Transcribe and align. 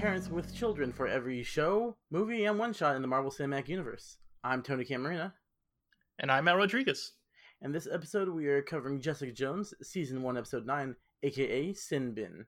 parents 0.00 0.30
with 0.30 0.54
children 0.54 0.92
for 0.92 1.06
every 1.06 1.42
show, 1.42 1.94
movie, 2.10 2.44
and 2.46 2.58
one 2.58 2.72
shot 2.72 2.96
in 2.96 3.02
the 3.02 3.08
Marvel 3.08 3.30
Cinematic 3.30 3.68
Universe. 3.68 4.16
I'm 4.42 4.62
Tony 4.62 4.84
Camarina, 4.84 5.34
And 6.18 6.32
I'm 6.32 6.44
Matt 6.44 6.56
Rodriguez. 6.56 7.12
and 7.60 7.74
this 7.74 7.86
episode 7.90 8.28
we 8.30 8.46
are 8.46 8.62
covering 8.62 9.00
Jessica 9.00 9.30
Jones, 9.32 9.74
Season 9.82 10.22
1, 10.22 10.38
Episode 10.38 10.64
9, 10.66 10.96
aka 11.22 11.72
Sin 11.74 12.14
Bin. 12.14 12.46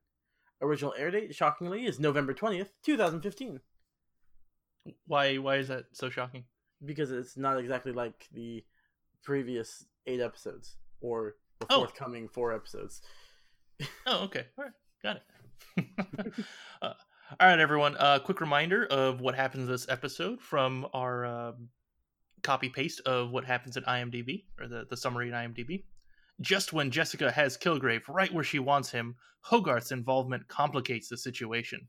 Original 0.62 0.94
air 0.96 1.10
date, 1.10 1.34
shockingly, 1.34 1.84
is 1.84 2.00
November 2.00 2.32
20th, 2.32 2.70
2015, 2.84 3.60
Why 5.06 5.36
why 5.38 5.56
is 5.56 5.68
that 5.68 5.84
so 5.92 6.08
shocking? 6.10 6.44
because 6.84 7.12
it's 7.12 7.36
not 7.36 7.58
exactly 7.58 7.92
like 7.92 8.26
the 8.32 8.64
previous 9.22 9.84
eight 10.06 10.20
episodes, 10.20 10.76
or 11.00 11.36
the 11.60 11.66
Oh. 11.70 11.80
forthcoming 11.80 12.28
four 12.28 12.52
episodes. 12.54 13.02
Oh, 14.06 14.24
okay. 14.24 14.46
All 14.58 14.64
right. 14.64 14.72
Got 15.02 15.16
it. 15.76 16.32
uh, 16.82 16.92
all 17.40 17.48
right, 17.48 17.60
everyone. 17.60 17.94
A 17.96 18.00
uh, 18.00 18.18
quick 18.18 18.40
reminder 18.40 18.86
of 18.86 19.20
what 19.20 19.34
happens 19.34 19.68
this 19.68 19.88
episode 19.88 20.40
from 20.40 20.86
our 20.92 21.24
um 21.24 21.68
copy 22.42 22.68
paste 22.68 23.00
of 23.06 23.30
what 23.30 23.44
happens 23.44 23.76
at 23.76 23.86
IMDb, 23.86 24.44
or 24.60 24.66
the, 24.66 24.84
the 24.90 24.96
summary 24.96 25.28
in 25.28 25.34
IMDb. 25.34 25.84
Just 26.40 26.72
when 26.72 26.90
Jessica 26.90 27.30
has 27.30 27.56
Kilgrave 27.56 28.02
right 28.08 28.32
where 28.32 28.44
she 28.44 28.58
wants 28.58 28.90
him, 28.90 29.14
Hogarth's 29.40 29.92
involvement 29.92 30.48
complicates 30.48 31.08
the 31.08 31.16
situation. 31.16 31.86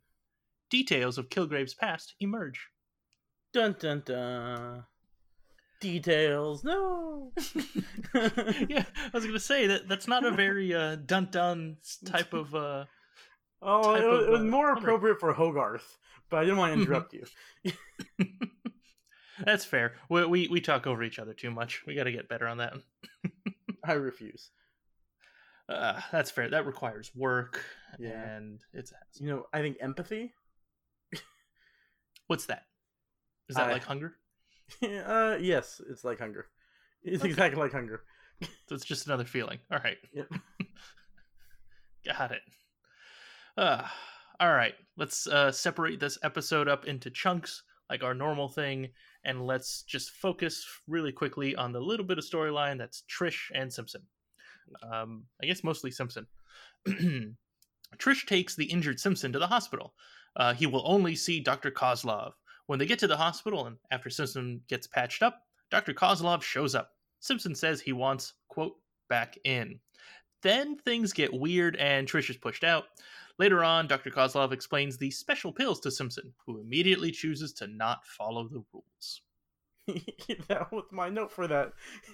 Details 0.69 1.17
of 1.17 1.29
Kilgrave's 1.29 1.73
past 1.73 2.15
emerge. 2.19 2.67
Dun 3.53 3.75
dun 3.79 4.03
dun. 4.05 4.83
Details, 5.79 6.63
no. 6.63 7.33
yeah, 8.13 8.85
I 8.95 9.09
was 9.13 9.25
gonna 9.25 9.39
say 9.39 9.67
that 9.67 9.89
that's 9.89 10.07
not 10.07 10.23
a 10.23 10.31
very 10.31 10.73
uh, 10.73 10.95
dun 10.95 11.27
dun 11.31 11.77
type 12.05 12.33
of 12.33 12.53
uh, 12.55 12.85
Oh, 13.65 13.95
it, 13.95 14.03
it 14.03 14.29
was 14.29 14.41
uh, 14.41 14.43
more 14.43 14.73
appropriate 14.73 15.19
for 15.19 15.33
Hogarth, 15.33 15.97
but 16.29 16.37
I 16.37 16.43
didn't 16.43 16.57
want 16.57 16.73
to 16.75 16.81
interrupt 16.81 17.13
you. 17.13 17.25
That's 19.45 19.65
fair. 19.65 19.93
We, 20.09 20.25
we 20.25 20.47
we 20.47 20.61
talk 20.61 20.85
over 20.85 21.01
each 21.03 21.17
other 21.19 21.33
too 21.33 21.49
much. 21.51 21.83
We 21.87 21.95
got 21.95 22.03
to 22.03 22.11
get 22.11 22.29
better 22.29 22.47
on 22.47 22.57
that. 22.57 22.73
I 23.83 23.93
refuse. 23.93 24.51
Uh, 25.67 25.99
that's 26.11 26.29
fair. 26.29 26.49
That 26.49 26.65
requires 26.65 27.09
work, 27.15 27.63
Yeah. 27.97 28.09
and 28.11 28.59
it's 28.73 28.91
a 28.91 28.95
hassle. 28.95 29.25
You 29.25 29.31
know, 29.31 29.45
I 29.53 29.61
think 29.61 29.77
empathy. 29.81 30.33
What's 32.27 32.45
that? 32.45 32.63
Is 33.49 33.55
that 33.55 33.69
I- 33.69 33.73
like 33.73 33.83
hunger? 33.83 34.13
uh, 34.83 35.37
yes, 35.39 35.81
it's 35.89 36.03
like 36.03 36.19
hunger. 36.19 36.47
It's 37.03 37.21
Okay. 37.21 37.29
exactly 37.31 37.61
like 37.61 37.71
hunger. 37.71 38.03
So 38.67 38.75
it's 38.75 38.85
just 38.85 39.05
another 39.07 39.25
feeling. 39.25 39.59
All 39.71 39.79
right, 39.83 39.97
Yep. 40.13 40.27
got 42.05 42.31
it. 42.31 42.41
Uh, 43.57 43.83
all 44.39 44.53
right. 44.53 44.73
Let's 44.97 45.27
uh, 45.27 45.51
separate 45.51 45.99
this 45.99 46.17
episode 46.23 46.67
up 46.67 46.85
into 46.85 47.09
chunks, 47.09 47.63
like 47.89 48.03
our 48.03 48.13
normal 48.13 48.47
thing, 48.47 48.89
and 49.25 49.45
let's 49.45 49.83
just 49.83 50.11
focus 50.11 50.65
really 50.87 51.11
quickly 51.11 51.55
on 51.55 51.71
the 51.71 51.79
little 51.79 52.05
bit 52.05 52.17
of 52.17 52.25
storyline 52.25 52.77
that's 52.77 53.03
Trish 53.09 53.51
and 53.53 53.71
Simpson. 53.71 54.01
Um, 54.91 55.25
I 55.41 55.45
guess 55.45 55.63
mostly 55.63 55.91
Simpson. 55.91 56.27
Trish 57.97 58.25
takes 58.25 58.55
the 58.55 58.65
injured 58.65 58.99
Simpson 58.99 59.31
to 59.33 59.39
the 59.39 59.47
hospital. 59.47 59.93
Uh, 60.35 60.53
he 60.53 60.65
will 60.65 60.83
only 60.85 61.15
see 61.15 61.39
Dr. 61.39 61.71
Kozlov. 61.71 62.31
When 62.67 62.79
they 62.79 62.85
get 62.85 62.99
to 62.99 63.07
the 63.07 63.17
hospital 63.17 63.67
and 63.67 63.77
after 63.91 64.09
Simpson 64.09 64.61
gets 64.67 64.87
patched 64.87 65.21
up, 65.21 65.41
Dr. 65.69 65.93
Kozlov 65.93 66.41
shows 66.41 66.75
up. 66.75 66.91
Simpson 67.19 67.55
says 67.55 67.81
he 67.81 67.93
wants, 67.93 68.33
quote, 68.47 68.75
back 69.09 69.37
in. 69.43 69.79
Then 70.41 70.77
things 70.77 71.13
get 71.13 71.33
weird 71.33 71.75
and 71.77 72.07
Trish 72.07 72.29
is 72.29 72.37
pushed 72.37 72.63
out. 72.63 72.85
Later 73.39 73.63
on, 73.63 73.87
Dr. 73.87 74.11
Kozlov 74.11 74.51
explains 74.51 74.97
the 74.97 75.09
special 75.11 75.51
pills 75.51 75.79
to 75.81 75.91
Simpson, 75.91 76.33
who 76.45 76.59
immediately 76.59 77.11
chooses 77.11 77.51
to 77.53 77.67
not 77.67 78.05
follow 78.05 78.47
the 78.47 78.63
rules. 78.71 79.21
that 80.47 80.71
was 80.71 80.85
my 80.91 81.09
note 81.09 81.31
for 81.31 81.47
that. 81.47 81.73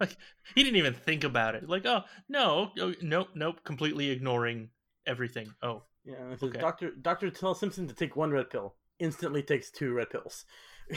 like 0.00 0.16
he 0.54 0.64
didn't 0.64 0.76
even 0.76 0.94
think 0.94 1.22
about 1.22 1.54
it. 1.54 1.68
Like, 1.68 1.86
oh 1.86 2.02
no, 2.28 2.72
oh, 2.80 2.94
nope, 3.02 3.28
nope, 3.34 3.62
completely 3.62 4.10
ignoring 4.10 4.70
everything. 5.06 5.52
Oh, 5.62 5.82
yeah, 6.04 6.14
Okay. 6.42 6.58
Doctor 6.58 6.90
Doctor 6.90 7.30
tells 7.30 7.60
Simpson 7.60 7.86
to 7.88 7.94
take 7.94 8.16
one 8.16 8.30
red 8.30 8.50
pill. 8.50 8.74
Instantly 8.98 9.42
takes 9.42 9.70
two 9.70 9.92
red 9.92 10.10
pills. 10.10 10.44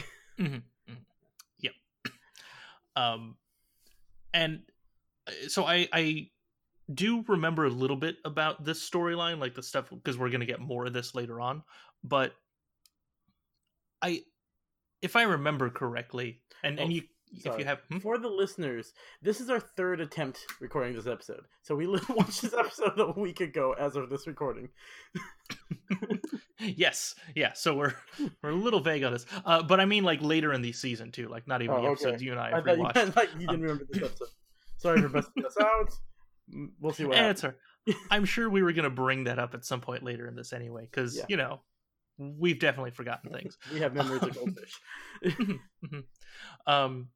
Yep. 1.58 1.72
Um, 2.96 3.36
and 4.34 4.62
uh, 5.28 5.48
so 5.48 5.64
I 5.64 5.88
I 5.92 6.30
do 6.92 7.24
remember 7.28 7.64
a 7.66 7.70
little 7.70 7.96
bit 7.96 8.16
about 8.24 8.64
this 8.64 8.88
storyline, 8.88 9.38
like 9.38 9.54
the 9.54 9.62
stuff 9.62 9.90
because 9.90 10.18
we're 10.18 10.30
gonna 10.30 10.46
get 10.46 10.60
more 10.60 10.86
of 10.86 10.92
this 10.92 11.14
later 11.14 11.40
on. 11.40 11.62
But 12.02 12.34
I, 14.02 14.22
if 15.02 15.16
I 15.16 15.22
remember 15.22 15.70
correctly, 15.70 16.40
and 16.62 16.78
and 16.78 16.90
Oh, 16.90 16.94
you 16.94 17.02
if 17.32 17.58
you 17.58 17.64
have 17.64 17.78
hmm? 17.90 17.98
For 17.98 18.18
the 18.18 18.28
listeners, 18.28 18.92
this 19.22 19.40
is 19.40 19.50
our 19.50 19.60
third 19.60 20.00
attempt 20.00 20.40
recording 20.60 20.94
this 20.94 21.06
episode. 21.06 21.42
So 21.62 21.76
we 21.76 21.86
watched 22.08 22.42
this 22.42 22.54
episode 22.54 22.98
a 22.98 23.12
week 23.20 23.40
ago 23.40 23.72
as 23.78 23.94
of 23.96 24.10
this 24.10 24.26
recording. 24.26 24.68
yes, 26.58 27.14
yeah. 27.34 27.52
So 27.52 27.74
we're 27.76 27.94
we're 28.42 28.50
a 28.50 28.54
little 28.54 28.80
vague 28.80 29.04
on 29.04 29.12
this, 29.12 29.26
uh, 29.44 29.62
but 29.62 29.80
I 29.80 29.84
mean 29.84 30.04
like 30.04 30.20
later 30.22 30.52
in 30.52 30.62
the 30.62 30.72
season 30.72 31.12
too, 31.12 31.28
like 31.28 31.46
not 31.46 31.62
even 31.62 31.76
Oh, 31.76 31.82
the 31.82 31.88
okay. 31.88 31.92
episodes 31.92 32.22
you 32.22 32.32
and 32.32 32.40
I 32.40 32.48
I 32.50 32.54
have 32.56 32.64
thought 32.64 32.76
you 32.78 32.82
meant 32.94 33.16
like 33.16 33.32
you 33.34 33.40
didn't 33.40 33.54
Um, 33.56 33.60
remember 33.62 33.84
this 33.90 34.02
episode. 34.02 34.28
Sorry 34.78 35.00
for 35.02 35.08
busting 35.08 35.44
us 35.44 35.56
out. 35.60 35.90
We'll 36.80 36.92
see 36.92 37.04
what 37.04 37.16
happens. 37.16 37.44
it's 37.44 37.54
all- 37.96 38.02
I'm 38.10 38.24
sure 38.24 38.48
we 38.50 38.62
were 38.62 38.72
going 38.72 38.84
to 38.84 38.90
bring 38.90 39.24
that 39.24 39.38
up 39.38 39.54
at 39.54 39.64
some 39.64 39.80
point 39.80 40.02
later 40.02 40.26
in 40.28 40.34
this 40.36 40.52
anyway, 40.52 40.86
because 40.90 41.16
Yeah. 41.16 41.24
you 41.28 41.36
know 41.36 41.60
we've 42.18 42.58
definitely 42.58 42.90
forgotten 42.90 43.32
things. 43.32 43.56
We 43.72 43.80
have 43.80 43.94
memories 43.94 44.22
of 44.22 44.34
goldfish. 44.34 44.74
Mhm. 45.24 46.04
um, 46.66 47.08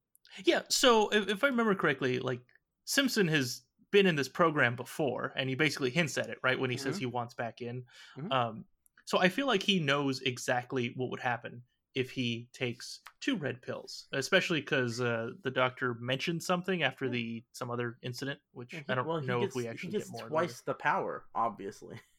yeah. 0.45 0.63
So 0.69 1.09
if, 1.11 1.29
if 1.29 1.45
I 1.45 1.49
remember 1.49 1.75
correctly, 1.75 2.19
like 2.19 2.41
Simpson 2.85 3.29
has 3.29 3.63
been 3.91 4.07
in 4.07 4.17
this 4.17 4.29
program 4.29 4.75
before, 4.77 5.33
and 5.37 5.49
he 5.49 5.55
basically 5.55 5.91
hints 5.91 6.19
at 6.19 6.29
it 6.29 6.39
right 6.43 6.59
when 6.59 6.71
he 6.71 6.77
says 6.77 6.97
Mhm. 6.97 7.01
he 7.01 7.07
wants 7.07 7.35
back 7.35 7.61
in. 7.61 7.85
Mhm. 8.19 8.33
Um, 8.33 8.65
so 9.05 9.19
I 9.19 9.29
feel 9.29 9.47
like 9.47 9.63
he 9.63 9.79
knows 9.81 10.21
exactly 10.23 10.93
what 10.97 11.11
would 11.11 11.21
happen 11.21 11.63
if 11.95 12.11
he 12.11 12.49
takes 12.53 13.01
two 13.21 13.37
red 13.37 13.63
pills, 13.63 14.07
especially 14.13 14.61
because 14.61 15.01
uh, 15.01 15.31
the 15.43 15.51
doctor 15.51 15.95
mentioned 16.01 16.43
something 16.43 16.83
after 16.83 17.09
the 17.09 17.45
some 17.53 17.71
other 17.71 17.97
incident, 18.03 18.41
which 18.53 18.73
Yeah, 18.73 18.81
he- 18.81 18.85
I 18.93 18.95
don't 18.97 19.07
well, 19.07 19.21
know 19.21 19.41
gets, 19.41 19.53
if 19.53 19.57
we 19.57 19.69
actually 19.69 19.93
get 19.93 20.09
more. 20.11 20.27
twice 20.29 20.61
the 20.63 20.75
power, 20.75 21.25
obviously. 21.35 22.01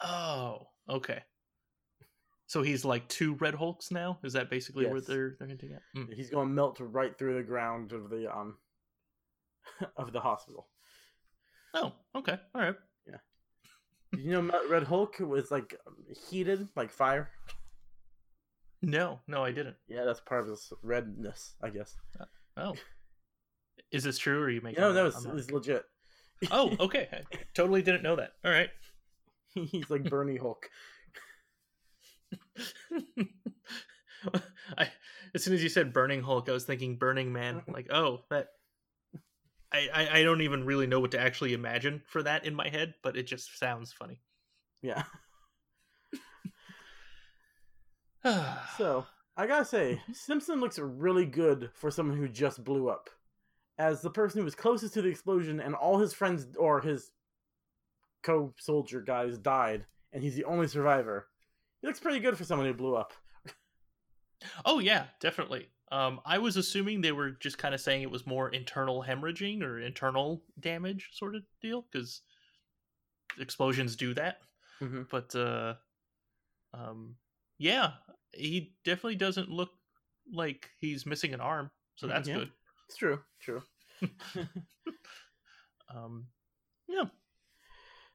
Oh, 0.00 0.68
okay. 0.88 1.24
So 2.46 2.62
he's 2.62 2.84
like 2.84 3.08
two 3.08 3.34
Red 3.34 3.56
Hulks 3.56 3.90
now. 3.90 4.20
Is 4.22 4.32
that 4.34 4.48
basically 4.48 4.86
what 4.86 4.98
Yes. 4.98 5.06
they're 5.06 5.34
they're 5.40 5.48
hinting 5.48 5.72
at? 5.72 5.82
Mm. 5.96 6.14
He's 6.14 6.30
going 6.30 6.46
to 6.46 6.54
melt 6.54 6.78
right 6.80 7.18
through 7.18 7.34
the 7.34 7.42
ground 7.42 7.92
of 7.92 8.08
the 8.08 8.32
um 8.32 8.56
of 9.96 10.12
the 10.12 10.20
hospital. 10.20 10.68
Oh, 11.74 11.92
okay, 12.14 12.38
all 12.54 12.60
right. 12.62 12.76
Yeah. 13.08 13.16
Did 14.12 14.20
you 14.20 14.40
know 14.40 14.60
Red 14.70 14.84
Hulk 14.84 15.16
was 15.18 15.50
like 15.50 15.74
heated 16.30 16.68
like 16.76 16.90
fire? 16.92 17.30
No, 18.82 19.20
no, 19.26 19.44
I 19.44 19.50
didn't. 19.50 19.76
Yeah, 19.88 20.04
that's 20.04 20.20
part 20.20 20.42
of 20.42 20.48
his 20.48 20.72
redness, 20.82 21.54
I 21.62 21.70
guess. 21.70 21.96
Oh, 22.56 22.74
is 23.90 24.04
this 24.04 24.18
true? 24.18 24.40
Or 24.40 24.44
are 24.44 24.50
you 24.50 24.60
making? 24.60 24.78
It? 24.78 24.86
No, 24.86 24.92
no, 24.92 25.06
it's, 25.06 25.24
not- 25.24 25.36
it's 25.36 25.50
legit. 25.50 25.84
Oh, 26.50 26.76
okay. 26.80 27.08
I 27.12 27.22
totally 27.54 27.82
didn't 27.82 28.02
know 28.02 28.16
that. 28.16 28.32
All 28.44 28.50
right. 28.50 28.70
He's 29.54 29.90
like 29.90 30.04
Bernie 30.04 30.36
Hulk. 30.36 30.68
I, 34.76 34.90
as 35.34 35.44
soon 35.44 35.54
as 35.54 35.62
you 35.62 35.68
said 35.68 35.92
Burning 35.92 36.22
Hulk, 36.22 36.48
I 36.48 36.52
was 36.52 36.64
thinking 36.64 36.96
Burning 36.96 37.32
Man. 37.32 37.62
Like, 37.66 37.92
oh, 37.92 38.20
that. 38.30 38.48
I, 39.72 39.88
I, 39.92 40.18
I 40.18 40.22
don't 40.22 40.40
even 40.40 40.64
really 40.64 40.86
know 40.86 41.00
what 41.00 41.10
to 41.10 41.20
actually 41.20 41.52
imagine 41.52 42.02
for 42.06 42.22
that 42.22 42.46
in 42.46 42.54
my 42.54 42.68
head, 42.68 42.94
but 43.02 43.16
it 43.16 43.24
just 43.26 43.58
sounds 43.58 43.92
funny. 43.92 44.20
Yeah. 44.82 45.02
So 48.76 49.06
I 49.36 49.46
gotta 49.46 49.64
say, 49.64 50.00
Simpson 50.12 50.60
looks 50.60 50.78
really 50.78 51.26
good 51.26 51.70
for 51.74 51.90
someone 51.90 52.16
who 52.16 52.28
just 52.28 52.64
blew 52.64 52.88
up. 52.88 53.10
As 53.78 54.02
the 54.02 54.10
person 54.10 54.40
who 54.40 54.44
was 54.44 54.54
closest 54.56 54.94
to 54.94 55.02
the 55.02 55.08
explosion, 55.08 55.60
and 55.60 55.74
all 55.74 55.98
his 55.98 56.12
friends 56.12 56.46
or 56.58 56.80
his 56.80 57.12
co-soldier 58.24 59.00
guys 59.00 59.38
died, 59.38 59.86
and 60.12 60.22
he's 60.22 60.34
the 60.34 60.44
only 60.44 60.66
survivor. 60.66 61.28
He 61.80 61.86
looks 61.86 62.00
pretty 62.00 62.18
good 62.18 62.36
for 62.36 62.44
someone 62.44 62.66
who 62.66 62.74
blew 62.74 62.96
up. 62.96 63.12
Oh 64.64 64.78
yeah, 64.80 65.06
definitely. 65.20 65.68
Um, 65.90 66.20
I 66.24 66.38
was 66.38 66.56
assuming 66.56 67.00
they 67.00 67.12
were 67.12 67.30
just 67.30 67.58
kind 67.58 67.74
of 67.74 67.80
saying 67.80 68.02
it 68.02 68.10
was 68.10 68.26
more 68.26 68.48
internal 68.50 69.02
hemorrhaging 69.02 69.62
or 69.62 69.80
internal 69.80 70.42
damage 70.60 71.10
sort 71.12 71.34
of 71.34 71.42
deal 71.62 71.84
because 71.90 72.22
explosions 73.38 73.96
do 73.96 74.14
that. 74.14 74.38
Mhm. 74.80 75.08
But 75.08 75.34
uh, 75.34 75.74
um, 76.74 77.16
yeah, 77.58 77.92
he 78.32 78.74
definitely 78.84 79.16
doesn't 79.16 79.50
look 79.50 79.70
like 80.32 80.70
he's 80.78 81.06
missing 81.06 81.32
an 81.34 81.40
arm, 81.40 81.70
so 81.96 82.06
that's 82.06 82.28
Yeah. 82.28 82.34
good. 82.36 82.52
It's 82.86 82.96
true, 82.96 83.20
true. 83.40 83.62
Um, 85.94 86.26
yeah, 86.86 87.04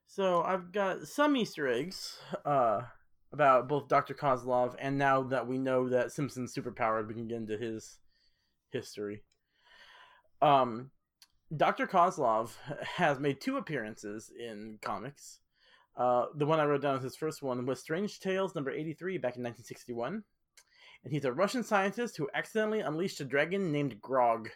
So 0.05 0.43
I've 0.43 0.71
got 0.71 1.07
some 1.07 1.35
Easter 1.35 1.67
eggs 1.67 2.19
uh, 2.45 2.83
about 3.31 3.67
both 3.67 3.87
Dr. 3.87 4.13
Kozlov 4.13 4.75
and 4.77 4.97
now 4.97 5.23
that 5.23 5.47
we 5.47 5.57
know 5.57 5.89
that 5.89 6.11
Simpson's 6.11 6.53
superpowered, 6.53 7.07
we 7.07 7.15
can 7.15 7.27
get 7.27 7.37
into 7.37 7.57
his 7.57 7.97
history. 8.71 9.23
Um, 10.41 10.91
Dr. 11.55 11.87
Kozlov 11.87 12.51
has 12.95 13.19
made 13.19 13.41
two 13.41 13.57
appearances 13.57 14.31
in 14.39 14.77
comics. 14.81 15.39
Uh, 15.95 16.25
the 16.35 16.45
one 16.45 16.59
I 16.59 16.65
wrote 16.65 16.81
down 16.81 16.97
as 16.97 17.03
his 17.03 17.15
first 17.15 17.43
one 17.43 17.65
was 17.65 17.79
Strange 17.79 18.19
Tales 18.19 18.55
number 18.55 18.71
83 18.71 19.17
back 19.17 19.35
in 19.35 19.43
1961. 19.43 20.23
And 21.03 21.13
he's 21.13 21.25
a 21.25 21.33
Russian 21.33 21.63
scientist 21.63 22.17
who 22.17 22.29
accidentally 22.33 22.79
unleashed 22.79 23.19
a 23.19 23.25
dragon 23.25 23.71
named 23.71 24.01
Grogg. 24.01 24.49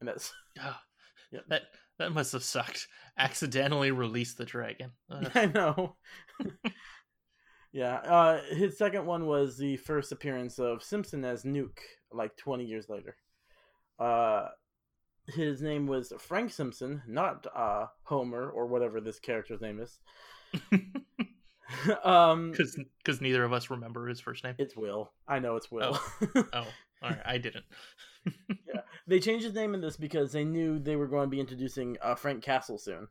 And 0.00 0.08
that's. 0.08 0.32
Oh, 0.60 0.76
yep. 1.30 1.44
That 1.48 1.62
that 2.00 2.12
must 2.12 2.32
have 2.32 2.42
sucked. 2.42 2.88
Accidentally 3.16 3.92
released 3.92 4.38
the 4.38 4.44
dragon. 4.44 4.90
I 5.34 5.46
know. 5.46 5.96
yeah. 7.72 7.96
Uh, 7.98 8.40
his 8.50 8.76
second 8.76 9.06
one 9.06 9.26
was 9.26 9.56
the 9.56 9.76
first 9.76 10.10
appearance 10.10 10.58
of 10.58 10.82
Simpson 10.82 11.24
as 11.24 11.44
Nuke, 11.44 11.78
like 12.10 12.36
20 12.36 12.64
years 12.64 12.88
later. 12.88 13.14
Uh, 14.00 14.48
his 15.34 15.62
name 15.62 15.86
was 15.86 16.12
Frank 16.18 16.52
Simpson, 16.52 17.02
not 17.06 17.46
uh, 17.54 17.86
Homer 18.04 18.48
or 18.50 18.66
whatever 18.66 19.00
this 19.00 19.18
character's 19.18 19.60
name 19.60 19.80
is. 19.80 19.98
um, 22.04 22.50
because 22.50 22.78
because 23.04 23.20
neither 23.20 23.44
of 23.44 23.52
us 23.52 23.70
remember 23.70 24.06
his 24.08 24.20
first 24.20 24.44
name. 24.44 24.54
It's 24.58 24.76
Will. 24.76 25.12
I 25.26 25.38
know 25.38 25.56
it's 25.56 25.70
Will. 25.70 25.98
Oh, 25.98 26.44
oh 26.52 26.66
all 27.02 27.10
right. 27.10 27.20
I 27.24 27.38
didn't. 27.38 27.64
yeah, 28.48 28.82
they 29.06 29.20
changed 29.20 29.44
his 29.44 29.54
name 29.54 29.74
in 29.74 29.80
this 29.80 29.96
because 29.96 30.32
they 30.32 30.44
knew 30.44 30.78
they 30.78 30.96
were 30.96 31.06
going 31.06 31.26
to 31.26 31.30
be 31.30 31.40
introducing 31.40 31.96
uh, 32.02 32.14
Frank 32.14 32.42
Castle 32.42 32.78
soon, 32.78 33.08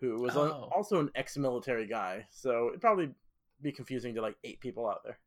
who 0.00 0.20
was 0.20 0.36
oh. 0.36 0.68
also 0.74 1.00
an 1.00 1.10
ex-military 1.14 1.86
guy. 1.86 2.26
So 2.30 2.68
it'd 2.68 2.80
probably 2.80 3.10
be 3.60 3.72
confusing 3.72 4.14
to 4.14 4.22
like 4.22 4.36
eight 4.44 4.60
people 4.60 4.88
out 4.88 5.02
there. 5.04 5.18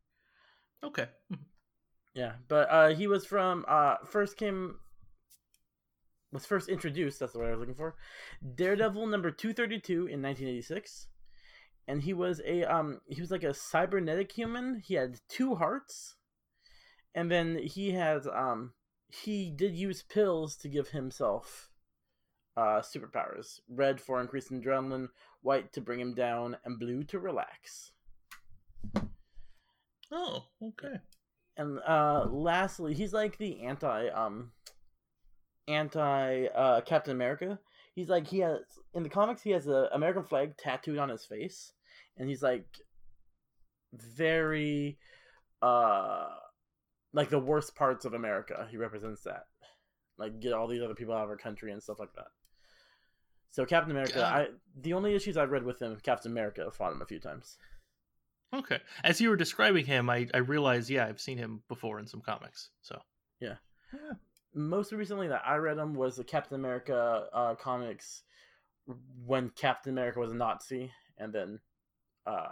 Okay. 0.83 1.07
yeah, 2.13 2.33
but 2.47 2.69
uh, 2.69 2.89
he 2.89 3.07
was 3.07 3.25
from 3.25 3.65
uh, 3.67 3.95
first 4.05 4.37
came 4.37 4.75
was 6.31 6.45
first 6.45 6.69
introduced. 6.69 7.19
That's 7.19 7.33
the 7.33 7.39
word 7.39 7.49
I 7.49 7.51
was 7.51 7.59
looking 7.59 7.75
for. 7.75 7.95
Daredevil 8.55 9.07
number 9.07 9.31
two 9.31 9.53
thirty 9.53 9.79
two 9.79 10.07
in 10.07 10.21
nineteen 10.21 10.47
eighty 10.47 10.61
six, 10.61 11.07
and 11.87 12.01
he 12.01 12.13
was 12.13 12.41
a 12.45 12.63
um 12.63 13.01
he 13.07 13.21
was 13.21 13.31
like 13.31 13.43
a 13.43 13.53
cybernetic 13.53 14.31
human. 14.31 14.81
He 14.83 14.95
had 14.95 15.19
two 15.27 15.55
hearts, 15.55 16.15
and 17.13 17.29
then 17.31 17.57
he 17.57 17.91
has 17.91 18.27
um 18.27 18.73
he 19.09 19.51
did 19.51 19.75
use 19.75 20.03
pills 20.03 20.55
to 20.57 20.69
give 20.69 20.89
himself 20.89 21.69
uh 22.55 22.81
superpowers. 22.81 23.59
Red 23.69 23.99
for 23.99 24.21
increased 24.21 24.51
adrenaline, 24.51 25.09
white 25.41 25.73
to 25.73 25.81
bring 25.81 25.99
him 25.99 26.13
down, 26.13 26.57
and 26.63 26.79
blue 26.79 27.03
to 27.05 27.19
relax. 27.19 27.91
Oh, 30.11 30.45
okay. 30.61 30.95
And 31.57 31.79
uh 31.85 32.25
lastly, 32.29 32.93
he's 32.93 33.13
like 33.13 33.37
the 33.37 33.63
anti 33.63 34.07
um 34.09 34.51
anti 35.67 36.45
uh, 36.47 36.81
Captain 36.81 37.13
America. 37.13 37.59
He's 37.93 38.09
like 38.09 38.27
he 38.27 38.39
has 38.39 38.59
in 38.93 39.03
the 39.03 39.09
comics 39.09 39.41
he 39.41 39.51
has 39.51 39.67
a 39.67 39.89
American 39.93 40.23
flag 40.23 40.57
tattooed 40.57 40.97
on 40.97 41.09
his 41.09 41.25
face, 41.25 41.73
and 42.17 42.29
he's 42.29 42.41
like 42.41 42.65
very 43.93 44.97
uh 45.61 46.29
like 47.13 47.29
the 47.29 47.39
worst 47.39 47.75
parts 47.75 48.05
of 48.05 48.13
America. 48.13 48.67
He 48.71 48.77
represents 48.77 49.23
that, 49.23 49.47
like 50.17 50.39
get 50.39 50.53
all 50.53 50.67
these 50.67 50.81
other 50.81 50.95
people 50.95 51.13
out 51.13 51.23
of 51.23 51.29
our 51.29 51.37
country 51.37 51.71
and 51.71 51.83
stuff 51.83 51.99
like 51.99 52.13
that. 52.15 52.27
So 53.51 53.65
Captain 53.65 53.91
America, 53.91 54.15
God. 54.15 54.33
I 54.33 54.47
the 54.79 54.93
only 54.93 55.13
issues 55.13 55.35
I've 55.35 55.51
read 55.51 55.65
with 55.65 55.81
him, 55.81 55.97
Captain 56.01 56.31
America 56.31 56.71
fought 56.71 56.93
him 56.93 57.01
a 57.01 57.05
few 57.05 57.19
times. 57.19 57.57
Okay, 58.53 58.79
as 59.03 59.19
you 59.19 59.29
were 59.29 59.35
describing 59.35 59.85
him, 59.85 60.09
I 60.09 60.27
I 60.33 60.37
realized 60.37 60.89
yeah 60.89 61.05
I've 61.05 61.19
seen 61.19 61.37
him 61.37 61.63
before 61.67 61.99
in 61.99 62.07
some 62.07 62.21
comics. 62.21 62.69
So 62.81 63.01
yeah. 63.41 63.55
yeah 63.93 64.13
most 64.53 64.91
recently 64.91 65.27
that 65.27 65.43
I 65.45 65.55
read 65.55 65.77
them 65.77 65.93
was 65.93 66.15
the 66.15 66.23
Captain 66.23 66.55
America 66.55 67.27
uh, 67.33 67.55
comics 67.55 68.23
when 69.25 69.49
Captain 69.49 69.93
America 69.93 70.19
was 70.19 70.31
a 70.31 70.35
Nazi, 70.35 70.91
and 71.17 71.33
then 71.33 71.59
uh, 72.25 72.47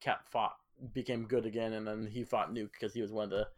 Cap 0.00 0.26
fought 0.28 0.56
became 0.92 1.26
good 1.26 1.46
again, 1.46 1.72
and 1.72 1.86
then 1.86 2.06
he 2.06 2.24
fought 2.24 2.52
Nuke 2.52 2.72
because 2.72 2.92
he 2.92 3.02
was 3.02 3.12
one 3.12 3.24
of 3.24 3.30
the 3.30 3.48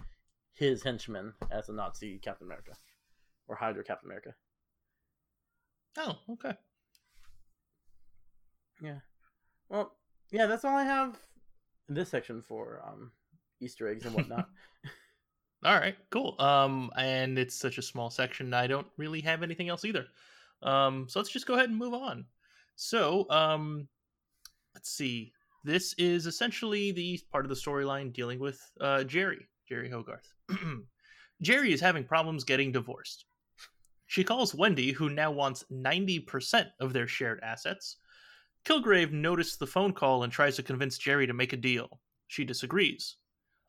his 0.55 0.83
henchmen 0.83 1.35
as 1.51 1.69
a 1.69 1.73
Nazi 1.73 2.19
Captain 2.19 2.47
America 2.47 2.73
or 3.49 3.57
Hydra 3.57 3.83
Captain 3.83 4.09
America. 4.09 4.35
Oh, 5.97 6.19
okay. 6.31 6.53
Yeah. 8.81 8.99
Well, 9.69 9.97
yeah, 10.31 10.47
that's 10.47 10.65
all 10.65 10.77
I 10.77 10.85
have 10.85 11.19
in 11.89 11.95
this 11.95 12.11
section 12.11 12.43
for 12.43 12.83
um, 12.87 13.13
Easter 13.61 13.89
eggs 13.89 14.05
and 14.05 14.15
whatnot. 14.15 14.49
All 15.65 15.79
right, 15.79 15.97
cool. 16.11 16.39
Um, 16.39 16.91
and 16.97 17.39
it's 17.39 17.55
such 17.55 17.79
a 17.79 17.83
small 17.83 18.11
section, 18.11 18.53
I 18.53 18.67
don't 18.67 18.87
really 18.99 19.23
have 19.23 19.43
anything 19.43 19.71
else 19.71 19.85
either. 19.85 20.07
Um, 20.63 21.07
so 21.09 21.19
let's 21.19 21.31
just 21.31 21.47
go 21.47 21.55
ahead 21.55 21.71
and 21.71 21.79
move 21.79 21.95
on. 21.95 22.27
So, 22.77 23.27
um, 23.31 23.89
let's 24.75 24.91
see. 24.91 25.33
This 25.65 25.95
is 25.95 26.27
essentially 26.27 26.93
the 26.93 27.19
part 27.33 27.47
of 27.47 27.49
the 27.49 27.55
storyline 27.55 28.13
dealing 28.13 28.39
with 28.39 28.61
uh, 28.81 29.05
Jerry, 29.05 29.47
Jerry 29.67 29.89
Hogarth. 29.89 30.35
Jerry 31.43 31.73
is 31.73 31.81
having 31.81 32.05
problems 32.05 32.45
getting 32.45 32.71
divorced. 32.71 33.25
She 34.07 34.23
calls 34.23 34.55
Wendy, 34.55 34.93
who 34.93 35.09
now 35.09 35.31
wants 35.31 35.65
90% 35.73 36.67
of 36.81 36.93
their 36.93 37.09
shared 37.09 37.41
assets. 37.43 37.97
Kilgrave 38.67 39.13
noticed 39.13 39.59
the 39.59 39.67
phone 39.67 39.93
call 39.93 40.23
and 40.25 40.33
tries 40.33 40.57
to 40.57 40.63
convince 40.63 40.99
Jerry 40.99 41.27
to 41.27 41.33
make 41.33 41.55
a 41.55 41.57
deal. 41.57 42.01
She 42.29 42.45
disagrees. 42.45 43.17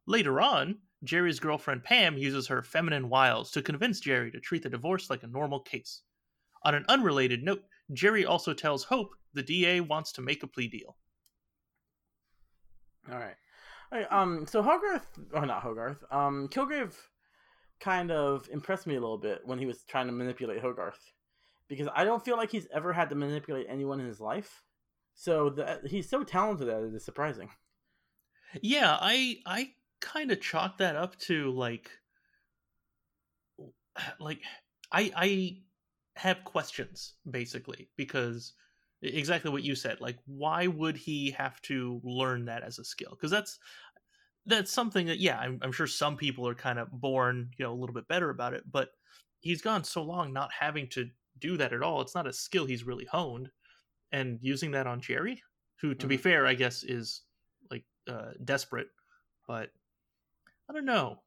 Later 0.08 0.42
on, 0.42 0.78
Jerry's 1.06 1.40
girlfriend 1.40 1.84
Pam 1.84 2.18
uses 2.18 2.48
her 2.48 2.62
feminine 2.62 3.10
wiles 3.10 3.52
to 3.52 3.62
convince 3.62 4.00
Jerry 4.00 4.32
to 4.32 4.40
treat 4.40 4.64
the 4.64 4.70
divorce 4.70 5.10
like 5.10 5.24
a 5.24 5.28
normal 5.28 5.60
case. 5.60 6.02
On 6.64 6.74
an 6.74 6.86
unrelated 6.90 7.44
note, 7.44 7.64
Jerry 7.94 8.26
also 8.26 8.54
tells 8.54 8.84
Hope 8.84 9.16
the 9.34 9.44
DA 9.44 9.82
wants 9.82 10.12
to 10.14 10.22
make 10.22 10.44
a 10.44 10.48
plea 10.48 10.68
deal. 10.68 10.98
All 13.12 13.20
right. 13.20 13.36
All 13.92 14.00
right 14.00 14.12
um, 14.12 14.48
so 14.48 14.64
Hogarth, 14.64 15.08
or 15.34 15.46
not 15.46 15.62
Hogarth, 15.62 16.04
um, 16.12 16.48
Kilgrave 16.50 16.96
kind 17.80 18.12
of 18.12 18.50
impressed 18.52 18.88
me 18.88 18.96
a 18.96 19.00
little 19.00 19.18
bit 19.18 19.42
when 19.46 19.60
he 19.60 19.66
was 19.66 19.84
trying 19.84 20.08
to 20.08 20.12
manipulate 20.12 20.62
Hogarth. 20.62 21.12
Because 21.68 21.88
I 21.96 22.04
don't 22.04 22.24
feel 22.24 22.38
like 22.38 22.52
he's 22.52 22.68
ever 22.74 22.94
had 22.94 23.10
to 23.10 23.16
manipulate 23.16 23.68
anyone 23.70 24.00
in 24.00 24.08
his 24.08 24.20
life. 24.20 24.64
So 25.14 25.50
that 25.52 25.88
he's 25.88 26.10
so 26.10 26.24
talented 26.24 26.68
at 26.68 26.84
it 26.84 26.94
is 26.94 27.06
surprising. 27.06 27.50
Yeah, 28.62 28.98
I 29.00 29.38
I 29.46 29.72
kind 30.06 30.32
of 30.32 30.40
chalk 30.40 30.78
that 30.78 30.96
up 30.96 31.18
to 31.18 31.52
like 31.52 31.90
like 34.20 34.42
I 34.92 35.12
I 35.16 35.58
have 36.16 36.44
questions 36.46 37.16
basically 37.30 37.90
because 37.98 38.54
exactly 39.02 39.52
what 39.52 39.64
you 39.64 39.76
said 39.76 40.00
like 40.00 40.18
why 40.26 40.66
would 40.68 40.96
he 40.96 41.32
have 41.32 41.62
to 41.62 42.00
learn 42.04 42.46
that 42.46 42.64
as 42.64 42.80
a 42.80 42.86
skill 42.86 43.10
because 43.12 43.30
that's 43.30 43.60
that's 44.46 44.72
something 44.72 45.08
that 45.08 45.20
yeah 45.20 45.38
I'm, 45.38 45.60
I'm 45.62 45.74
sure 45.74 45.88
some 45.88 46.16
people 46.16 46.48
are 46.48 46.56
kind 46.56 46.80
of 46.80 46.90
born 46.92 47.52
you 47.58 47.66
know 47.66 47.74
a 47.74 47.76
little 47.76 47.94
bit 47.94 48.08
better 48.08 48.30
about 48.30 48.54
it 48.54 48.64
but 48.72 48.90
he's 49.42 49.62
gone 49.62 49.84
so 49.84 50.02
long 50.02 50.32
not 50.32 50.50
having 50.58 50.88
to 50.92 51.10
do 51.38 51.58
that 51.58 51.74
at 51.74 51.84
all 51.84 52.02
it's 52.02 52.16
not 52.16 52.28
a 52.28 52.34
skill 52.34 52.66
he's 52.66 52.86
really 52.86 53.06
honed 53.06 53.50
and 54.14 54.40
using 54.42 54.72
that 54.72 54.88
on 54.88 55.02
jerry 55.02 55.44
who 55.82 55.90
to 55.90 56.00
mm-hmm. 56.00 56.08
be 56.08 56.18
fair 56.18 56.48
i 56.48 56.54
guess 56.54 56.84
is 56.84 57.24
like 57.70 57.84
uh 58.10 58.32
desperate 58.46 58.88
but 59.48 59.70
I 60.70 60.74
don't 60.74 60.86
know. 60.86 61.20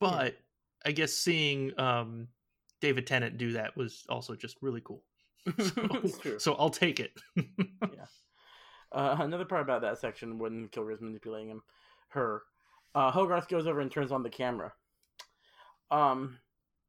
But 0.00 0.34
yeah. 0.34 0.88
I 0.88 0.92
guess 0.92 1.12
seeing 1.12 1.78
um, 1.78 2.28
David 2.80 3.06
Tennant 3.06 3.38
do 3.38 3.52
that 3.52 3.76
was 3.76 4.04
also 4.08 4.34
just 4.34 4.56
really 4.60 4.82
cool. 4.84 5.04
So, 6.22 6.38
so 6.38 6.54
I'll 6.54 6.70
take 6.70 7.00
it. 7.00 7.12
yeah. 7.36 8.06
Uh, 8.92 9.16
another 9.20 9.44
part 9.44 9.62
about 9.62 9.82
that 9.82 9.98
section 9.98 10.38
when 10.38 10.68
Kilgrave's 10.68 11.00
manipulating 11.00 11.48
him, 11.48 11.62
her, 12.08 12.42
uh, 12.94 13.10
Hogarth 13.10 13.48
goes 13.48 13.66
over 13.66 13.80
and 13.80 13.90
turns 13.90 14.12
on 14.12 14.22
the 14.22 14.30
camera. 14.30 14.72
Um, 15.90 16.38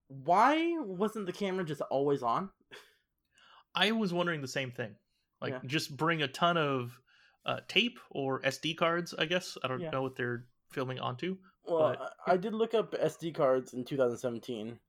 why 0.08 0.75
wasn't 0.79 1.25
the 1.25 1.32
camera 1.32 1.63
just 1.63 1.82
always 1.82 2.24
on? 2.24 2.50
I 3.74 3.91
was 3.91 4.13
wondering 4.13 4.41
the 4.41 4.48
same 4.48 4.72
thing. 4.72 4.96
Like, 5.41 5.53
yeah. 5.53 5.60
just 5.65 5.96
bring 5.96 6.22
a 6.22 6.27
ton 6.27 6.58
of 6.58 7.00
uh, 7.46 7.60
tape 7.67 8.00
or 8.12 8.41
SD 8.41 8.77
cards. 8.77 9.13
I 9.17 9.25
guess 9.25 9.58
I 9.63 9.67
don't 9.67 9.82
yeah. 9.82 9.89
know 9.91 10.01
what 10.01 10.15
they're 10.15 10.46
filming 10.73 10.99
onto. 10.99 11.37
Well, 11.65 11.95
but... 11.97 12.13
I 12.27 12.37
did 12.37 12.53
look 12.53 12.73
up 12.73 12.93
SD 12.93 13.33
cards 13.35 13.73
in 13.73 13.85
2017. 13.85 14.79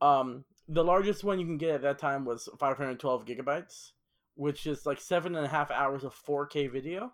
Um, 0.00 0.44
the 0.68 0.84
largest 0.84 1.24
one 1.24 1.38
you 1.40 1.46
can 1.46 1.58
get 1.58 1.74
at 1.74 1.82
that 1.82 1.98
time 1.98 2.24
was 2.24 2.48
512 2.58 3.24
gigabytes, 3.24 3.90
which 4.34 4.66
is 4.66 4.86
like 4.86 5.00
seven 5.00 5.34
and 5.34 5.44
a 5.44 5.48
half 5.48 5.70
hours 5.70 6.04
of 6.04 6.14
4K 6.14 6.70
video, 6.70 7.12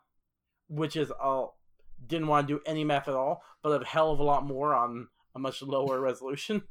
which 0.69 0.97
is 0.97 1.11
all. 1.11 1.59
Didn't 2.07 2.29
want 2.29 2.49
to 2.49 2.55
do 2.55 2.61
any 2.65 2.83
math 2.83 3.09
at 3.09 3.15
all, 3.15 3.43
but 3.63 3.83
a 3.83 3.85
hell 3.85 4.11
of 4.11 4.21
a 4.21 4.23
lot 4.23 4.47
more 4.47 4.75
on 4.75 5.09
a 5.35 5.39
much 5.39 5.61
lower 5.61 6.01
resolution. 6.09 6.63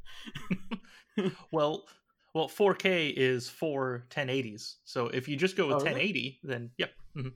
well, 1.52 1.86
Well, 2.34 2.48
4K 2.48 3.14
is 3.16 3.48
four 3.50 4.06
1080s. 4.10 4.76
So 4.86 5.08
if 5.08 5.28
you 5.28 5.36
just 5.36 5.56
go 5.56 5.68
with 5.68 5.76
Oh, 5.76 5.80
really? 5.80 5.92
1080, 5.94 6.40
then 6.44 6.72
yep. 6.78 6.92
mhm. 7.16 7.34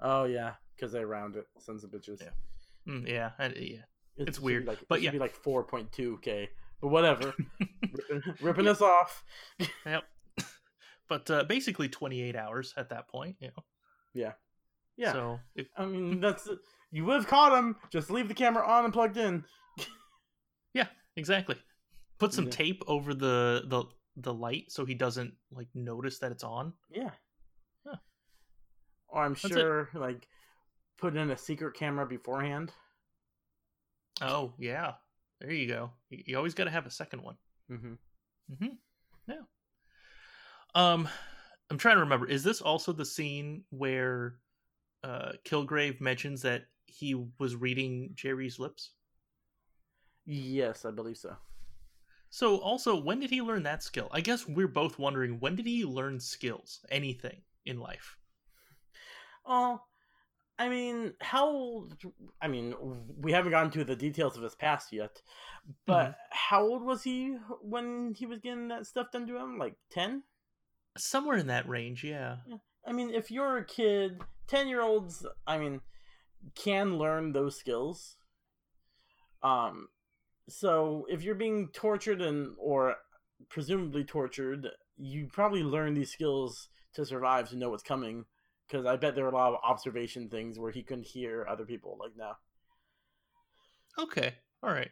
Oh 0.00 0.24
yeah, 0.24 0.54
because 0.76 0.92
they 0.92 1.04
round 1.04 1.36
it, 1.36 1.46
sons 1.58 1.84
of 1.84 1.90
bitches. 1.90 2.20
Yeah. 2.20 2.30
Mm, 2.88 3.08
yeah, 3.08 3.30
and, 3.38 3.54
yeah. 3.56 3.78
It 4.16 4.28
It's 4.28 4.40
weird, 4.40 4.66
like, 4.66 4.78
but 4.88 4.98
it 4.98 5.02
yeah. 5.04 5.10
be 5.12 5.18
like 5.18 5.40
4.2k, 5.42 6.48
but 6.80 6.88
whatever. 6.88 7.34
ripping, 7.92 8.22
ripping 8.40 8.68
us 8.68 8.80
off. 8.82 9.24
Yep. 9.86 10.04
but 11.08 11.30
uh, 11.30 11.44
basically 11.44 11.88
28 11.88 12.36
hours 12.36 12.74
at 12.76 12.90
that 12.90 13.08
point, 13.08 13.36
you 13.40 13.48
know. 13.48 13.64
Yeah. 14.14 14.32
Yeah. 14.96 15.12
So 15.12 15.40
if, 15.54 15.68
I 15.76 15.86
mean, 15.86 16.20
that's 16.20 16.48
you 16.90 17.04
would 17.06 17.14
have 17.16 17.26
caught 17.26 17.56
him. 17.56 17.76
Just 17.90 18.10
leave 18.10 18.28
the 18.28 18.34
camera 18.34 18.66
on 18.66 18.84
and 18.84 18.92
plugged 18.92 19.16
in. 19.16 19.44
yeah, 20.74 20.86
exactly. 21.16 21.56
Put 22.18 22.34
some 22.34 22.46
Yeah. 22.46 22.50
tape 22.50 22.82
over 22.86 23.14
the 23.14 23.62
the 23.66 23.84
the 24.16 24.34
light 24.34 24.70
so 24.70 24.84
he 24.84 24.94
doesn't 24.94 25.32
like 25.50 25.68
notice 25.74 26.18
that 26.18 26.32
it's 26.32 26.44
on. 26.44 26.74
Yeah. 26.90 27.10
Huh. 27.86 27.96
Or 29.08 29.22
I'm 29.24 29.32
That's 29.34 29.44
it. 29.46 29.52
sure, 29.52 29.88
like, 29.94 30.26
put 31.00 31.16
in 31.16 31.30
a 31.30 31.36
secret 31.36 31.74
camera 31.74 32.06
beforehand. 32.06 32.72
Oh 34.20 34.52
yeah, 34.58 34.94
there 35.40 35.50
you 35.50 35.66
go. 35.66 35.90
You, 36.10 36.36
always 36.36 36.54
got 36.54 36.64
to 36.64 36.70
have 36.70 36.86
a 36.86 36.90
second 36.90 37.22
one. 37.22 37.36
Mm-hmm. 37.70 37.94
hmm 38.58 38.74
Yeah. 39.26 39.42
Um, 40.74 41.08
I'm 41.70 41.78
trying 41.78 41.96
to 41.96 42.02
remember. 42.02 42.28
Is 42.28 42.44
this 42.44 42.60
also 42.60 42.92
the 42.92 43.04
scene 43.04 43.64
where 43.70 44.36
uh 45.02 45.32
Kilgrave 45.44 46.00
mentions 46.00 46.42
that 46.42 46.66
he 46.86 47.14
was 47.38 47.56
reading 47.56 48.10
Jerry's 48.14 48.58
lips? 48.58 48.90
Yes, 50.26 50.84
I 50.84 50.90
believe 50.90 51.16
so. 51.16 51.36
So 52.28 52.58
also, 52.58 53.00
when 53.00 53.18
did 53.18 53.30
he 53.30 53.42
learn 53.42 53.64
that 53.64 53.82
skill? 53.82 54.08
I 54.12 54.20
guess 54.20 54.46
we're 54.46 54.68
both 54.68 54.98
wondering 54.98 55.40
when 55.40 55.56
did 55.56 55.66
he 55.66 55.84
learn 55.84 56.20
skills, 56.20 56.80
anything 56.88 57.42
in 57.64 57.80
life? 57.80 58.16
Oh, 59.44 59.80
I 60.60 60.68
mean, 60.68 61.14
how? 61.20 61.46
Old 61.46 61.96
I 62.40 62.46
mean, 62.46 62.74
we 63.18 63.32
haven't 63.32 63.50
gotten 63.50 63.70
to 63.72 63.84
the 63.84 63.96
details 63.96 64.36
of 64.36 64.42
his 64.42 64.54
past 64.54 64.92
yet, 64.92 65.22
but 65.86 66.02
Mm-hmm. 66.02 66.12
how 66.30 66.62
old 66.62 66.84
was 66.84 67.02
he 67.02 67.36
when 67.62 68.14
he 68.14 68.26
was 68.26 68.40
getting 68.40 68.68
that 68.68 68.86
stuff 68.86 69.06
done 69.10 69.26
to 69.26 69.36
him? 69.38 69.58
Like 69.58 69.74
ten? 69.90 70.22
Somewhere 70.98 71.38
in 71.38 71.46
that 71.46 71.66
range, 71.66 72.04
yeah. 72.04 72.36
I 72.86 72.92
mean, 72.92 73.10
if 73.10 73.30
you're 73.30 73.56
a 73.56 73.64
kid, 73.64 74.20
ten 74.46 74.68
year 74.68 74.82
olds, 74.82 75.26
I 75.46 75.56
mean, 75.58 75.80
can 76.54 76.98
learn 76.98 77.32
those 77.32 77.58
skills. 77.58 78.16
Um, 79.42 79.88
so 80.48 81.06
if 81.08 81.22
you're 81.22 81.34
being 81.34 81.68
tortured 81.72 82.20
and 82.20 82.54
or 82.58 82.96
presumably 83.48 84.04
tortured, 84.04 84.68
you 84.98 85.28
probably 85.32 85.62
learn 85.62 85.94
these 85.94 86.12
skills 86.12 86.68
to 86.94 87.06
survive 87.06 87.48
to 87.48 87.56
know 87.56 87.70
what's 87.70 87.82
coming. 87.82 88.26
Because 88.70 88.86
I 88.86 88.94
bet 88.96 89.16
there 89.16 89.24
are 89.24 89.30
a 89.30 89.34
lot 89.34 89.52
of 89.52 89.60
observation 89.64 90.28
things 90.28 90.56
where 90.58 90.70
he 90.70 90.82
couldn't 90.82 91.06
hear 91.06 91.44
other 91.48 91.64
people 91.64 91.96
like 91.98 92.16
now. 92.16 92.36
Okay, 93.98 94.34
all 94.62 94.70
right. 94.72 94.90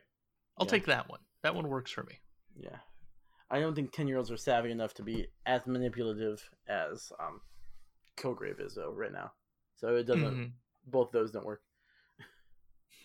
I'll 0.58 0.66
Yeah. 0.66 0.70
take 0.73 0.87
that 0.87 1.08
one. 1.08 1.20
That 1.42 1.54
one 1.54 1.68
works 1.68 1.92
for 1.92 2.02
me. 2.02 2.18
Yeah, 2.56 2.78
I 3.50 3.61
don't 3.61 3.75
think 3.76 3.92
ten 3.92 4.08
year 4.08 4.16
olds 4.16 4.32
are 4.32 4.37
savvy 4.37 4.73
enough 4.73 4.94
to 4.94 5.02
be 5.04 5.28
as 5.47 5.64
manipulative 5.66 6.42
as 6.66 7.12
um, 7.20 7.40
Kilgrave 8.16 8.61
is 8.61 8.75
though 8.75 8.90
right 8.92 9.12
now. 9.12 9.32
So 9.76 9.94
it 9.94 10.04
doesn't. 10.04 10.37
Mhm. 10.37 10.52
Both 10.88 11.12
those 11.12 11.30
don't 11.30 11.47
work. 11.47 11.62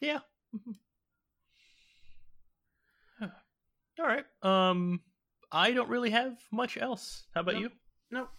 yeah. 0.00 0.20
Mhm. 0.56 0.78
All 4.00 4.06
right. 4.06 4.24
Um, 4.42 5.02
I 5.52 5.72
don't 5.72 5.90
really 5.90 6.10
have 6.10 6.38
much 6.50 6.78
else. 6.78 7.26
How 7.34 7.42
about 7.42 7.54
Nope. 7.56 7.62
you? 7.62 7.70
Nope. 8.10 8.30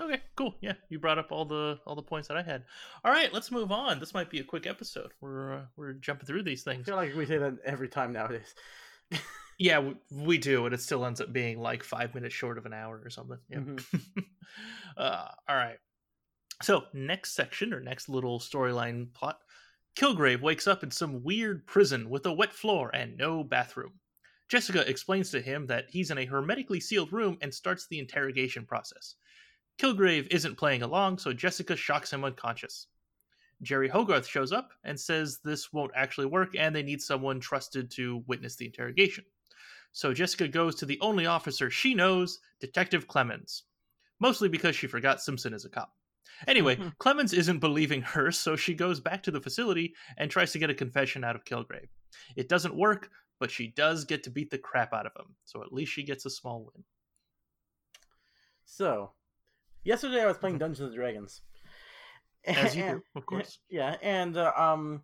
Okay, 0.00 0.20
cool. 0.34 0.54
Yeah, 0.60 0.74
you 0.88 0.98
brought 0.98 1.18
up 1.18 1.30
all 1.30 1.44
the 1.44 1.78
all 1.86 1.94
the 1.94 2.02
points 2.02 2.28
that 2.28 2.36
I 2.36 2.42
had. 2.42 2.64
All 3.04 3.12
right, 3.12 3.32
let's 3.32 3.50
move 3.50 3.70
on. 3.70 4.00
This 4.00 4.14
might 4.14 4.30
be 4.30 4.40
a 4.40 4.44
quick 4.44 4.66
episode. 4.66 5.12
We're 5.20 5.54
uh, 5.54 5.62
we're 5.76 5.92
jumping 5.92 6.26
through 6.26 6.44
these 6.44 6.62
things. 6.62 6.88
I 6.88 6.92
feel 6.92 6.96
like 6.96 7.14
we 7.14 7.26
say 7.26 7.38
that 7.38 7.58
every 7.64 7.88
time 7.88 8.12
nowadays. 8.12 8.54
Yeah, 9.62 9.80
we, 9.80 9.94
we 10.10 10.38
do, 10.38 10.64
and 10.64 10.74
it 10.74 10.80
still 10.80 11.04
ends 11.04 11.20
up 11.20 11.34
being 11.34 11.60
like 11.60 11.84
five 11.84 12.14
minutes 12.14 12.34
short 12.34 12.56
of 12.56 12.64
an 12.64 12.72
hour 12.72 12.98
or 13.04 13.10
something. 13.10 13.36
Yeah. 13.50 13.58
Mhm. 13.58 13.84
uh, 14.96 15.28
all 15.46 15.54
right. 15.54 15.76
So 16.62 16.84
next 16.94 17.34
section 17.34 17.74
or 17.74 17.80
next 17.80 18.08
little 18.08 18.40
storyline 18.40 19.12
plot, 19.12 19.38
Kilgrave 19.96 20.40
wakes 20.40 20.66
up 20.66 20.82
in 20.82 20.90
some 20.90 21.22
weird 21.22 21.66
prison 21.66 22.08
with 22.08 22.24
a 22.24 22.32
wet 22.32 22.54
floor 22.54 22.90
and 22.94 23.18
no 23.18 23.44
bathroom. 23.44 23.92
Jessica 24.48 24.88
explains 24.88 25.30
to 25.30 25.42
him 25.42 25.66
that 25.66 25.90
he's 25.90 26.10
in 26.10 26.16
a 26.16 26.24
hermetically 26.24 26.80
sealed 26.80 27.12
room 27.12 27.36
and 27.42 27.52
starts 27.52 27.86
the 27.86 27.98
interrogation 27.98 28.64
process. 28.64 29.16
Kilgrave 29.80 30.26
isn't 30.30 30.56
playing 30.58 30.82
along, 30.82 31.16
so 31.18 31.32
Jessica 31.32 31.74
shocks 31.74 32.12
him 32.12 32.22
unconscious. 32.24 32.88
Jerry 33.62 33.88
Hogarth 33.88 34.26
shows 34.26 34.52
up 34.52 34.72
and 34.84 34.98
says 34.98 35.38
this 35.42 35.72
won't 35.72 35.92
actually 35.94 36.26
work 36.26 36.54
and 36.56 36.74
they 36.74 36.82
need 36.82 37.00
someone 37.00 37.40
trusted 37.40 37.90
to 37.92 38.22
witness 38.26 38.56
the 38.56 38.66
interrogation. 38.66 39.24
So 39.92 40.12
Jessica 40.12 40.48
goes 40.48 40.74
to 40.76 40.86
the 40.86 41.00
only 41.00 41.26
officer 41.26 41.70
she 41.70 41.94
knows, 41.94 42.40
Detective 42.60 43.08
Clemens. 43.08 43.64
Mostly 44.18 44.50
because 44.50 44.76
she 44.76 44.86
forgot 44.86 45.22
Simpson 45.22 45.54
is 45.54 45.64
a 45.64 45.70
cop. 45.70 45.94
Anyway, 46.46 46.76
Mhm. 46.76 46.96
Clemens 46.98 47.32
isn't 47.32 47.58
believing 47.58 48.02
her, 48.02 48.30
so 48.30 48.56
she 48.56 48.74
goes 48.74 49.00
back 49.00 49.22
to 49.22 49.30
the 49.30 49.40
facility 49.40 49.94
and 50.18 50.30
tries 50.30 50.52
to 50.52 50.58
get 50.58 50.70
a 50.70 50.74
confession 50.74 51.24
out 51.24 51.36
of 51.36 51.44
Kilgrave. 51.44 51.88
It 52.36 52.48
doesn't 52.48 52.74
work, 52.76 53.10
but 53.38 53.50
she 53.50 53.68
does 53.68 54.04
get 54.04 54.22
to 54.24 54.30
beat 54.30 54.50
the 54.50 54.58
crap 54.58 54.92
out 54.92 55.06
of 55.06 55.12
him, 55.16 55.34
so 55.44 55.62
at 55.62 55.72
least 55.72 55.92
she 55.92 56.02
gets 56.02 56.26
a 56.26 56.30
small 56.30 56.64
win. 56.64 56.84
So, 58.64 59.14
yesterday 59.84 60.22
I 60.22 60.26
was 60.26 60.38
playing 60.38 60.58
Dungeons 60.58 60.88
and 60.88 60.94
Dragons. 60.94 61.42
As 62.44 62.74
you 62.76 62.82
And- 62.84 62.98
do, 63.00 63.04
of 63.16 63.26
course. 63.26 63.58
Yeah, 63.68 63.96
and 64.02 64.36
uh, 64.36 64.52
um, 64.56 65.02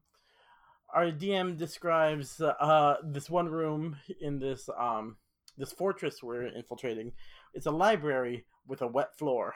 our 0.95 1.11
DM 1.11 1.57
describes 1.59 2.41
uh 2.41 2.97
this 3.05 3.29
one 3.29 3.49
room 3.49 3.97
in 4.21 4.39
this 4.39 4.69
um 4.79 5.17
this 5.59 5.73
fortress 5.73 6.23
we're 6.23 6.47
infiltrating. 6.47 7.13
It's 7.55 7.67
a 7.67 7.71
library 7.71 8.45
with 8.67 8.83
a 8.83 8.87
wet 8.87 9.17
floor. 9.19 9.55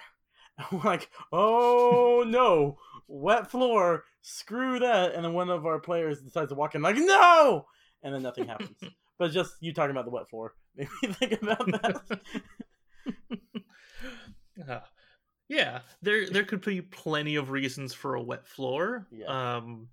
We're 0.73 0.81
like, 0.81 1.09
oh 1.33 2.25
no, 2.27 2.79
wet 3.09 3.51
floor, 3.51 4.05
screw 4.23 4.79
that. 4.81 5.15
And 5.15 5.25
then 5.25 5.33
one 5.33 5.49
of 5.51 5.65
our 5.67 5.79
players 5.79 6.21
decides 6.21 6.51
to 6.51 6.55
walk 6.55 6.75
in, 6.75 6.83
like, 6.83 6.97
no, 6.97 7.67
and 8.03 8.15
then 8.15 8.23
nothing 8.23 8.47
happens. 8.49 8.77
but 9.19 9.31
just 9.31 9.55
you 9.61 9.73
talking 9.73 9.91
about 9.93 10.05
the 10.05 10.11
wet 10.11 10.29
floor 10.29 10.55
made 10.77 10.89
me 11.03 11.13
think 11.13 11.41
about 11.43 11.67
that. 11.67 12.21
Uh, 14.69 14.81
yeah, 15.51 15.81
there 16.01 16.31
there 16.31 16.45
could 16.45 16.65
be 16.65 16.81
plenty 16.81 17.35
of 17.35 17.51
reasons 17.51 17.93
for 17.93 18.15
a 18.15 18.23
wet 18.23 18.47
floor. 18.47 19.07
Yeah. 19.11 19.27
Um, 19.57 19.89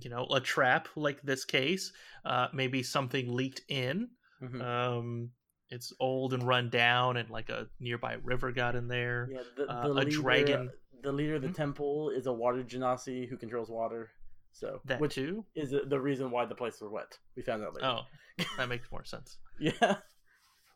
you 0.00 0.10
know, 0.10 0.26
a 0.26 0.40
trap 0.40 0.88
like 0.96 1.22
this 1.22 1.44
case. 1.44 1.92
Uh, 2.24 2.48
maybe 2.52 2.82
something 2.82 3.32
leaked 3.32 3.62
in. 3.68 4.08
Mhm. 4.42 4.60
Um, 4.60 5.30
it's 5.70 5.92
old 6.00 6.34
and 6.34 6.42
run 6.42 6.68
down, 6.70 7.16
and 7.16 7.30
like 7.30 7.48
a 7.50 7.68
nearby 7.78 8.14
river 8.24 8.50
got 8.52 8.74
in 8.74 8.88
there. 8.88 9.28
Yeah, 9.32 9.42
the, 9.56 9.68
uh, 9.72 9.86
a 9.86 9.88
leader, 9.88 10.10
dragon. 10.10 10.70
The 11.02 11.12
leader 11.12 11.36
of 11.36 11.42
the 11.42 11.48
Mhm. 11.48 11.54
temple 11.54 12.10
is 12.10 12.26
a 12.26 12.32
water 12.32 12.62
genasi 12.64 13.28
who 13.28 13.36
controls 13.36 13.70
water. 13.70 14.10
So, 14.52 14.80
That 14.86 15.00
which 15.00 15.14
too. 15.14 15.46
is 15.54 15.70
the 15.70 16.00
reason 16.00 16.32
why 16.32 16.44
the 16.44 16.56
place 16.56 16.80
was 16.80 16.90
wet. 16.90 17.16
We 17.36 17.42
found 17.42 17.62
out 17.62 17.72
later. 17.74 17.86
Oh, 17.86 18.44
that 18.56 18.68
makes 18.68 18.90
more 18.90 19.04
sense. 19.04 19.38
Yeah. 19.60 19.98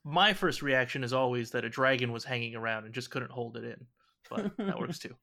My 0.04 0.32
first 0.34 0.60
reaction 0.62 1.02
is 1.02 1.12
always 1.14 1.50
that 1.52 1.64
a 1.64 1.68
dragon 1.70 2.12
was 2.12 2.24
hanging 2.24 2.54
around 2.54 2.84
and 2.84 2.92
just 2.94 3.10
couldn't 3.10 3.30
hold 3.32 3.56
it 3.56 3.64
in, 3.64 3.86
but 4.30 4.56
that 4.58 4.78
works 4.78 4.98
too. 4.98 5.14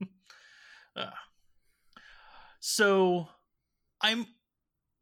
Ah. 0.94 1.14
So, 2.60 3.26
I'm 4.02 4.26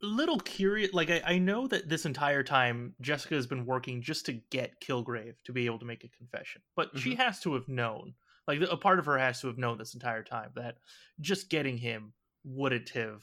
a 0.02 0.06
little 0.06 0.38
curious. 0.38 0.94
Like, 0.94 1.10
I, 1.10 1.20
I 1.26 1.38
know 1.38 1.66
that 1.66 1.88
this 1.88 2.06
entire 2.06 2.44
time 2.44 2.94
Jessica 3.00 3.34
has 3.34 3.48
been 3.48 3.66
working 3.66 4.00
just 4.00 4.24
to 4.26 4.34
get 4.50 4.80
Kilgrave 4.80 5.34
to 5.46 5.52
be 5.52 5.66
able 5.66 5.80
to 5.80 5.84
make 5.84 6.04
a 6.04 6.08
confession, 6.16 6.62
but 6.76 6.96
she 6.96 7.16
has 7.16 7.40
to 7.40 7.54
have 7.54 7.66
known. 7.68 8.14
Like, 8.46 8.60
a 8.60 8.76
part 8.76 9.00
of 9.00 9.06
her 9.06 9.18
has 9.18 9.40
to 9.40 9.48
have 9.48 9.58
known 9.58 9.78
this 9.78 9.94
entire 9.94 10.22
time 10.22 10.50
that 10.54 10.76
just 11.20 11.50
getting 11.50 11.76
him 11.76 12.12
wouldn't 12.44 12.90
have 12.90 13.22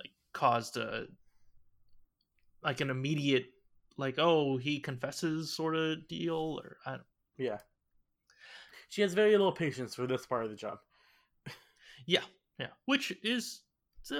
like 0.00 0.10
caused 0.32 0.76
a 0.76 1.06
like 2.62 2.80
an 2.80 2.90
immediate 2.90 3.46
like 3.96 4.16
oh 4.18 4.56
he 4.58 4.78
confesses 4.80 5.54
sort 5.54 5.74
of 5.76 6.06
deal 6.08 6.60
or 6.62 6.76
I 6.84 6.90
don't, 6.92 7.02
Yeah. 7.38 7.58
She 8.90 9.00
has 9.02 9.14
very 9.14 9.30
little 9.30 9.52
patience 9.52 9.94
for 9.94 10.06
this 10.06 10.26
part 10.26 10.44
of 10.44 10.50
the 10.50 10.56
job. 10.56 10.78
yeah 12.06 12.24
yeah 12.58 12.68
which 12.84 13.12
is 13.22 13.62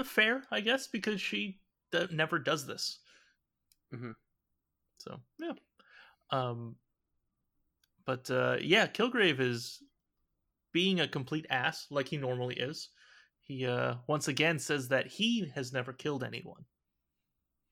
fair 0.05 0.45
I 0.51 0.61
guess 0.61 0.87
because 0.87 1.21
she 1.21 1.61
d- 1.93 2.07
never 2.13 2.39
does 2.39 2.67
this 2.67 3.01
Mhm. 3.93 4.15
so 4.99 5.21
yeah 5.39 5.53
um 6.31 6.77
but 8.07 8.31
uh 8.31 8.57
yeah 8.61 8.87
Kilgrave 8.87 9.41
is 9.41 9.83
being 10.73 11.01
a 11.01 11.09
complete 11.09 11.47
ass 11.51 11.87
like 11.91 12.09
he 12.09 12.17
normally 12.17 12.55
is 12.57 12.91
he 13.41 13.67
uh 13.67 13.97
once 14.07 14.29
again 14.29 14.59
says 14.59 14.89
that 14.89 15.07
he 15.09 15.51
has 15.55 15.73
never 15.73 15.93
killed 15.93 16.23
anyone 16.25 16.65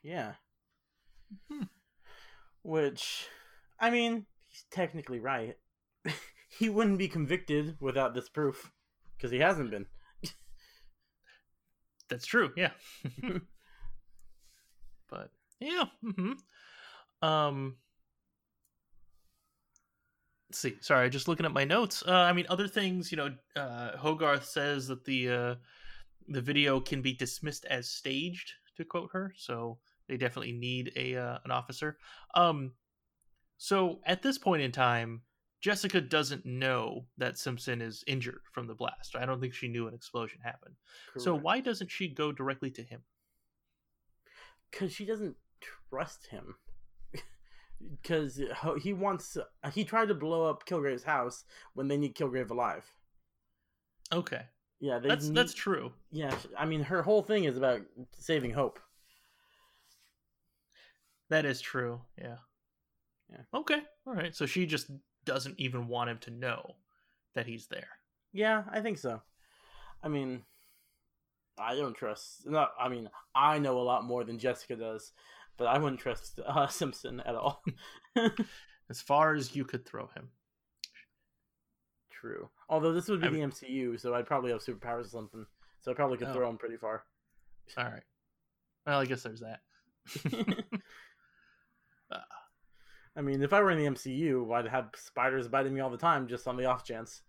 Yeah. 0.03 0.35
Hmm. 1.51 1.65
Which, 2.63 3.27
I 3.79 3.91
mean, 3.91 4.27
he's 4.49 4.65
technically 4.71 5.21
right. 5.21 5.57
he 6.59 6.69
wouldn't 6.69 6.99
be 6.99 7.09
convicted 7.09 7.77
without 7.81 8.15
this 8.15 8.29
proof 8.29 8.73
because 9.17 9.31
he 9.31 9.39
hasn't 9.39 9.71
been. 9.71 9.87
That's 12.09 12.27
true. 12.27 12.51
Yeah. 12.57 12.71
but 15.11 15.31
yeah. 15.61 15.85
Mm-hmm. 16.05 16.33
Um. 17.27 17.77
Let's 20.49 20.59
see. 20.59 20.77
Sorry, 20.81 21.11
just 21.11 21.29
looking 21.29 21.47
at 21.47 21.53
my 21.53 21.65
notes. 21.65 22.03
Uh, 22.07 22.13
I 22.13 22.33
mean, 22.33 22.47
other 22.49 22.67
things. 22.67 23.13
You 23.13 23.19
know, 23.19 23.35
uh, 23.55 23.97
Hogarth 23.99 24.47
says 24.47 24.89
that 24.89 25.05
the 25.05 25.31
uh, 25.31 25.55
the 26.27 26.41
video 26.41 26.81
can 26.81 27.03
be 27.03 27.13
dismissed 27.13 27.67
as 27.67 27.89
staged, 27.89 28.53
to 28.79 28.85
quote 28.85 29.11
her. 29.13 29.33
So 29.37 29.79
they 30.09 30.17
definitely 30.17 30.53
need 30.53 30.93
a 30.97 31.17
uh, 31.17 31.39
an 31.45 31.51
officer. 31.51 31.99
Um. 32.35 32.73
So 33.59 34.01
at 34.07 34.23
this 34.23 34.39
point 34.39 34.63
in 34.63 34.73
time, 34.73 35.23
Jessica 35.61 36.01
doesn't 36.01 36.47
know 36.47 37.07
that 37.17 37.39
Simpson 37.39 37.83
is 37.83 38.05
injured 38.07 38.41
from 38.53 38.67
the 38.67 38.75
blast. 38.75 39.17
I 39.17 39.27
don't 39.27 39.41
think 39.41 39.55
she 39.55 39.69
knew 39.69 39.89
an 39.89 39.95
explosion 39.95 40.39
happened. 40.43 40.75
Correct. 41.13 41.25
So 41.25 41.35
why 41.35 41.61
doesn't 41.61 41.91
she 41.91 42.09
go 42.09 42.31
directly 42.31 42.71
to 42.73 42.83
him? 42.83 43.01
Because 44.71 44.93
she 44.93 45.05
doesn't 45.05 45.37
trust 45.91 46.27
him. 46.27 46.55
Because 48.03 48.41
he 48.83 48.93
wants. 48.93 49.37
He 49.73 49.85
tried 49.85 50.09
to 50.09 50.15
blow 50.15 50.51
up 50.51 50.67
Kilgrave's 50.67 51.05
house 51.05 51.45
when 51.75 51.87
they 51.87 51.97
need 51.97 52.17
Kilgrave 52.17 52.51
alive. 52.51 52.85
Okay. 54.13 54.43
Yeah, 54.81 54.99
that's 54.99 55.27
need, 55.27 55.37
that's 55.37 55.55
true. 55.55 55.93
Yeah, 56.11 56.35
I 56.59 56.65
mean, 56.65 56.83
her 56.83 57.03
whole 57.03 57.23
thing 57.23 57.45
is 57.45 57.57
about 57.57 57.83
saving 58.19 58.51
Hope. 58.51 58.81
That 61.31 61.45
is 61.45 61.61
true. 61.61 62.01
Yeah. 62.17 62.39
Yeah. 63.31 63.43
Okay. 63.55 63.81
All 64.07 64.15
right. 64.15 64.35
So 64.35 64.47
she 64.47 64.67
just 64.67 64.91
doesn't 65.29 65.61
even 65.61 65.89
want 65.89 66.09
him 66.09 66.19
to 66.21 66.31
know 66.31 66.77
that 67.35 67.47
he's 67.47 67.67
there. 67.67 67.99
Yeah, 68.33 68.63
I 68.73 68.81
think 68.81 68.97
so. 68.97 69.21
I 70.03 70.09
mean, 70.09 70.43
I 71.59 71.75
don't 71.75 71.95
trust. 71.95 72.47
No, 72.47 72.67
I 72.81 72.89
mean, 72.89 73.11
I 73.35 73.59
know 73.59 73.79
a 73.79 73.85
lot 73.85 74.05
more 74.05 74.25
than 74.25 74.39
Jessica 74.39 74.75
does, 74.75 75.13
but 75.59 75.67
I 75.67 75.77
wouldn't 75.77 76.01
trust 76.01 76.41
uh, 76.47 76.67
Simpson 76.69 77.21
at 77.21 77.35
all. 77.35 77.63
as 78.91 79.03
far 79.03 79.35
as 79.35 79.55
you 79.55 79.67
could 79.67 79.85
throw 79.85 80.07
him. 80.07 80.31
True. 82.11 82.49
Although 82.71 82.95
this 82.95 83.09
would 83.09 83.21
be 83.21 83.29
I 83.29 83.31
the 83.31 83.41
MCU, 83.41 84.01
so 84.01 84.15
I'd 84.15 84.27
probably 84.27 84.51
have 84.51 84.65
superpowers 84.65 85.05
or 85.05 85.11
something. 85.11 85.47
So 85.83 85.93
I 85.93 85.95
probably 85.95 86.17
could 86.17 86.29
oh. 86.29 86.33
throw 86.33 86.49
him 86.49 86.57
pretty 86.57 86.79
far. 86.79 87.05
All 87.77 87.85
right. 87.85 88.03
Well, 88.87 89.01
I 89.01 89.05
guess 89.05 89.23
there's 89.23 89.41
that. 89.41 89.61
I 93.19 93.21
mean, 93.21 93.43
if 93.43 93.53
I 93.53 93.61
were 93.61 93.73
in 93.73 93.79
the 93.79 93.91
MCU, 93.91 94.55
I'd 94.55 94.69
have 94.69 94.91
spiders 94.95 95.49
biting 95.49 95.75
me 95.75 95.81
all 95.81 95.91
the 95.91 95.99
time 95.99 96.29
just 96.29 96.47
on 96.47 96.57
the 96.57 96.67
off 96.67 96.85
chance. 96.85 97.23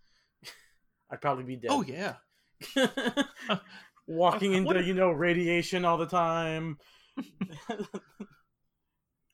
I'd 1.10 1.20
probably 1.20 1.42
be 1.42 1.56
dead. 1.56 1.72
Oh 1.72 1.82
yeah. 1.82 2.14
Walking 4.06 4.52
into, 4.54 4.72
what... 4.72 4.84
you 4.84 4.94
know, 4.94 5.10
radiation 5.10 5.84
all 5.84 5.96
the 5.96 6.06
time. 6.06 6.78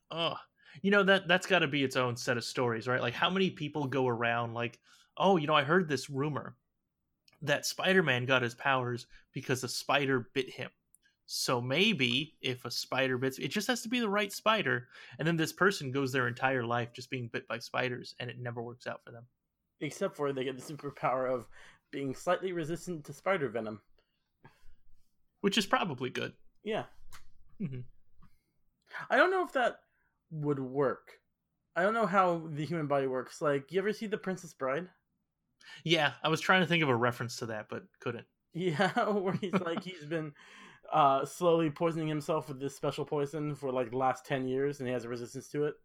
oh, 0.09 0.33
you 0.81 0.89
know 0.89 1.03
that 1.03 1.27
that's 1.27 1.45
got 1.45 1.59
to 1.59 1.67
be 1.67 1.83
its 1.83 1.95
own 1.95 2.17
set 2.17 2.37
of 2.37 2.43
stories, 2.43 2.87
right? 2.87 3.01
Like 3.01 3.13
how 3.13 3.29
many 3.29 3.51
people 3.51 3.85
go 3.85 4.07
around 4.07 4.55
like, 4.55 4.79
"Oh, 5.15 5.37
you 5.37 5.45
know, 5.45 5.55
I 5.55 5.63
heard 5.63 5.87
this 5.87 6.09
rumor 6.09 6.55
that 7.43 7.67
Spider-Man 7.67 8.25
got 8.25 8.41
his 8.41 8.55
powers 8.55 9.05
because 9.31 9.63
a 9.63 9.69
spider 9.69 10.27
bit 10.33 10.51
him." 10.51 10.71
So 11.27 11.59
maybe 11.59 12.35
if 12.41 12.63
a 12.63 12.71
spider 12.71 13.17
bits, 13.17 13.37
it 13.37 13.49
just 13.49 13.67
has 13.67 13.81
to 13.81 13.89
be 13.89 13.99
the 13.99 14.09
right 14.09 14.31
spider. 14.31 14.87
And 15.19 15.27
then 15.27 15.35
this 15.35 15.51
person 15.51 15.91
goes 15.91 16.11
their 16.11 16.27
entire 16.27 16.65
life 16.65 16.93
just 16.93 17.09
being 17.09 17.27
bit 17.27 17.47
by 17.47 17.59
spiders 17.59 18.15
and 18.19 18.29
it 18.29 18.39
never 18.39 18.61
works 18.61 18.87
out 18.87 19.03
for 19.03 19.11
them. 19.11 19.25
Except 19.81 20.15
for 20.15 20.31
they 20.31 20.45
get 20.45 20.57
the 20.57 20.73
superpower 20.73 21.29
of 21.29 21.45
being 21.91 22.15
slightly 22.15 22.53
resistant 22.53 23.03
to 23.05 23.13
spider 23.13 23.49
venom. 23.49 23.81
Which 25.41 25.57
is 25.57 25.65
probably 25.65 26.09
good. 26.09 26.31
Yeah. 26.63 26.85
Mm-hmm. 27.61 27.81
I 29.09 29.17
don't 29.17 29.31
know 29.31 29.43
if 29.43 29.51
that 29.51 29.79
would 30.31 30.59
work. 30.59 31.19
I 31.75 31.83
don't 31.83 31.93
know 31.93 32.07
how 32.07 32.43
the 32.49 32.65
human 32.65 32.87
body 32.87 33.07
works. 33.07 33.41
Like, 33.41 33.71
you 33.71 33.79
ever 33.79 33.93
see 33.93 34.07
The 34.07 34.17
Princess 34.17 34.53
Bride? 34.53 34.87
Yeah, 35.83 36.13
I 36.23 36.29
was 36.29 36.39
trying 36.39 36.61
to 36.61 36.67
think 36.67 36.83
of 36.83 36.89
a 36.89 36.95
reference 36.95 37.35
to 37.37 37.47
that, 37.47 37.67
but 37.69 37.83
couldn't. 37.99 38.25
Yeah, 38.53 39.09
where 39.09 39.35
he's 39.35 39.53
like, 39.53 39.83
he's 39.83 40.05
been 40.05 40.33
uh, 40.91 41.25
slowly 41.25 41.69
poisoning 41.69 42.07
himself 42.07 42.47
with 42.47 42.59
this 42.59 42.75
special 42.75 43.05
poison 43.05 43.55
for 43.55 43.71
like 43.71 43.91
the 43.91 43.97
last 43.97 44.25
10 44.25 44.47
years 44.47 44.79
and 44.79 44.87
he 44.87 44.93
has 44.93 45.05
a 45.05 45.09
resistance 45.09 45.47
to 45.49 45.65
it. 45.65 45.75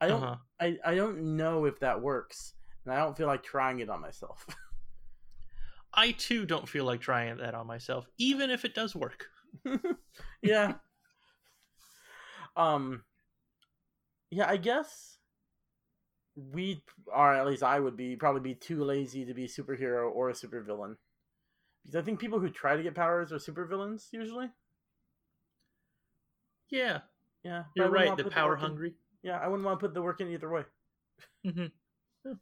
I 0.00 0.08
don't 0.08 0.22
uh-huh. 0.22 0.36
I, 0.60 0.78
I 0.84 0.94
don't 0.94 1.36
know 1.36 1.64
if 1.64 1.78
that 1.80 2.00
works. 2.00 2.54
And 2.84 2.92
I 2.92 2.98
don't 2.98 3.16
feel 3.16 3.28
like 3.28 3.42
trying 3.42 3.80
it 3.80 3.88
on 3.88 4.00
myself. 4.00 4.46
I 5.94 6.12
too 6.12 6.46
don't 6.46 6.68
feel 6.68 6.84
like 6.84 7.00
trying 7.00 7.36
that 7.36 7.54
on 7.54 7.66
myself, 7.66 8.08
even 8.18 8.50
if 8.50 8.64
it 8.64 8.74
does 8.74 8.96
work. 8.96 9.26
yeah. 10.42 10.74
um 12.56 13.04
Yeah, 14.30 14.48
I 14.48 14.56
guess 14.56 15.18
we 16.34 16.82
or 17.14 17.34
at 17.34 17.46
least 17.46 17.62
I 17.62 17.78
would 17.78 17.96
be 17.96 18.16
probably 18.16 18.40
be 18.40 18.54
too 18.54 18.82
lazy 18.82 19.24
to 19.26 19.34
be 19.34 19.44
a 19.44 19.48
superhero 19.48 20.10
or 20.10 20.30
a 20.30 20.32
supervillain. 20.32 20.96
Because 21.82 21.96
I 21.96 22.02
think 22.02 22.20
people 22.20 22.38
who 22.38 22.50
try 22.50 22.76
to 22.76 22.82
get 22.82 22.94
powers 22.94 23.32
are 23.32 23.36
supervillains 23.36 24.06
usually. 24.12 24.48
Yeah. 26.70 27.00
Yeah. 27.44 27.64
You're 27.74 27.90
right, 27.90 28.16
the 28.16 28.24
power 28.24 28.56
the 28.56 28.60
hungry. 28.60 28.94
Yeah, 29.22 29.38
I 29.38 29.48
wouldn't 29.48 29.66
want 29.66 29.78
to 29.80 29.86
put 29.86 29.94
the 29.94 30.02
work 30.02 30.20
in 30.20 30.28
either 30.30 30.50
way. 30.50 30.62
Mm-hmm. 31.46 32.32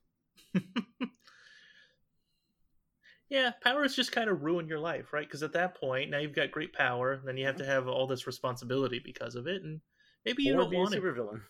yeah, 3.29 3.51
powers 3.63 3.95
just 3.95 4.13
kind 4.13 4.31
of 4.31 4.43
ruin 4.43 4.67
your 4.67 4.79
life, 4.79 5.13
right? 5.13 5.27
Because 5.27 5.43
at 5.43 5.53
that 5.53 5.79
point, 5.79 6.11
now 6.11 6.19
you've 6.19 6.35
got 6.35 6.51
great 6.51 6.73
power, 6.73 7.13
and 7.13 7.29
then 7.29 7.37
you 7.37 7.47
have 7.47 7.57
to 7.57 7.67
have 7.67 7.89
all 7.89 8.07
this 8.07 8.27
responsibility 8.27 9.01
because 9.05 9.35
of 9.35 9.47
it, 9.47 9.63
and 9.63 9.81
maybe 10.25 10.43
you 10.43 10.55
or 10.55 10.63
don't 10.63 10.75
want 10.75 10.95
a 10.95 11.01
supervillain. 11.01 11.43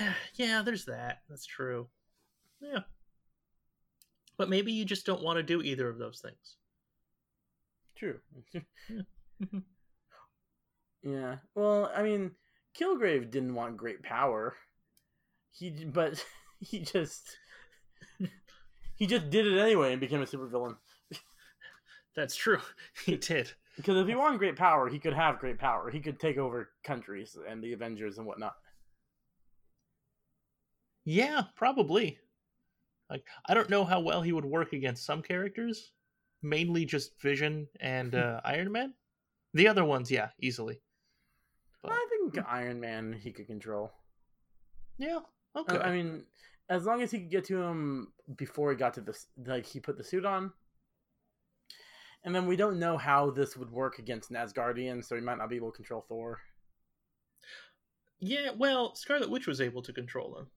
yeah, 0.34 0.62
there's 0.62 0.86
that. 0.86 1.18
That's 1.28 1.46
true. 1.46 1.88
Yeah. 2.60 2.80
But 4.38 4.48
maybe 4.48 4.72
you 4.72 4.84
just 4.84 5.04
don't 5.04 5.22
want 5.22 5.36
to 5.36 5.42
do 5.42 5.60
either 5.60 5.88
of 5.88 5.98
those 5.98 6.20
things. 6.20 6.56
True. 7.96 8.20
yeah. 11.02 11.36
Well, 11.54 11.90
I 11.94 12.04
mean, 12.04 12.30
Kilgrave 12.78 13.30
didn't 13.30 13.54
want 13.54 13.76
great 13.76 14.02
power. 14.02 14.54
He 15.50 15.70
but 15.70 16.24
he 16.60 16.80
just 16.80 17.36
he 18.94 19.06
just 19.06 19.28
did 19.30 19.46
it 19.46 19.58
anyway 19.58 19.92
and 19.92 20.00
became 20.00 20.22
a 20.22 20.26
supervillain. 20.26 20.76
That's 22.14 22.36
true. 22.36 22.60
He 23.04 23.16
did. 23.16 23.52
Because 23.76 23.96
if 23.96 24.08
he 24.08 24.16
wanted 24.16 24.38
great 24.38 24.56
power, 24.56 24.88
he 24.88 24.98
could 24.98 25.12
have 25.12 25.38
great 25.38 25.58
power. 25.58 25.88
He 25.88 26.00
could 26.00 26.18
take 26.18 26.36
over 26.36 26.70
countries 26.82 27.36
and 27.48 27.62
the 27.62 27.72
Avengers 27.72 28.18
and 28.18 28.26
whatnot. 28.26 28.54
Yeah, 31.04 31.42
probably. 31.54 32.18
Like 33.10 33.24
I 33.46 33.54
don't 33.54 33.70
know 33.70 33.84
how 33.84 34.00
well 34.00 34.22
he 34.22 34.32
would 34.32 34.44
work 34.44 34.72
against 34.72 35.06
some 35.06 35.22
characters, 35.22 35.92
mainly 36.42 36.84
just 36.84 37.20
Vision 37.20 37.68
and 37.80 38.14
uh, 38.14 38.40
Iron 38.44 38.72
Man. 38.72 38.94
The 39.54 39.68
other 39.68 39.84
ones, 39.84 40.10
yeah, 40.10 40.28
easily. 40.40 40.80
But... 41.82 41.92
I 41.92 42.06
think 42.10 42.46
Iron 42.46 42.80
Man 42.80 43.12
he 43.12 43.32
could 43.32 43.46
control. 43.46 43.92
Yeah. 44.98 45.20
Okay. 45.56 45.78
I 45.78 45.92
mean, 45.92 46.24
as 46.68 46.84
long 46.84 47.02
as 47.02 47.10
he 47.10 47.20
could 47.20 47.30
get 47.30 47.44
to 47.46 47.62
him 47.62 48.12
before 48.36 48.70
he 48.70 48.76
got 48.76 48.94
to 48.94 49.00
this, 49.00 49.26
like 49.46 49.64
he 49.64 49.80
put 49.80 49.96
the 49.96 50.04
suit 50.04 50.24
on. 50.24 50.52
And 52.24 52.34
then 52.34 52.46
we 52.46 52.56
don't 52.56 52.80
know 52.80 52.98
how 52.98 53.30
this 53.30 53.56
would 53.56 53.70
work 53.70 53.98
against 54.00 54.32
Asgardian, 54.32 55.04
so 55.04 55.14
he 55.14 55.20
might 55.20 55.38
not 55.38 55.48
be 55.48 55.56
able 55.56 55.70
to 55.70 55.76
control 55.76 56.04
Thor. 56.08 56.40
Yeah, 58.20 58.50
well, 58.56 58.96
Scarlet 58.96 59.30
Witch 59.30 59.46
was 59.46 59.60
able 59.60 59.82
to 59.82 59.92
control 59.92 60.36
him. 60.36 60.48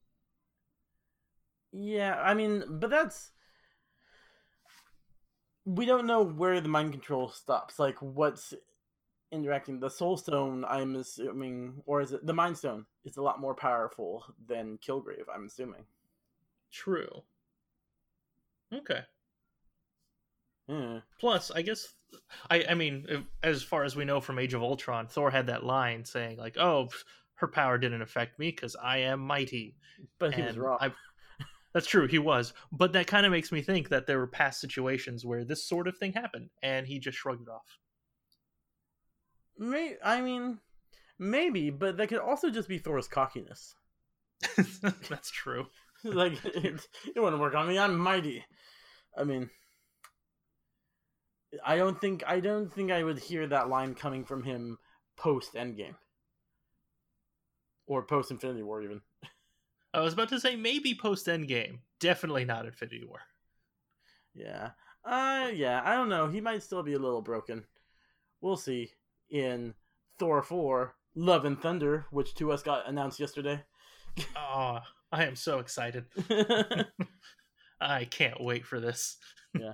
Yeah, 1.72 2.22
I 2.22 2.34
mean, 2.34 2.64
but 2.68 2.90
that's 2.90 3.32
we 5.66 5.86
don't 5.86 6.08
know 6.08 6.24
where 6.24 6.60
the 6.60 6.70
mind 6.70 6.92
control 6.92 7.30
stops. 7.30 7.80
Like 7.80 7.98
what's 8.02 8.54
interacting 9.32 9.80
the 9.80 9.90
soul 9.90 10.18
stone 10.18 10.66
i'm 10.68 10.96
assuming 10.96 11.82
or 11.86 12.02
is 12.02 12.12
it 12.12 12.26
the 12.26 12.34
mind 12.34 12.58
stone 12.58 12.86
is 13.06 13.18
a 13.18 13.22
lot 13.22 13.40
more 13.40 13.56
powerful 13.56 14.26
than 14.48 14.78
kilgrave 14.86 15.24
i'm 15.34 15.46
assuming 15.46 15.84
true 16.72 17.24
okay 18.74 19.00
yeah. 20.68 21.00
plus 21.20 21.50
i 21.52 21.62
guess 21.62 21.94
i 22.50 22.66
i 22.70 22.74
mean 22.74 23.06
if, 23.08 23.24
as 23.42 23.64
far 23.64 23.84
as 23.84 23.96
we 23.96 24.04
know 24.04 24.20
from 24.20 24.38
age 24.38 24.54
of 24.54 24.62
ultron 24.62 25.08
thor 25.08 25.32
had 25.32 25.48
that 25.48 25.64
line 25.64 26.04
saying 26.04 26.38
like 26.38 26.58
oh 26.58 26.90
her 27.36 27.48
power 27.48 27.78
didn't 27.78 28.02
affect 28.02 28.38
me 28.38 28.52
because 28.52 28.76
i 28.84 28.98
am 28.98 29.20
mighty 29.20 29.76
but 30.20 30.34
he 30.34 30.42
and 30.42 30.50
was 30.50 30.58
wrong 30.58 30.78
I, 30.82 30.92
that's 31.74 31.88
true, 31.88 32.08
he 32.08 32.20
was. 32.20 32.54
But 32.72 32.94
that 32.94 33.08
kind 33.08 33.26
of 33.26 33.32
makes 33.32 33.52
me 33.52 33.62
think 33.62 33.90
that 33.90 34.08
there 34.08 34.20
were 34.20 34.28
past 34.28 34.60
situations 34.60 35.26
where 35.26 35.44
this 35.44 35.68
sort 35.68 35.88
of 35.88 35.98
thing 35.98 36.14
happened 36.14 36.50
and 36.62 36.88
he 36.88 37.00
just 37.00 37.18
shrugged 37.18 37.44
it 37.44 37.52
off. 37.52 37.78
May 39.58 39.96
I 40.04 40.22
mean, 40.22 40.60
Maybe, 41.22 41.70
but 41.70 41.98
that 41.98 42.08
could 42.08 42.18
also 42.18 42.50
just 42.50 42.68
be 42.68 42.80
Thor's 42.80 43.08
cockiness. 43.08 43.76
That's 45.08 45.30
true. 45.30 45.68
like 46.04 46.34
it, 46.44 46.88
it 47.16 47.20
wouldn't 47.20 47.40
work 47.40 47.54
on 47.54 47.68
me. 47.68 47.78
I'm 47.78 47.96
mighty. 47.96 48.44
I 49.16 49.24
mean, 49.24 49.52
I 51.64 51.78
don't 51.78 52.02
think 52.02 52.24
I 52.26 52.40
don't 52.40 52.74
think 52.74 52.92
I 52.92 53.04
would 53.04 53.20
hear 53.20 53.46
that 53.46 53.70
line 53.70 53.94
coming 53.94 54.26
from 54.26 54.42
him 54.42 54.80
post 55.16 55.54
Endgame 55.54 55.94
or 57.86 58.02
post 58.02 58.32
Infinity 58.32 58.64
War 58.64 58.82
even. 58.82 59.02
I 59.94 60.00
was 60.00 60.14
about 60.14 60.30
to 60.30 60.40
say 60.40 60.56
maybe 60.56 60.96
post 60.96 61.28
Endgame, 61.28 61.80
definitely 62.00 62.46
not 62.46 62.66
Infinity 62.66 63.06
War. 63.06 63.20
Yeah, 64.34 64.70
uh, 65.04 65.50
yeah. 65.54 65.82
I 65.84 65.96
don't 65.96 66.10
know. 66.10 66.28
He 66.28 66.42
might 66.42 66.64
still 66.64 66.84
be 66.84 66.94
a 66.94 67.00
little 67.00 67.22
broken. 67.22 67.66
We'll 68.40 68.58
see. 68.58 68.92
In 69.30 69.74
Thor 70.20 70.42
four, 70.42 70.96
Love 71.16 71.46
and 71.46 71.62
Thunder, 71.62 72.06
which 72.12 72.36
to 72.36 72.52
us 72.52 72.64
got 72.64 72.88
announced 72.88 73.20
yesterday. 73.20 73.64
oh, 74.36 74.80
I 75.12 75.26
am 75.26 75.36
so 75.36 75.60
excited. 75.60 76.06
I 77.82 78.06
can't 78.06 78.42
wait 78.42 78.66
for 78.66 78.80
this. 78.80 79.18
yeah. 79.58 79.74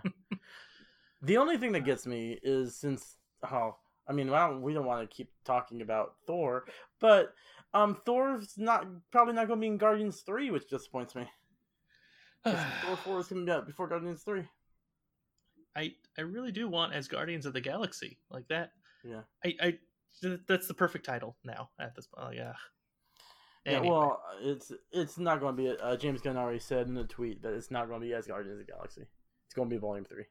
The 1.24 1.38
only 1.38 1.58
thing 1.58 1.72
that 1.72 1.86
gets 1.86 2.06
me 2.06 2.40
is 2.44 2.76
since 2.76 3.18
oh, 3.52 3.76
I 4.08 4.14
mean, 4.14 4.32
well, 4.32 4.58
we 4.58 4.74
don't 4.74 4.86
want 4.86 5.10
to 5.10 5.16
keep 5.16 5.30
talking 5.44 5.82
about 5.82 6.16
Thor, 6.26 6.66
but 7.00 7.34
um, 7.74 7.98
Thor's 8.06 8.54
not 8.58 8.88
probably 9.12 9.34
not 9.34 9.48
going 9.48 9.60
to 9.60 9.62
be 9.62 9.68
in 9.68 9.78
Guardians 9.78 10.22
three, 10.22 10.52
which 10.52 10.70
disappoints 10.70 11.16
me. 11.16 11.28
Thor 12.44 12.98
four 13.04 13.20
is 13.20 13.28
going 13.28 13.46
to 13.46 13.46
be 13.46 13.52
out 13.52 13.68
before 13.68 13.88
Guardians 13.88 14.24
three. 14.24 14.44
I 15.76 15.94
I 16.18 16.22
really 16.22 16.52
do 16.52 16.68
want 16.68 16.94
as 16.94 17.08
Guardians 17.08 17.46
of 17.46 17.54
the 17.54 17.62
Galaxy 17.62 18.18
like 18.32 18.48
that. 18.48 18.72
Yeah. 19.04 19.22
I 19.46 19.56
I 19.62 19.78
that's 20.48 20.68
the 20.68 20.74
perfect 20.74 21.06
title 21.06 21.36
now 21.44 21.70
at 21.80 21.96
this 21.96 22.08
point. 22.08 22.36
Yeah. 22.36 22.54
Anyway. 23.66 23.86
Yeah, 23.86 23.92
well, 23.92 24.24
it's 24.42 24.72
it's 24.92 25.18
not 25.18 25.40
going 25.40 25.56
to 25.56 25.62
be. 25.62 25.70
Uh, 25.70 25.98
James 25.98 26.22
Gunn 26.22 26.38
already 26.38 26.60
said 26.60 26.88
in 26.88 26.98
a 26.98 27.04
tweet 27.04 27.44
that 27.44 27.54
it's 27.54 27.70
not 27.70 27.90
going 27.90 28.00
to 28.00 28.08
be 28.08 28.14
as 28.14 28.26
Guardians 28.26 28.60
of 28.60 28.66
the 28.66 28.72
Galaxy. 28.72 29.02
It's 29.46 29.54
going 29.54 29.70
to 29.70 29.76
be 29.76 29.80
Volume 29.80 30.06
Three. 30.06 30.24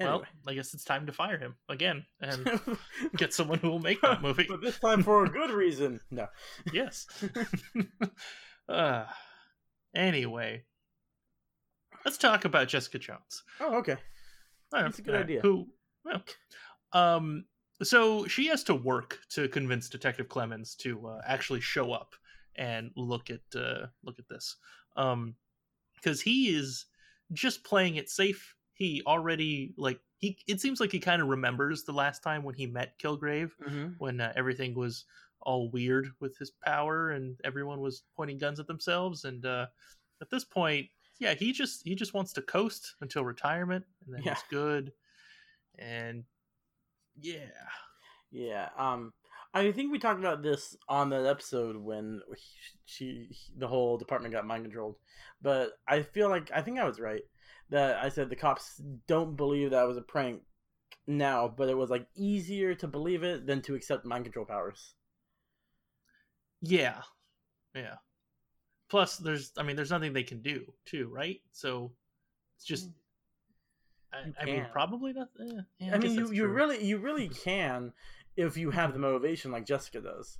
Anyway. 0.00 0.16
Well, 0.16 0.24
I 0.48 0.54
guess 0.54 0.74
it's 0.74 0.84
time 0.84 1.06
to 1.06 1.12
fire 1.12 1.38
him 1.38 1.54
again 1.68 2.04
and 2.20 2.60
get 3.16 3.32
someone 3.32 3.60
who 3.60 3.70
will 3.70 3.78
make 3.78 4.00
that 4.02 4.22
movie. 4.22 4.46
but 4.48 4.60
this 4.60 4.78
time 4.78 5.02
for 5.02 5.24
a 5.24 5.28
good 5.28 5.50
reason. 5.50 6.00
No. 6.10 6.26
yes. 6.72 7.06
uh, 8.68 9.04
anyway, 9.94 10.64
let's 12.04 12.18
talk 12.18 12.44
about 12.44 12.68
Jessica 12.68 12.98
Jones. 12.98 13.44
Oh, 13.60 13.76
okay. 13.76 13.96
That's 14.72 14.98
a 14.98 15.02
good 15.02 15.14
uh, 15.14 15.18
idea. 15.18 15.40
Who? 15.42 15.68
Well, 16.04 16.22
um, 16.92 17.44
so 17.82 18.26
she 18.26 18.46
has 18.48 18.64
to 18.64 18.74
work 18.74 19.18
to 19.30 19.48
convince 19.48 19.88
Detective 19.88 20.28
Clemens 20.28 20.74
to 20.76 21.06
uh, 21.06 21.20
actually 21.26 21.60
show 21.60 21.92
up 21.92 22.14
and 22.56 22.90
look 22.96 23.30
at 23.30 23.40
uh, 23.56 23.86
look 24.04 24.18
at 24.18 24.28
this, 24.28 24.56
um, 24.96 25.34
because 25.94 26.20
he 26.20 26.48
is 26.48 26.86
just 27.32 27.64
playing 27.64 27.96
it 27.96 28.08
safe. 28.08 28.54
He 28.74 29.02
already 29.06 29.74
like 29.76 30.00
he. 30.18 30.38
It 30.46 30.60
seems 30.60 30.80
like 30.80 30.92
he 30.92 30.98
kind 30.98 31.22
of 31.22 31.28
remembers 31.28 31.84
the 31.84 31.92
last 31.92 32.22
time 32.22 32.42
when 32.42 32.54
he 32.54 32.66
met 32.66 32.98
Kilgrave, 32.98 33.50
mm-hmm. 33.62 33.88
when 33.98 34.20
uh, 34.20 34.32
everything 34.36 34.74
was 34.74 35.04
all 35.40 35.70
weird 35.70 36.08
with 36.20 36.36
his 36.38 36.50
power 36.50 37.10
and 37.10 37.38
everyone 37.44 37.80
was 37.80 38.02
pointing 38.16 38.38
guns 38.38 38.58
at 38.58 38.66
themselves. 38.66 39.24
And 39.24 39.44
uh, 39.44 39.66
at 40.20 40.30
this 40.30 40.44
point, 40.44 40.88
yeah, 41.18 41.34
he 41.34 41.52
just 41.52 41.82
he 41.84 41.94
just 41.94 42.14
wants 42.14 42.32
to 42.34 42.42
coast 42.42 42.94
until 43.00 43.24
retirement, 43.24 43.84
and 44.04 44.14
then 44.14 44.22
yeah. 44.22 44.34
he's 44.34 44.44
good. 44.50 44.92
And 45.78 46.24
yeah. 47.20 47.50
Yeah. 48.30 48.68
Um, 48.76 49.12
I 49.52 49.70
think 49.70 49.92
we 49.92 50.00
talked 50.00 50.18
about 50.18 50.42
this 50.42 50.76
on 50.88 51.10
that 51.10 51.26
episode 51.26 51.76
when 51.76 52.20
she, 52.84 53.28
she, 53.30 53.48
the 53.56 53.68
whole 53.68 53.96
department 53.96 54.34
got 54.34 54.46
mind 54.46 54.64
controlled. 54.64 54.96
But 55.40 55.72
I 55.86 56.02
feel 56.02 56.28
like 56.28 56.50
I 56.52 56.60
think 56.60 56.78
I 56.78 56.84
was 56.84 56.98
right 56.98 57.22
that 57.74 57.96
I 57.96 58.08
said 58.08 58.30
the 58.30 58.36
cops 58.36 58.80
don't 59.08 59.36
believe 59.36 59.72
that 59.72 59.88
was 59.88 59.96
a 59.96 60.02
prank 60.02 60.42
now, 61.08 61.48
but 61.48 61.68
it 61.68 61.76
was 61.76 61.90
like 61.90 62.06
easier 62.14 62.72
to 62.76 62.86
believe 62.86 63.24
it 63.24 63.46
than 63.46 63.62
to 63.62 63.74
accept 63.74 64.04
mind 64.04 64.24
control 64.24 64.46
powers. 64.46 64.94
Yeah. 66.62 67.02
Yeah. 67.74 67.96
Plus, 68.88 69.16
there's, 69.16 69.50
I 69.58 69.64
mean, 69.64 69.74
there's 69.74 69.90
nothing 69.90 70.12
they 70.12 70.22
can 70.22 70.40
do 70.40 70.72
too, 70.84 71.10
right? 71.12 71.40
So 71.50 71.90
it's 72.56 72.64
just 72.64 72.90
mm. 72.90 72.92
I, 74.12 74.42
I 74.42 74.44
mean, 74.44 74.66
probably 74.70 75.12
not. 75.12 75.30
Eh, 75.40 75.60
yeah, 75.80 75.92
I, 75.92 75.96
I 75.96 75.98
mean, 75.98 76.14
you, 76.14 76.30
you 76.30 76.46
really 76.46 76.84
you 76.84 76.98
really 76.98 77.28
can 77.44 77.92
if 78.36 78.56
you 78.56 78.70
have 78.70 78.92
the 78.92 79.00
motivation 79.00 79.50
like 79.50 79.66
Jessica 79.66 80.00
does. 80.00 80.38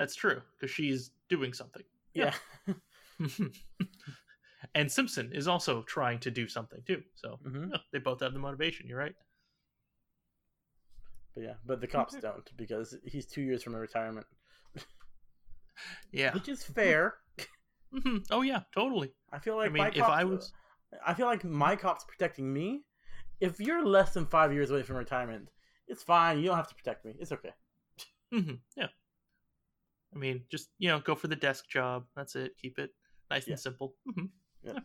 That's 0.00 0.16
true 0.16 0.42
because 0.56 0.74
she's 0.74 1.12
doing 1.28 1.52
something. 1.52 1.84
Yeah. 2.12 2.34
and 4.74 4.90
Simpson 4.90 5.30
is 5.32 5.48
also 5.48 5.82
trying 5.82 6.18
to 6.20 6.30
do 6.30 6.48
something 6.48 6.80
too. 6.86 7.02
So 7.14 7.38
mm-hmm. 7.46 7.70
yeah, 7.72 7.78
they 7.92 7.98
both 7.98 8.20
have 8.20 8.32
the 8.32 8.38
motivation. 8.38 8.86
You're 8.86 8.98
right. 8.98 9.14
But 11.34 11.44
yeah, 11.44 11.54
but 11.64 11.80
the 11.80 11.86
cops 11.86 12.14
okay. 12.14 12.20
don't 12.20 12.50
because 12.56 12.96
he's 13.04 13.26
two 13.26 13.42
years 13.42 13.62
from 13.62 13.74
a 13.74 13.78
retirement. 13.78 14.26
yeah, 16.12 16.32
which 16.32 16.48
is 16.48 16.62
fair. 16.62 17.14
Mm-hmm. 17.92 18.18
Oh 18.30 18.42
yeah, 18.42 18.60
totally. 18.72 19.10
I 19.32 19.40
feel 19.40 19.56
like 19.56 19.70
I 19.70 19.72
mean, 19.72 19.90
if 19.96 20.04
I 20.04 20.22
was 20.22 20.52
I 21.04 21.12
feel 21.12 21.26
like 21.26 21.42
my 21.42 21.74
cop's 21.74 22.04
protecting 22.04 22.52
me. 22.52 22.82
If 23.40 23.58
you're 23.58 23.84
less 23.84 24.14
than 24.14 24.26
five 24.26 24.52
years 24.52 24.70
away 24.70 24.84
from 24.84 24.94
retirement, 24.94 25.48
it's 25.88 26.02
fine. 26.02 26.38
You 26.38 26.44
don't 26.44 26.56
have 26.56 26.68
to 26.68 26.74
protect 26.76 27.04
me. 27.04 27.14
It's 27.18 27.32
okay. 27.32 27.50
Mm-hmm. 28.32 28.54
Yeah. 28.76 28.86
I 30.14 30.18
mean, 30.18 30.42
just 30.50 30.68
you 30.78 30.88
know, 30.88 31.00
go 31.00 31.16
for 31.16 31.26
the 31.26 31.34
desk 31.34 31.68
job. 31.68 32.04
That's 32.14 32.36
it. 32.36 32.56
Keep 32.60 32.78
it 32.78 32.90
nice 33.28 33.48
yeah. 33.48 33.54
and 33.54 33.60
simple. 33.60 33.94
Mm-hmm. 34.08 34.26
Yeah. 34.62 34.72
yeah. 34.72 34.80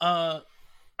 Uh, 0.00 0.40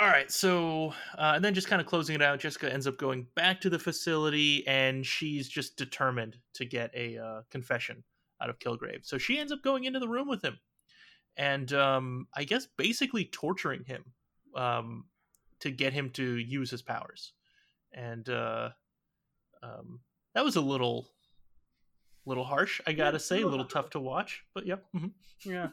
all 0.00 0.08
right. 0.08 0.30
So, 0.30 0.94
uh, 1.16 1.32
and 1.36 1.44
then 1.44 1.54
just 1.54 1.68
kind 1.68 1.80
of 1.80 1.86
closing 1.86 2.14
it 2.14 2.22
out, 2.22 2.40
Jessica 2.40 2.72
ends 2.72 2.86
up 2.86 2.96
going 2.96 3.26
back 3.34 3.60
to 3.62 3.70
the 3.70 3.78
facility, 3.78 4.66
and 4.66 5.04
she's 5.04 5.48
just 5.48 5.76
determined 5.76 6.36
to 6.54 6.64
get 6.64 6.90
a 6.94 7.18
uh, 7.18 7.42
confession 7.50 8.02
out 8.40 8.50
of 8.50 8.58
Kilgrave. 8.58 9.04
So 9.04 9.18
she 9.18 9.38
ends 9.38 9.52
up 9.52 9.62
going 9.62 9.84
into 9.84 10.00
the 10.00 10.08
room 10.08 10.28
with 10.28 10.42
him 10.42 10.58
and 11.36 11.72
um, 11.72 12.28
I 12.34 12.44
guess 12.44 12.66
basically 12.76 13.24
torturing 13.26 13.84
him 13.84 14.04
um, 14.54 15.04
to 15.60 15.70
get 15.70 15.92
him 15.92 16.10
to 16.10 16.36
use 16.36 16.70
his 16.70 16.82
powers. 16.82 17.32
And 17.92 18.28
uh, 18.28 18.70
um, 19.62 20.00
that 20.34 20.44
was 20.44 20.56
a 20.56 20.60
little, 20.60 21.08
little 22.26 22.44
harsh, 22.44 22.80
I 22.86 22.92
gotta 22.92 23.16
yeah, 23.16 23.18
say, 23.18 23.42
a 23.42 23.46
little 23.46 23.64
tough 23.64 23.90
to 23.90 24.00
watch. 24.00 24.44
But 24.54 24.66
yep, 24.66 24.84
mm-hmm. 24.94 25.50
yeah. 25.50 25.68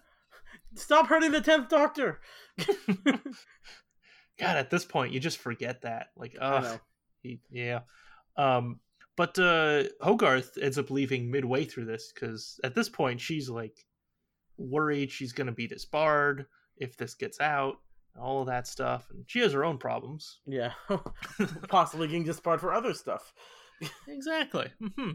Stop 0.76 1.08
hurting 1.08 1.32
the 1.32 1.42
tenth 1.42 1.70
Doctor. 1.70 2.20
God, 3.06 4.58
at 4.58 4.70
this 4.70 4.86
point, 4.86 5.14
you 5.14 5.20
just 5.20 5.38
forget 5.38 5.82
that. 5.84 6.08
Like, 6.16 6.36
oh, 6.42 6.80
yeah. 7.50 7.82
Um, 8.38 8.80
but 9.18 9.38
uh, 9.38 9.84
Hogarth 10.02 10.58
ends 10.62 10.78
up 10.78 10.90
leaving 10.90 11.30
midway 11.30 11.66
through 11.66 11.86
this 11.86 12.12
because 12.14 12.60
at 12.64 12.74
this 12.74 12.90
point 12.90 13.20
she's 13.20 13.50
like 13.50 13.86
worried 14.58 15.12
she's 15.12 15.34
going 15.34 15.48
to 15.48 15.54
be 15.54 15.68
disbarred 15.68 16.46
if 16.78 16.98
this 16.98 17.14
gets 17.14 17.40
out, 17.40 17.76
all 18.20 18.42
of 18.42 18.48
that 18.48 18.68
stuff. 18.68 19.08
And 19.12 19.24
she 19.28 19.40
has 19.40 19.54
her 19.54 19.64
own 19.64 19.78
problems. 19.78 20.40
Yeah. 20.46 20.72
Possibly 21.68 22.08
getting 22.08 22.24
disbarred 22.24 22.62
for 22.62 22.74
other 22.74 22.94
stuff. 22.94 23.34
exactly. 24.08 24.68
Mm-hmm. 24.82 25.12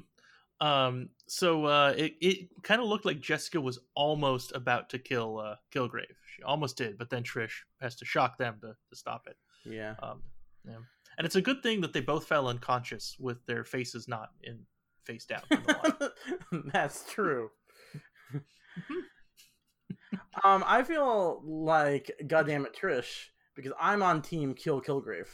Um, 0.61 1.11
so 1.27 1.67
uh, 1.67 1.95
it, 1.97 2.15
it 2.21 2.49
kind 2.63 2.81
of 2.81 2.89
looked 2.89 3.05
like 3.05 3.21
Jessica 3.21 3.61
was 3.61 3.79
almost 3.95 4.53
about 4.55 4.91
to 4.91 4.99
kill 4.99 5.39
uh, 5.39 5.57
Kilgrave. 5.75 6.15
She 6.35 6.43
almost 6.43 6.77
did, 6.77 6.99
but 6.99 7.11
then 7.11 7.23
Trish 7.23 7.63
has 7.81 7.97
to 7.97 8.05
shock 8.05 8.39
them 8.39 8.57
to, 8.63 8.69
to 8.69 8.97
stop 8.97 9.27
it. 9.27 9.37
Yeah. 9.65 9.95
Um, 10.03 10.23
yeah. 10.67 10.77
And 11.19 11.27
it's 11.27 11.37
a 11.37 11.43
good 11.43 11.63
thing 11.63 11.81
that 11.81 11.93
they 11.93 12.01
both 12.01 12.27
fell 12.27 12.49
unconscious 12.49 13.17
with 13.19 13.45
their 13.47 13.65
faces 13.65 14.09
not 14.09 14.31
in 14.43 14.61
face 15.05 15.27
down. 15.27 15.43
That's 16.73 17.11
true. 17.11 17.51
Um, 20.45 20.63
I 20.67 20.83
feel 20.83 21.43
like 21.45 22.11
goddamn 22.27 22.67
it, 22.67 22.77
Trish, 22.79 23.27
because 23.55 23.73
I'm 23.81 24.03
on 24.03 24.23
team 24.23 24.55
kill 24.55 24.81
Kilgrave. 24.83 25.29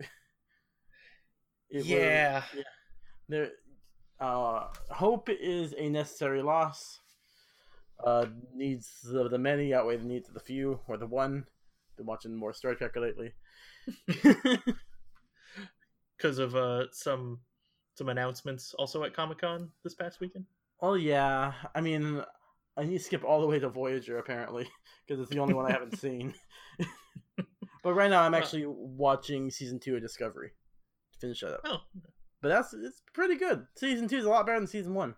yeah. 1.70 2.34
Was, 2.34 2.44
yeah. 2.54 2.62
There, 3.28 3.50
uh, 4.22 4.68
hope 4.90 5.28
is 5.28 5.74
a 5.76 5.88
necessary 5.88 6.42
loss. 6.42 7.00
Uh, 8.04 8.26
needs 8.54 8.88
of 9.12 9.30
the 9.30 9.38
many 9.38 9.74
outweigh 9.74 9.96
the 9.96 10.04
needs 10.04 10.28
of 10.28 10.34
the 10.34 10.40
few, 10.40 10.80
or 10.88 10.96
the 10.96 11.06
one. 11.06 11.44
Been 11.96 12.06
watching 12.06 12.34
more 12.34 12.52
Star 12.52 12.74
Trek 12.74 12.96
lately. 12.96 13.32
Because 16.16 16.38
of 16.38 16.54
uh 16.54 16.84
some 16.92 17.40
some 17.96 18.08
announcements 18.08 18.74
also 18.74 19.02
at 19.02 19.12
Comic 19.12 19.38
Con 19.38 19.70
this 19.82 19.94
past 19.94 20.20
weekend. 20.20 20.46
Oh 20.80 20.94
yeah, 20.94 21.52
I 21.74 21.80
mean, 21.80 22.22
I 22.76 22.84
need 22.84 22.98
to 22.98 23.04
skip 23.04 23.24
all 23.24 23.40
the 23.40 23.46
way 23.46 23.58
to 23.58 23.68
Voyager 23.68 24.18
apparently 24.18 24.68
because 25.06 25.20
it's 25.20 25.30
the 25.30 25.40
only 25.40 25.54
one 25.54 25.66
I 25.66 25.72
haven't 25.72 25.98
seen. 25.98 26.32
but 27.82 27.94
right 27.94 28.10
now 28.10 28.22
I'm 28.22 28.34
actually 28.34 28.66
watching 28.66 29.50
season 29.50 29.80
two 29.80 29.96
of 29.96 30.02
Discovery. 30.02 30.52
finish 31.20 31.40
that 31.40 31.54
up. 31.54 31.60
Oh, 31.64 31.78
But 32.42 32.48
that's 32.48 32.74
it's 32.74 33.00
pretty 33.14 33.36
good. 33.36 33.66
Season 33.76 34.08
two 34.08 34.18
is 34.18 34.24
a 34.26 34.28
lot 34.28 34.44
better 34.44 34.58
than 34.58 34.66
season 34.66 34.92
one. 34.94 35.14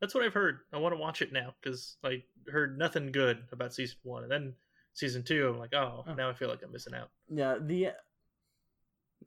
that's 0.00 0.14
what 0.14 0.24
I've 0.24 0.32
heard. 0.34 0.60
I 0.72 0.78
want 0.78 0.94
to 0.94 1.00
watch 1.00 1.20
it 1.20 1.32
now 1.32 1.54
because 1.60 1.96
I 2.04 2.22
heard 2.50 2.78
nothing 2.78 3.10
good 3.12 3.42
about 3.52 3.74
season 3.74 3.96
one, 4.04 4.22
and 4.22 4.30
then 4.32 4.54
season 4.94 5.22
two, 5.24 5.48
I'm 5.48 5.58
like, 5.58 5.74
oh, 5.74 6.04
Oh. 6.06 6.14
now 6.14 6.30
I 6.30 6.34
feel 6.34 6.48
like 6.48 6.62
I'm 6.62 6.72
missing 6.72 6.94
out. 6.94 7.10
Yeah, 7.28 7.56
the 7.60 7.88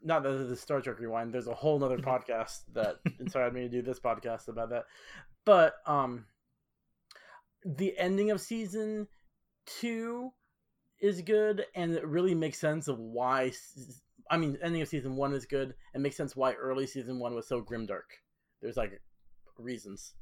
not 0.02 0.24
that 0.24 0.30
the 0.48 0.56
Star 0.56 0.80
Trek 0.80 1.00
rewind. 1.00 1.34
There's 1.34 1.48
a 1.48 1.54
whole 1.54 1.84
other 1.84 1.98
podcast 2.12 2.62
that 2.74 3.00
inspired 3.20 3.54
me 3.54 3.62
to 3.62 3.70
do 3.70 3.82
this 3.82 4.00
podcast 4.00 4.48
about 4.48 4.70
that. 4.70 4.86
But 5.44 5.74
um, 5.86 6.26
the 7.66 7.98
ending 7.98 8.32
of 8.32 8.40
season 8.40 9.08
two 9.66 10.32
is 11.02 11.22
good, 11.24 11.66
and 11.76 11.94
it 11.96 12.06
really 12.08 12.36
makes 12.36 12.60
sense 12.60 12.88
of 12.88 12.98
why. 13.00 13.52
I 14.30 14.38
mean, 14.38 14.58
ending 14.62 14.82
of 14.82 14.88
season 14.88 15.16
one 15.16 15.34
is 15.34 15.46
good, 15.46 15.74
It 15.94 16.02
makes 16.02 16.16
sense 16.16 16.36
why 16.36 16.54
early 16.54 16.86
season 16.86 17.20
one 17.20 17.36
was 17.36 17.48
so 17.48 17.62
grimdark. 17.62 18.20
There's 18.62 18.78
like 18.78 19.02
reasons, 19.58 20.14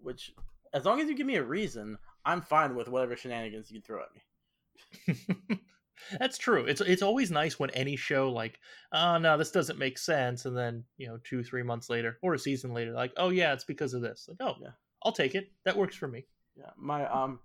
which 0.00 0.32
as 0.74 0.84
long 0.84 1.00
as 1.00 1.08
you 1.08 1.16
give 1.16 1.26
me 1.26 1.36
a 1.36 1.42
reason, 1.42 1.98
I'm 2.24 2.42
fine 2.42 2.74
with 2.74 2.88
whatever 2.88 3.16
shenanigans 3.16 3.70
you 3.70 3.80
throw 3.80 4.02
at 4.02 4.14
me. 4.14 5.58
That's 6.18 6.38
true. 6.38 6.64
It's 6.64 6.80
it's 6.80 7.02
always 7.02 7.30
nice 7.30 7.58
when 7.58 7.70
any 7.70 7.96
show 7.96 8.30
like, 8.30 8.58
oh 8.92 9.18
no, 9.18 9.36
this 9.36 9.50
doesn't 9.50 9.78
make 9.78 9.98
sense, 9.98 10.44
and 10.44 10.56
then 10.56 10.84
you 10.96 11.06
know 11.06 11.18
two 11.24 11.42
three 11.42 11.62
months 11.62 11.90
later 11.90 12.18
or 12.22 12.34
a 12.34 12.38
season 12.38 12.72
later, 12.72 12.92
like, 12.92 13.12
oh 13.16 13.30
yeah, 13.30 13.52
it's 13.52 13.64
because 13.64 13.94
of 13.94 14.02
this. 14.02 14.26
Like, 14.28 14.38
oh 14.40 14.56
Yeah. 14.60 14.70
I'll 15.02 15.12
take 15.12 15.34
it. 15.34 15.50
That 15.64 15.76
works 15.76 15.96
for 15.96 16.08
me. 16.08 16.26
Yeah, 16.56 16.70
my 16.76 17.06
um, 17.06 17.40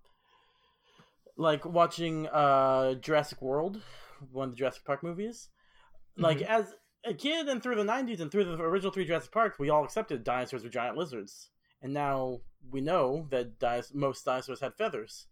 like 1.38 1.66
watching 1.66 2.28
uh 2.28 2.96
Jurassic 2.96 3.42
World, 3.42 3.82
one 4.32 4.46
of 4.46 4.52
the 4.52 4.58
Jurassic 4.58 4.84
Park 4.86 5.04
movies. 5.04 5.50
Like 6.18 6.40
Mhm. 6.40 6.48
as 6.48 6.74
a 7.04 7.14
kid 7.14 7.48
and 7.50 7.62
through 7.62 7.76
the 7.76 7.84
'90s 7.84 8.20
and 8.22 8.32
through 8.32 8.46
the 8.46 8.62
original 8.64 8.92
three 8.92 9.06
Jurassic 9.06 9.32
Parks, 9.32 9.60
we 9.60 9.70
all 9.70 9.84
accepted 9.84 10.24
dinosaurs 10.24 10.64
were 10.64 10.70
giant 10.70 10.98
lizards, 10.98 11.50
and 11.82 11.94
now 11.94 12.42
we 12.72 12.82
know 12.82 13.28
that 13.30 13.60
dinos- 13.60 13.94
most 13.94 14.26
dinosaurs 14.26 14.60
had 14.62 14.76
feathers. 14.76 15.28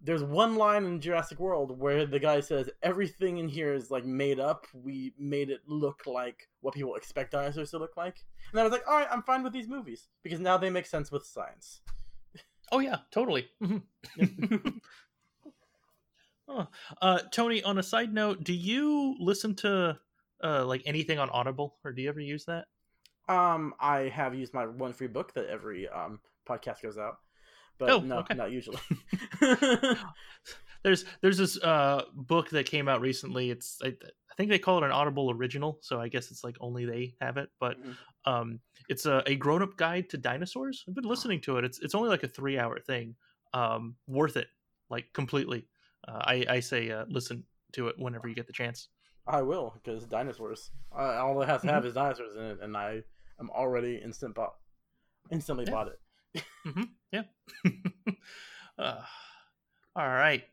There's 0.00 0.22
one 0.22 0.56
line 0.56 0.84
in 0.84 1.00
Jurassic 1.00 1.38
World 1.40 1.78
where 1.78 2.04
the 2.06 2.18
guy 2.18 2.40
says 2.40 2.68
everything 2.82 3.38
in 3.38 3.48
here 3.48 3.72
is 3.74 3.90
like 3.90 4.04
made 4.04 4.38
up. 4.38 4.66
We 4.74 5.14
made 5.18 5.48
it 5.50 5.62
look 5.66 6.06
like 6.06 6.48
what 6.60 6.74
people 6.74 6.94
expect 6.96 7.32
dinosaurs 7.32 7.70
to 7.70 7.78
look 7.78 7.96
like, 7.96 8.24
and 8.52 8.60
I 8.60 8.62
was 8.62 8.72
like, 8.72 8.86
all 8.86 8.96
right, 8.96 9.08
I'm 9.10 9.22
fine 9.22 9.42
with 9.42 9.52
these 9.54 9.68
movies 9.68 10.08
because 10.22 10.38
now 10.40 10.56
they 10.58 10.70
make 10.70 10.86
sense 10.86 11.10
with 11.10 11.24
science. 11.26 11.80
Oh 12.72 12.80
yeah, 12.80 12.98
totally. 13.10 13.48
Huh. 16.48 16.66
Uh, 17.02 17.18
Tony, 17.32 17.62
on 17.62 17.78
a 17.78 17.82
side 17.82 18.12
note, 18.14 18.44
do 18.44 18.52
you 18.52 19.16
listen 19.18 19.54
to 19.56 19.98
uh, 20.42 20.64
like 20.64 20.82
anything 20.86 21.18
on 21.18 21.28
Audible, 21.30 21.76
or 21.84 21.92
do 21.92 22.02
you 22.02 22.08
ever 22.08 22.20
use 22.20 22.44
that? 22.46 22.66
Um, 23.28 23.74
I 23.80 24.02
have 24.14 24.34
used 24.34 24.54
my 24.54 24.66
one 24.66 24.92
free 24.92 25.08
book 25.08 25.34
that 25.34 25.46
every 25.46 25.88
um 25.88 26.20
podcast 26.48 26.82
goes 26.82 26.96
out, 26.98 27.16
but 27.78 27.90
Oh, 27.90 27.98
no, 28.00 28.18
okay. 28.18 28.34
not 28.36 28.52
usually. 28.52 28.78
There's 30.84 31.04
there's 31.20 31.38
this 31.38 31.60
uh, 31.62 32.02
book 32.14 32.50
that 32.50 32.66
came 32.66 32.86
out 32.86 33.00
recently. 33.00 33.50
It's 33.50 33.78
I, 33.82 33.88
I 33.88 34.34
think 34.36 34.50
they 34.50 34.58
call 34.60 34.78
it 34.78 34.84
an 34.84 34.92
Audible 34.92 35.32
original, 35.32 35.78
so 35.82 36.00
I 36.00 36.06
guess 36.06 36.30
it's 36.30 36.44
like 36.44 36.56
only 36.60 36.84
they 36.84 37.14
have 37.20 37.38
it. 37.38 37.48
But 37.58 37.76
Mhm. 37.82 37.96
um, 38.24 38.60
it's 38.88 39.04
a, 39.04 39.20
a 39.26 39.34
grown 39.34 39.62
up 39.62 39.76
guide 39.76 40.08
to 40.10 40.16
dinosaurs. 40.18 40.84
I've 40.86 40.94
been 40.94 41.02
listening 41.04 41.40
to 41.42 41.56
it. 41.58 41.64
It's 41.64 41.80
it's 41.80 41.94
only 41.96 42.08
like 42.08 42.22
a 42.22 42.28
three 42.28 42.56
hour 42.56 42.78
thing. 42.78 43.16
Um, 43.52 43.96
worth 44.06 44.36
it, 44.36 44.46
like 44.88 45.06
completely. 45.12 45.66
Uh, 46.08 46.18
I 46.24 46.44
I 46.48 46.60
say 46.60 46.90
uh, 46.90 47.04
listen 47.08 47.44
to 47.72 47.88
it 47.88 47.96
whenever 47.98 48.28
you 48.28 48.34
get 48.34 48.46
the 48.46 48.52
chance. 48.52 48.88
I 49.26 49.42
will 49.42 49.72
because 49.74 50.04
dinosaurs. 50.04 50.70
Uh, 50.96 51.16
all 51.16 51.40
it 51.42 51.46
has 51.46 51.62
to 51.62 51.68
have 51.68 51.84
is 51.84 51.94
dinosaurs 51.94 52.36
in 52.36 52.42
it, 52.42 52.58
and 52.62 52.76
I 52.76 53.02
am 53.40 53.50
already 53.50 53.96
instant 53.96 54.34
bought, 54.34 54.54
instantly 55.30 55.64
Yeah. 55.66 55.72
bought 55.72 55.88
it. 55.88 55.98
uh, 58.78 59.02
all 59.96 60.08
right. 60.08 60.44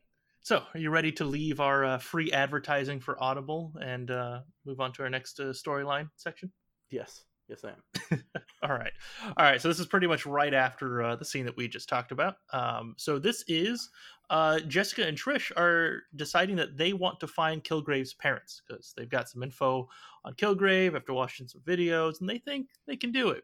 So, 0.42 0.64
are 0.74 0.80
you 0.80 0.90
ready 0.90 1.12
to 1.14 1.26
leave 1.26 1.60
our 1.60 1.86
uh, 1.86 1.98
free 2.00 2.32
advertising 2.32 3.00
for 3.00 3.22
Audible 3.22 3.74
and 3.82 4.12
uh, 4.12 4.42
move 4.66 4.80
on 4.82 4.92
to 4.94 5.04
our 5.04 5.10
next 5.10 5.40
uh, 5.40 5.46
storyline 5.46 6.10
section? 6.16 6.52
Yes, 6.90 7.24
yes, 7.48 7.64
I 7.64 7.70
am. 7.70 8.24
All 8.64 8.76
right. 8.76 8.92
All 9.26 9.46
right. 9.46 9.62
So, 9.62 9.68
this 9.68 9.80
is 9.80 9.86
pretty 9.86 10.08
much 10.08 10.26
right 10.26 10.54
after 10.54 11.04
uh, 11.04 11.16
the 11.16 11.26
scene 11.26 11.46
that 11.46 11.58
we 11.58 11.68
just 11.68 11.90
talked 11.90 12.12
about. 12.12 12.36
Um, 12.52 12.96
so, 12.98 13.20
this 13.20 13.44
is 13.48 13.90
uh, 14.30 14.60
Jessica 14.62 15.06
and 15.06 15.18
Trish 15.18 15.52
are 15.58 16.04
deciding 16.16 16.56
that 16.58 16.78
they 16.78 16.94
want 16.94 17.20
to 17.20 17.28
find 17.28 17.64
Kilgrave's 17.64 18.14
parents 18.14 18.62
because 18.66 18.94
they've 18.96 19.10
got 19.10 19.30
some 19.30 19.44
info 19.44 19.88
on 20.26 20.34
Kilgrave 20.34 20.96
after 20.96 21.14
watching 21.14 21.48
some 21.48 21.62
videos 21.62 22.20
and 22.20 22.30
they 22.30 22.38
think 22.38 22.68
they 22.88 22.96
can 22.96 23.12
do 23.12 23.30
it. 23.30 23.44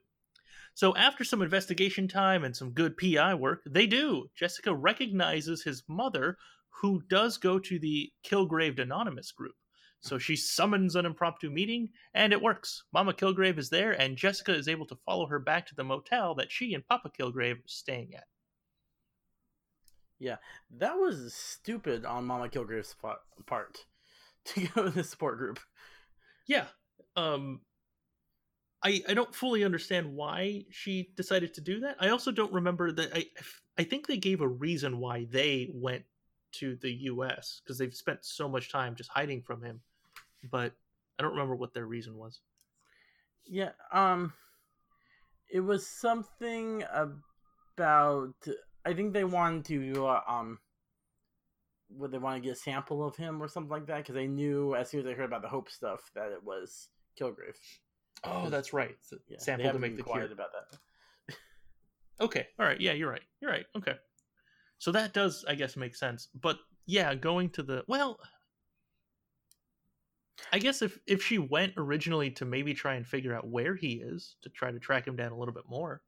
So, 0.73 0.95
after 0.95 1.23
some 1.23 1.41
investigation 1.41 2.07
time 2.07 2.43
and 2.43 2.55
some 2.55 2.71
good 2.71 2.95
PI 2.97 3.33
work, 3.35 3.61
they 3.65 3.87
do. 3.87 4.29
Jessica 4.35 4.73
recognizes 4.73 5.63
his 5.63 5.83
mother, 5.89 6.37
who 6.81 7.01
does 7.09 7.37
go 7.37 7.59
to 7.59 7.79
the 7.79 8.11
Kilgrave 8.23 8.79
Anonymous 8.79 9.31
group. 9.31 9.55
So 10.01 10.17
she 10.17 10.35
summons 10.35 10.95
an 10.95 11.05
impromptu 11.05 11.49
meeting, 11.49 11.89
and 12.13 12.31
it 12.31 12.41
works. 12.41 12.83
Mama 12.93 13.13
Kilgrave 13.13 13.57
is 13.57 13.69
there, 13.69 13.91
and 13.91 14.17
Jessica 14.17 14.53
is 14.53 14.67
able 14.67 14.85
to 14.87 14.95
follow 15.05 15.27
her 15.27 15.39
back 15.39 15.67
to 15.67 15.75
the 15.75 15.83
motel 15.83 16.35
that 16.35 16.51
she 16.51 16.73
and 16.73 16.87
Papa 16.87 17.11
Kilgrave 17.17 17.57
are 17.59 17.67
staying 17.67 18.15
at. 18.15 18.25
Yeah, 20.19 20.35
that 20.77 20.95
was 20.95 21.33
stupid 21.33 22.05
on 22.05 22.25
Mama 22.25 22.49
Kilgrave's 22.49 22.95
part 23.45 23.85
to 24.45 24.67
go 24.67 24.83
to 24.83 24.89
the 24.89 25.03
support 25.03 25.37
group. 25.37 25.59
Yeah. 26.45 26.65
Um 27.15 27.61
I 28.83 29.01
I 29.07 29.13
don't 29.13 29.33
fully 29.33 29.63
understand 29.63 30.13
why 30.13 30.65
she 30.69 31.09
decided 31.15 31.53
to 31.53 31.61
do 31.61 31.81
that. 31.81 31.97
I 31.99 32.09
also 32.09 32.31
don't 32.31 32.53
remember 32.53 32.91
that 32.91 33.15
I 33.15 33.25
I 33.77 33.83
think 33.83 34.07
they 34.07 34.17
gave 34.17 34.41
a 34.41 34.47
reason 34.47 34.99
why 34.99 35.25
they 35.29 35.69
went 35.73 36.03
to 36.53 36.75
the 36.75 36.91
US 36.91 37.61
because 37.63 37.77
they've 37.77 37.95
spent 37.95 38.25
so 38.25 38.49
much 38.49 38.71
time 38.71 38.95
just 38.95 39.09
hiding 39.09 39.41
from 39.41 39.63
him. 39.63 39.81
But 40.43 40.73
I 41.17 41.23
don't 41.23 41.31
remember 41.31 41.55
what 41.55 41.73
their 41.73 41.85
reason 41.85 42.15
was. 42.15 42.39
Yeah, 43.45 43.71
um, 43.91 44.33
it 45.51 45.61
was 45.61 45.87
something 45.87 46.83
about. 46.93 48.33
I 48.85 48.93
think 48.93 49.13
they 49.13 49.25
wanted 49.25 49.65
to, 49.65 50.07
uh, 50.07 50.21
um, 50.27 50.59
would 51.89 52.11
they 52.11 52.17
want 52.17 52.41
to 52.41 52.47
get 52.47 52.53
a 52.53 52.59
sample 52.59 53.03
of 53.03 53.15
him 53.15 53.43
or 53.43 53.47
something 53.47 53.69
like 53.69 53.87
that? 53.87 53.97
Because 53.97 54.15
they 54.15 54.27
knew 54.27 54.75
as 54.75 54.89
soon 54.89 55.01
as 55.01 55.05
they 55.05 55.13
heard 55.13 55.25
about 55.25 55.41
the 55.41 55.49
Hope 55.49 55.69
stuff 55.69 55.99
that 56.15 56.31
it 56.31 56.43
was 56.43 56.87
Kilgrave. 57.19 57.57
Oh, 58.23 58.49
that's 58.49 58.73
right. 58.73 58.95
Yeah, 59.11 59.17
they 59.27 59.37
Sample 59.37 59.71
to 59.71 59.79
make 59.79 59.97
the 59.97 60.03
cure. 60.03 60.25
about 60.25 60.49
that. 60.53 60.79
Okay. 62.21 62.47
All 62.59 62.65
right. 62.65 62.79
Yeah, 62.79 62.93
you're 62.93 63.09
right. 63.09 63.21
You're 63.41 63.51
right. 63.51 63.65
Okay. 63.77 63.95
So 64.77 64.91
that 64.91 65.13
does, 65.13 65.45
I 65.47 65.55
guess, 65.55 65.75
make 65.75 65.95
sense. 65.95 66.27
But 66.33 66.57
yeah, 66.85 67.15
going 67.15 67.49
to 67.51 67.63
the 67.63 67.83
well, 67.87 68.19
I 70.51 70.59
guess 70.59 70.81
if 70.81 70.99
if 71.05 71.23
she 71.23 71.37
went 71.37 71.73
originally 71.77 72.31
to 72.31 72.45
maybe 72.45 72.73
try 72.73 72.95
and 72.95 73.05
figure 73.05 73.35
out 73.35 73.47
where 73.47 73.75
he 73.75 73.93
is 73.93 74.35
to 74.41 74.49
try 74.49 74.71
to 74.71 74.79
track 74.79 75.07
him 75.07 75.15
down 75.15 75.31
a 75.31 75.37
little 75.37 75.53
bit 75.53 75.69
more. 75.69 76.01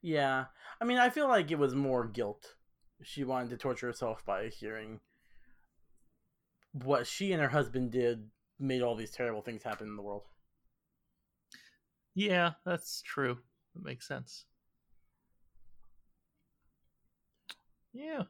Yeah, 0.00 0.46
I 0.80 0.84
mean, 0.84 0.98
I 0.98 1.10
feel 1.10 1.28
like 1.28 1.50
it 1.50 1.58
was 1.58 1.74
more 1.74 2.06
guilt. 2.06 2.54
She 3.02 3.24
wanted 3.24 3.50
to 3.50 3.56
torture 3.56 3.86
herself 3.86 4.24
by 4.24 4.48
hearing 4.48 5.00
what 6.72 7.06
she 7.06 7.32
and 7.32 7.42
her 7.42 7.48
husband 7.48 7.90
did 7.90 8.30
made 8.58 8.82
all 8.82 8.94
these 8.94 9.10
terrible 9.10 9.42
things 9.42 9.62
happen 9.62 9.88
in 9.88 9.96
the 9.96 10.02
world. 10.02 10.22
Yeah, 12.14 12.52
that's 12.64 13.02
true. 13.02 13.38
That 13.74 13.84
makes 13.84 14.06
sense. 14.06 14.44
Yeah. 17.92 18.22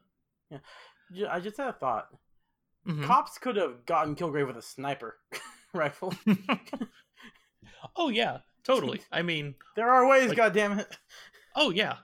Ju- 1.11 1.27
I 1.29 1.39
just 1.39 1.57
had 1.57 1.67
a 1.69 1.73
thought. 1.73 2.09
Mhm. 2.89 3.05
Cops 3.05 3.37
could 3.37 3.55
have 3.55 3.85
gotten 3.85 4.15
Kilgrave 4.15 4.47
with 4.47 4.57
a 4.57 4.61
sniper 4.61 5.17
rifle. 5.73 6.13
oh 7.95 8.09
yeah, 8.09 8.39
totally. 8.63 9.01
I 9.11 9.21
mean, 9.21 9.55
There 9.75 9.89
are 9.89 10.07
ways, 10.07 10.29
Like- 10.29 10.55
it. 10.55 10.97
oh 11.55 11.69
yeah, 11.69 11.97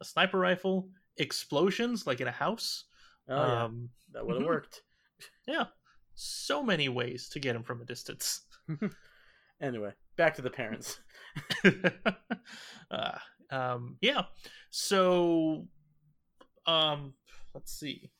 a 0.00 0.04
sniper 0.04 0.38
rifle, 0.38 0.88
explosions 1.18 2.06
like 2.06 2.20
in 2.20 2.26
a 2.28 2.32
house. 2.32 2.84
Oh, 3.28 3.36
yeah, 3.36 3.62
um, 3.64 3.90
that 4.12 4.26
would 4.26 4.34
have 4.34 4.42
mhm. 4.44 4.48
worked. 4.48 4.82
yeah, 5.46 5.66
so 6.14 6.62
many 6.62 6.88
ways 6.88 7.28
to 7.30 7.38
get 7.40 7.54
him 7.54 7.62
from 7.62 7.80
a 7.80 7.84
distance. 7.84 8.42
Anyway, 9.60 9.92
back 10.16 10.34
to 10.34 10.42
the 10.42 10.50
parents. 10.50 10.98
uh, 12.90 13.18
um, 13.50 13.96
yeah. 14.00 14.22
So, 14.70 15.68
um, 16.66 17.14
let's 17.54 17.72
see. 17.72 18.10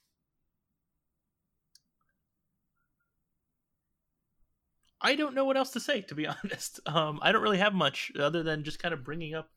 I 5.02 5.16
don't 5.16 5.34
know 5.34 5.44
what 5.44 5.56
else 5.56 5.70
to 5.70 5.80
say, 5.80 6.00
to 6.02 6.14
be 6.14 6.26
honest. 6.44 6.80
Um, 6.86 7.18
I 7.22 7.32
don't 7.32 7.42
really 7.42 7.58
have 7.58 7.74
much 7.74 8.12
other 8.18 8.42
than 8.42 8.64
just 8.64 8.80
kind 8.80 8.94
of 8.94 9.04
bringing 9.04 9.34
up 9.34 9.50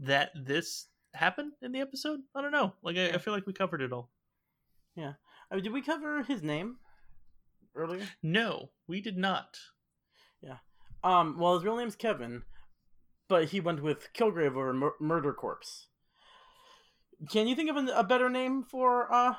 that 0.00 0.30
this 0.34 0.86
happened 1.14 1.52
in 1.62 1.72
the 1.72 1.80
episode. 1.80 2.20
I 2.34 2.42
don't 2.42 2.52
know. 2.52 2.74
Like, 2.82 2.96
I, 2.96 3.10
I 3.10 3.18
feel 3.18 3.32
like 3.32 3.46
we 3.46 3.52
covered 3.52 3.82
it 3.82 3.92
all. 3.92 4.10
Yeah. 4.96 5.12
I 5.50 5.54
mean, 5.54 5.64
did 5.64 5.72
we 5.72 5.82
cover 5.82 6.22
his 6.22 6.42
name 6.42 6.76
earlier? 7.74 8.06
No, 8.22 8.70
we 8.86 9.00
did 9.00 9.16
not. 9.16 9.58
Yeah. 10.40 10.58
Um, 11.02 11.38
well, 11.38 11.54
his 11.54 11.64
real 11.64 11.76
name's 11.76 11.96
Kevin, 11.96 12.42
but 13.28 13.46
he 13.46 13.60
went 13.60 13.82
with 13.82 14.12
Kilgrave 14.12 14.56
or 14.56 14.72
Mur- 14.72 14.94
Murder 15.00 15.32
Corpse. 15.32 15.86
Can 17.30 17.46
you 17.48 17.54
think 17.54 17.70
of 17.70 17.76
a, 17.76 17.86
a 17.96 18.04
better 18.04 18.30
name 18.30 18.62
for 18.62 19.12
uh 19.12 19.34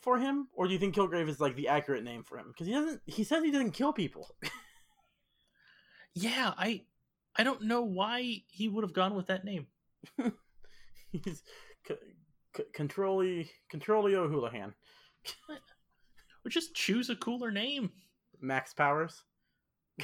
for 0.00 0.18
him, 0.18 0.48
or 0.54 0.66
do 0.66 0.72
you 0.72 0.78
think 0.78 0.94
Kilgrave 0.94 1.28
is 1.28 1.40
like 1.40 1.56
the 1.56 1.66
accurate 1.68 2.04
name 2.04 2.22
for 2.22 2.38
him? 2.38 2.46
Because 2.48 2.68
he 2.68 2.72
doesn't. 2.72 3.00
He 3.06 3.24
says 3.24 3.42
he 3.42 3.50
doesn't 3.50 3.72
kill 3.72 3.92
people. 3.92 4.28
yeah, 6.14 6.52
I 6.56 6.82
I 7.36 7.44
don't 7.44 7.62
know 7.62 7.82
why 7.82 8.42
he 8.48 8.68
would 8.68 8.84
have 8.84 8.92
gone 8.92 9.14
with 9.14 9.26
that 9.28 9.44
name. 9.44 9.66
He's 11.12 11.42
c- 11.86 11.94
c- 12.56 12.62
Controlly 12.72 13.50
Controlio 13.72 14.28
Houlihan. 14.30 14.74
or 15.48 16.48
just 16.48 16.74
choose 16.74 17.10
a 17.10 17.16
cooler 17.16 17.50
name. 17.50 17.90
Max 18.40 18.72
Powers. 18.74 19.22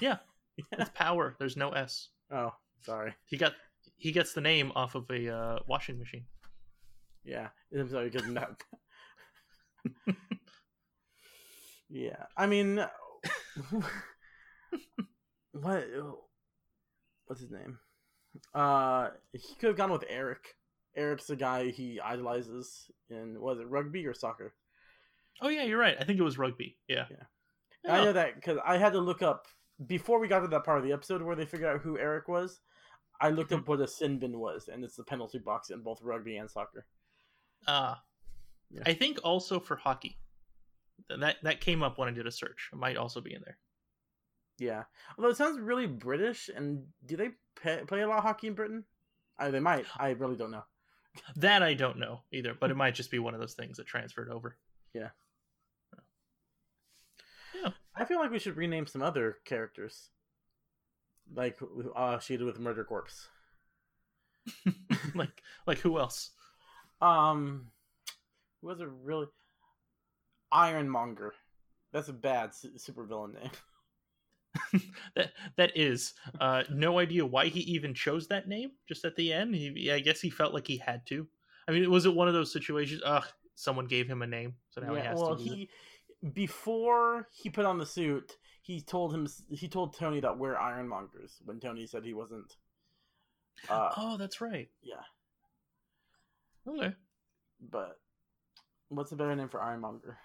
Yeah, 0.01 0.19
it's 0.73 0.91
power. 0.95 1.35
There's 1.39 1.57
no 1.57 1.71
S. 1.71 2.09
Oh, 2.31 2.53
sorry. 2.83 3.15
He 3.27 3.37
got 3.37 3.55
he 3.97 4.13
gets 4.13 4.33
the 4.33 4.41
name 4.41 4.73
off 4.75 4.95
of 4.95 5.09
a 5.11 5.29
uh, 5.35 5.59
washing 5.67 5.99
machine. 5.99 6.27
Yeah, 7.25 7.49
I'm 7.77 7.91
sorry 7.91 8.11
because 8.11 8.33
that. 8.35 8.63
yeah, 11.89 12.25
I 12.37 12.47
mean, 12.47 12.85
what? 15.61 15.87
What's 17.27 17.41
his 17.41 17.51
name? 17.51 17.79
Uh, 18.55 19.09
he 19.33 19.55
could 19.59 19.69
have 19.69 19.77
gone 19.77 19.93
with 19.93 20.05
Eric. 20.09 20.57
Eric's 20.97 21.27
the 21.27 21.37
guy 21.37 21.71
he 21.71 22.01
idolizes 22.01 22.91
in 23.11 23.41
was 23.41 23.59
it 23.59 23.69
rugby 23.69 24.07
or 24.07 24.15
soccer? 24.15 24.55
Oh 25.41 25.49
yeah, 25.49 25.65
you're 25.65 25.79
right. 25.79 25.97
I 26.01 26.05
think 26.05 26.19
it 26.19 26.23
was 26.23 26.39
rugby. 26.39 26.79
Yeah. 26.89 27.05
Yeah. 27.11 27.93
I 27.93 28.05
know 28.05 28.13
that 28.15 28.35
because 28.35 28.59
I 28.65 28.79
had 28.79 28.95
to 28.95 28.99
look 28.99 29.23
up 29.23 29.47
before 29.87 30.19
we 30.19 30.27
got 30.29 30.41
to 30.41 30.49
that 30.49 30.65
part 30.65 30.79
of 30.79 30.85
the 30.85 30.93
episode 30.93 31.23
where 31.23 31.37
they 31.37 31.45
figured 31.45 31.69
out 31.69 31.83
who 31.83 31.99
Eric 31.99 32.29
was. 32.29 32.61
I 33.21 33.31
looked 33.31 33.53
up 33.53 33.69
what 33.69 33.81
a 33.81 33.89
sin 33.89 34.19
bin 34.19 34.39
was, 34.39 34.69
and 34.69 34.85
it's 34.85 34.97
the 34.97 35.05
penalty 35.05 35.39
box 35.39 35.71
in 35.71 35.81
both 35.81 36.03
rugby 36.03 36.37
and 36.37 36.51
soccer. 36.51 36.87
Uh 37.67 37.95
yeah. 38.71 38.83
I 38.87 38.95
think 38.95 39.19
also 39.23 39.61
for 39.61 39.77
hockey. 39.77 40.19
That 41.09 41.37
that 41.43 41.61
came 41.61 41.83
up 41.83 41.99
when 41.99 42.09
I 42.09 42.13
did 42.13 42.27
a 42.27 42.33
search. 42.33 42.71
It 42.73 42.79
might 42.79 42.97
also 42.97 43.21
be 43.21 43.35
in 43.35 43.43
there. 43.45 43.59
Yeah, 44.59 44.85
although 45.17 45.31
it 45.31 45.37
sounds 45.37 45.61
really 45.61 45.87
British, 45.87 46.49
and 46.55 46.85
do 47.05 47.17
they 47.17 47.31
pay, 47.61 47.83
play 47.87 48.01
a 48.01 48.09
lot 48.09 48.19
of 48.19 48.25
hockey 48.25 48.47
in 48.47 48.55
Britain? 48.55 48.85
I, 49.39 49.51
they 49.51 49.61
might. 49.61 49.87
I 49.99 50.11
really 50.11 50.37
don't 50.37 50.51
know. 50.51 50.65
That 51.37 51.63
I 51.63 51.75
don't 51.75 51.99
know 51.99 52.21
either, 52.33 52.55
but 52.59 52.71
it 52.71 52.77
might 52.77 52.95
just 52.95 53.11
be 53.11 53.19
one 53.19 53.35
of 53.35 53.41
those 53.41 53.55
things 53.55 53.77
that 53.77 53.87
transferred 53.87 54.31
over. 54.31 54.57
Yeah. 54.95 55.09
Yeah. 57.55 57.71
I 57.95 58.05
feel 58.05 58.19
like 58.19 58.31
we 58.31 58.39
should 58.39 58.57
rename 58.57 58.87
some 58.87 59.03
other 59.03 59.39
characters. 59.45 60.11
Like 61.35 61.59
uh 61.95 62.19
she 62.19 62.37
did 62.37 62.45
with 62.45 62.59
Murder 62.59 62.85
Corpse. 62.85 63.29
like 65.15 65.43
like 65.67 65.79
who 65.79 65.99
else? 65.99 66.31
Um 67.01 67.69
who 68.61 68.69
was 68.69 68.81
a 68.81 68.87
really 68.87 69.27
Ironmonger. 70.53 71.35
That's 71.93 72.09
a 72.09 72.13
bad 72.13 72.53
supervillain 72.53 73.35
name. 73.35 73.51
that 75.17 75.33
that 75.57 75.77
is 75.77 76.15
uh 76.41 76.63
no 76.71 76.99
idea 76.99 77.25
why 77.25 77.47
he 77.47 77.61
even 77.61 77.95
chose 77.95 78.29
that 78.29 78.49
name 78.49 78.71
just 78.89 79.05
at 79.05 79.17
the 79.17 79.33
end. 79.33 79.55
He, 79.55 79.91
i 79.91 80.01
guess 80.01 80.21
he 80.21 80.31
felt 80.31 80.55
like 80.55 80.67
he 80.67 80.77
had 80.77 81.07
to. 81.07 81.27
I 81.69 81.73
mean 81.73 81.91
was 81.91 82.07
it 82.07 82.15
one 82.15 82.29
of 82.29 82.35
those 82.35 82.53
situations 82.53 83.03
ugh 83.05 83.27
someone 83.55 83.87
gave 83.87 84.07
him 84.07 84.23
a 84.23 84.27
name 84.27 84.55
so 84.71 84.81
now 84.81 84.95
yeah, 84.95 85.01
he 85.01 85.07
has 85.07 85.19
well, 85.19 85.37
to 85.37 85.43
he 85.43 85.71
it. 86.23 86.35
before 86.35 87.29
he 87.33 87.49
put 87.49 87.65
on 87.65 87.79
the 87.79 87.87
suit 87.87 88.37
he 88.61 88.83
told 88.83 89.15
him 89.15 89.27
he 89.49 89.67
told 89.67 89.97
tony 89.97 90.21
that 90.21 90.37
we're 90.37 90.57
ironmongers 90.57 91.37
when 91.47 91.59
tony 91.59 91.87
said 91.87 92.05
he 92.05 92.13
wasn't 92.13 92.57
uh, 93.69 93.91
oh 93.97 94.17
that's 94.17 94.41
right. 94.41 94.69
yeah. 94.83 95.03
Okay. 96.69 96.95
But 97.71 97.99
what's 98.89 99.13
a 99.13 99.17
better 99.17 99.35
name 99.35 99.49
for 99.49 99.63
ironmonger? 99.63 100.19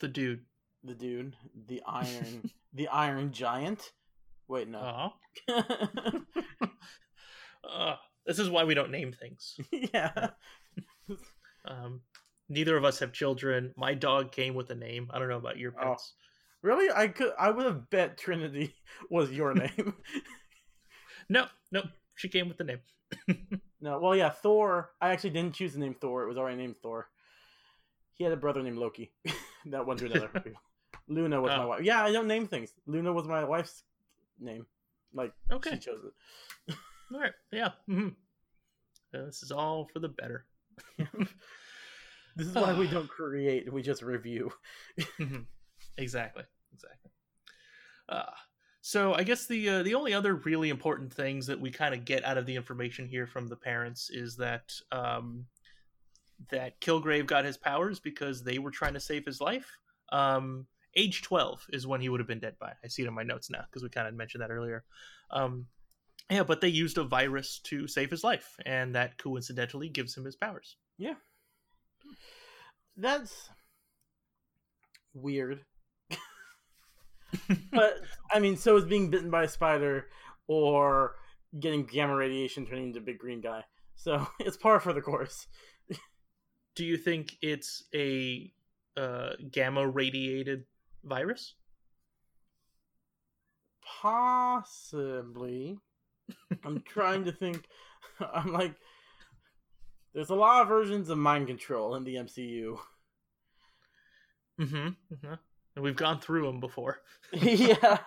The 0.00 0.08
dude 0.08 0.44
the 0.84 0.94
dude, 0.94 1.36
the 1.66 1.82
Iron, 1.86 2.50
the 2.72 2.88
Iron 2.88 3.32
Giant. 3.32 3.92
Wait, 4.48 4.68
no. 4.68 5.12
Uh-huh. 5.48 5.62
uh, 7.70 7.94
this 8.26 8.38
is 8.38 8.50
why 8.50 8.64
we 8.64 8.74
don't 8.74 8.90
name 8.90 9.12
things. 9.12 9.56
Yeah. 9.94 10.30
um, 11.64 12.00
neither 12.48 12.76
of 12.76 12.84
us 12.84 12.98
have 13.00 13.12
children. 13.12 13.72
My 13.76 13.94
dog 13.94 14.32
came 14.32 14.54
with 14.54 14.70
a 14.70 14.74
name. 14.74 15.08
I 15.12 15.18
don't 15.18 15.28
know 15.28 15.36
about 15.36 15.58
your 15.58 15.74
oh. 15.80 15.90
pets. 15.90 16.14
Oh. 16.14 16.16
Really? 16.62 16.90
I 16.94 17.08
could. 17.08 17.32
I 17.38 17.50
would 17.50 17.64
have 17.64 17.88
bet 17.88 18.18
Trinity 18.18 18.74
was 19.10 19.30
your 19.30 19.54
name. 19.54 19.94
no, 21.30 21.46
no, 21.72 21.82
she 22.16 22.28
came 22.28 22.48
with 22.48 22.58
the 22.58 22.64
name. 22.64 22.80
no, 23.80 23.98
well, 23.98 24.14
yeah, 24.14 24.28
Thor. 24.28 24.90
I 25.00 25.10
actually 25.10 25.30
didn't 25.30 25.54
choose 25.54 25.72
the 25.72 25.78
name 25.78 25.96
Thor. 25.98 26.24
It 26.24 26.28
was 26.28 26.36
already 26.36 26.58
named 26.58 26.76
Thor. 26.82 27.08
He 28.12 28.24
had 28.24 28.32
a 28.34 28.36
brother 28.36 28.62
named 28.62 28.76
Loki. 28.76 29.10
that 29.66 29.86
went 29.86 30.00
to 30.00 30.06
another. 30.06 30.30
Luna 31.10 31.40
was 31.40 31.50
oh. 31.52 31.58
my 31.58 31.64
wife. 31.64 31.82
Yeah, 31.82 32.02
I 32.02 32.12
don't 32.12 32.28
name 32.28 32.46
things. 32.46 32.72
Luna 32.86 33.12
was 33.12 33.26
my 33.26 33.44
wife's 33.44 33.82
name. 34.38 34.64
Like, 35.12 35.32
okay. 35.50 35.72
she 35.72 35.78
chose 35.78 36.04
it. 36.04 36.74
all 37.12 37.20
right. 37.20 37.32
Yeah. 37.52 37.70
Mm-hmm. 37.88 38.08
Uh, 39.12 39.26
this 39.26 39.42
is 39.42 39.50
all 39.50 39.88
for 39.92 39.98
the 39.98 40.08
better. 40.08 40.46
this 42.36 42.46
is 42.46 42.54
why 42.54 42.78
we 42.78 42.86
don't 42.90 43.08
create; 43.08 43.70
we 43.72 43.82
just 43.82 44.02
review. 44.02 44.52
mm-hmm. 45.00 45.40
Exactly. 45.98 46.44
Exactly. 46.72 47.10
Uh, 48.08 48.30
so 48.80 49.12
I 49.12 49.24
guess 49.24 49.46
the 49.46 49.68
uh, 49.68 49.82
the 49.82 49.94
only 49.94 50.14
other 50.14 50.36
really 50.36 50.70
important 50.70 51.12
things 51.12 51.46
that 51.48 51.60
we 51.60 51.72
kind 51.72 51.92
of 51.92 52.04
get 52.04 52.24
out 52.24 52.38
of 52.38 52.46
the 52.46 52.54
information 52.54 53.08
here 53.08 53.26
from 53.26 53.48
the 53.48 53.56
parents 53.56 54.10
is 54.10 54.36
that 54.36 54.72
um, 54.92 55.46
that 56.50 56.80
Kilgrave 56.80 57.26
got 57.26 57.44
his 57.44 57.56
powers 57.56 57.98
because 57.98 58.44
they 58.44 58.58
were 58.58 58.70
trying 58.70 58.94
to 58.94 59.00
save 59.00 59.26
his 59.26 59.40
life. 59.40 59.76
Um, 60.12 60.66
age 60.96 61.22
12 61.22 61.66
is 61.70 61.86
when 61.86 62.00
he 62.00 62.08
would 62.08 62.20
have 62.20 62.26
been 62.26 62.40
dead 62.40 62.56
by. 62.58 62.72
I 62.84 62.88
see 62.88 63.02
it 63.02 63.08
in 63.08 63.14
my 63.14 63.22
notes 63.22 63.50
now 63.50 63.64
because 63.68 63.82
we 63.82 63.88
kind 63.88 64.08
of 64.08 64.14
mentioned 64.14 64.42
that 64.42 64.50
earlier. 64.50 64.84
Um, 65.30 65.66
yeah, 66.30 66.44
but 66.44 66.60
they 66.60 66.68
used 66.68 66.98
a 66.98 67.04
virus 67.04 67.58
to 67.64 67.88
save 67.88 68.10
his 68.10 68.22
life, 68.22 68.56
and 68.64 68.94
that 68.94 69.18
coincidentally 69.18 69.88
gives 69.88 70.16
him 70.16 70.24
his 70.24 70.36
powers. 70.36 70.76
Yeah. 70.96 71.14
That's 72.96 73.50
weird. 75.12 75.64
but, 77.72 78.00
I 78.32 78.38
mean, 78.38 78.56
so 78.56 78.76
is 78.76 78.84
being 78.84 79.10
bitten 79.10 79.30
by 79.30 79.44
a 79.44 79.48
spider 79.48 80.06
or 80.46 81.16
getting 81.58 81.84
gamma 81.84 82.14
radiation 82.14 82.66
turning 82.66 82.88
into 82.88 83.00
a 83.00 83.02
big 83.02 83.18
green 83.18 83.40
guy. 83.40 83.64
So 83.96 84.26
it's 84.40 84.56
par 84.56 84.78
for 84.78 84.92
the 84.92 85.00
course. 85.00 85.46
Do 86.76 86.84
you 86.84 86.96
think 86.96 87.36
it's 87.42 87.84
a 87.92 88.52
uh, 88.96 89.30
gamma 89.50 89.86
radiated 89.88 90.64
virus? 91.04 91.54
Possibly. 94.00 95.78
I'm 96.64 96.82
trying 96.86 97.24
to 97.24 97.32
think. 97.32 97.64
I'm 98.34 98.52
like, 98.52 98.74
there's 100.14 100.30
a 100.30 100.34
lot 100.34 100.62
of 100.62 100.68
versions 100.68 101.10
of 101.10 101.18
mind 101.18 101.46
control 101.46 101.94
in 101.96 102.04
the 102.04 102.16
MCU. 102.16 102.78
Mm-hmm. 104.60 104.76
mm-hmm. 104.76 105.34
And 105.76 105.84
we've 105.84 105.96
gone 105.96 106.20
through 106.20 106.46
them 106.46 106.58
before. 106.58 107.00
yeah. 107.32 107.98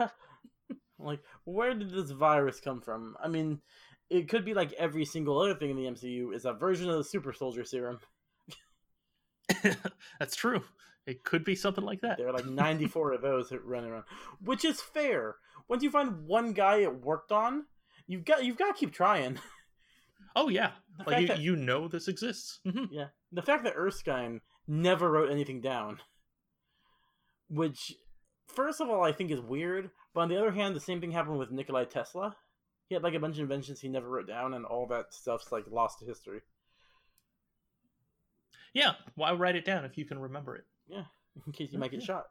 like, 1.00 1.22
where 1.46 1.74
did 1.74 1.92
this 1.92 2.12
virus 2.12 2.60
come 2.60 2.82
from? 2.82 3.16
I 3.24 3.30
mean, 3.30 3.62
it 4.10 4.28
could 4.28 4.44
be 4.44 4.54
like 4.54 4.74
every 4.74 5.06
single 5.06 5.40
other 5.40 5.56
thing 5.56 5.70
in 5.70 5.78
the 5.78 5.86
MCU 5.86 6.36
is 6.36 6.44
a 6.46 6.54
version 6.54 6.90
of 6.90 6.98
the 6.98 7.04
super 7.04 7.32
soldier 7.32 7.64
serum. 7.64 8.00
That's 10.20 10.36
true. 10.36 10.62
It 11.06 11.24
could 11.24 11.44
be 11.44 11.56
something 11.56 11.84
like 11.84 12.02
that. 12.02 12.18
There 12.18 12.30
are 12.30 12.34
like 12.34 12.46
94 12.48 13.14
of 13.14 13.22
those 13.22 13.52
running 13.64 13.92
around, 13.92 14.06
which 14.44 14.64
is 14.64 14.82
fair. 14.82 15.36
Once 15.68 15.84
you 15.84 15.92
find 15.92 16.26
one 16.26 16.54
guy 16.54 16.78
it 16.78 17.04
worked 17.04 17.32
on, 17.32 17.66
you've 18.08 18.26
got 18.26 18.44
you've 18.44 18.58
got 18.58 18.76
to 18.76 18.80
keep 18.80 18.94
trying. 18.94 19.40
Oh 20.36 20.50
yeah, 20.50 20.72
the 20.98 21.12
like 21.12 21.22
you, 21.22 21.28
that, 21.28 21.40
you 21.40 21.56
know 21.56 21.88
this 21.88 22.08
exists. 22.08 22.60
Mm-hmm. 22.66 22.86
Yeah, 22.92 23.08
the 23.32 23.44
fact 23.44 23.64
that 23.66 23.76
Erskine 23.76 24.42
never 24.68 25.12
wrote 25.12 25.30
anything 25.30 25.62
down, 25.62 26.00
which 27.50 27.94
first 28.48 28.82
of 28.82 28.90
all 28.90 29.04
I 29.04 29.12
think 29.12 29.30
is 29.30 29.40
weird, 29.40 29.92
but 30.14 30.22
on 30.22 30.30
the 30.30 30.38
other 30.38 30.52
hand, 30.52 30.76
the 30.76 30.80
same 30.80 31.00
thing 31.00 31.12
happened 31.12 31.38
with 31.38 31.52
Nikolai 31.52 31.86
Tesla. 31.86 32.36
He 32.88 32.96
had 32.96 33.04
like 33.04 33.14
a 33.14 33.20
bunch 33.20 33.36
of 33.36 33.42
inventions 33.42 33.80
he 33.80 33.90
never 33.90 34.10
wrote 34.10 34.28
down, 34.28 34.56
and 34.56 34.66
all 34.66 34.88
that 34.88 35.14
stuff's 35.14 35.52
like 35.52 35.66
lost 35.70 36.00
to 36.00 36.06
history. 36.06 36.42
Yeah, 38.74 38.94
why 39.14 39.34
write 39.34 39.56
it 39.56 39.66
down 39.66 39.86
if 39.86 40.00
you 40.00 40.06
can 40.06 40.18
remember 40.18 40.56
it? 40.56 40.66
Yeah, 40.88 41.04
in 41.46 41.54
case 41.54 41.72
you 41.72 41.80
might 41.80 41.92
get 41.92 42.04
shot. 42.04 42.26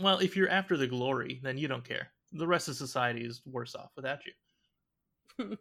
Well, 0.00 0.18
if 0.18 0.36
you're 0.36 0.48
after 0.48 0.76
the 0.76 0.86
glory, 0.86 1.40
then 1.42 1.58
you 1.58 1.66
don't 1.66 1.84
care. 1.84 2.08
The 2.32 2.46
rest 2.46 2.68
of 2.68 2.76
society 2.76 3.24
is 3.24 3.42
worse 3.44 3.74
off 3.74 3.90
without 3.96 4.20
you. 4.24 4.32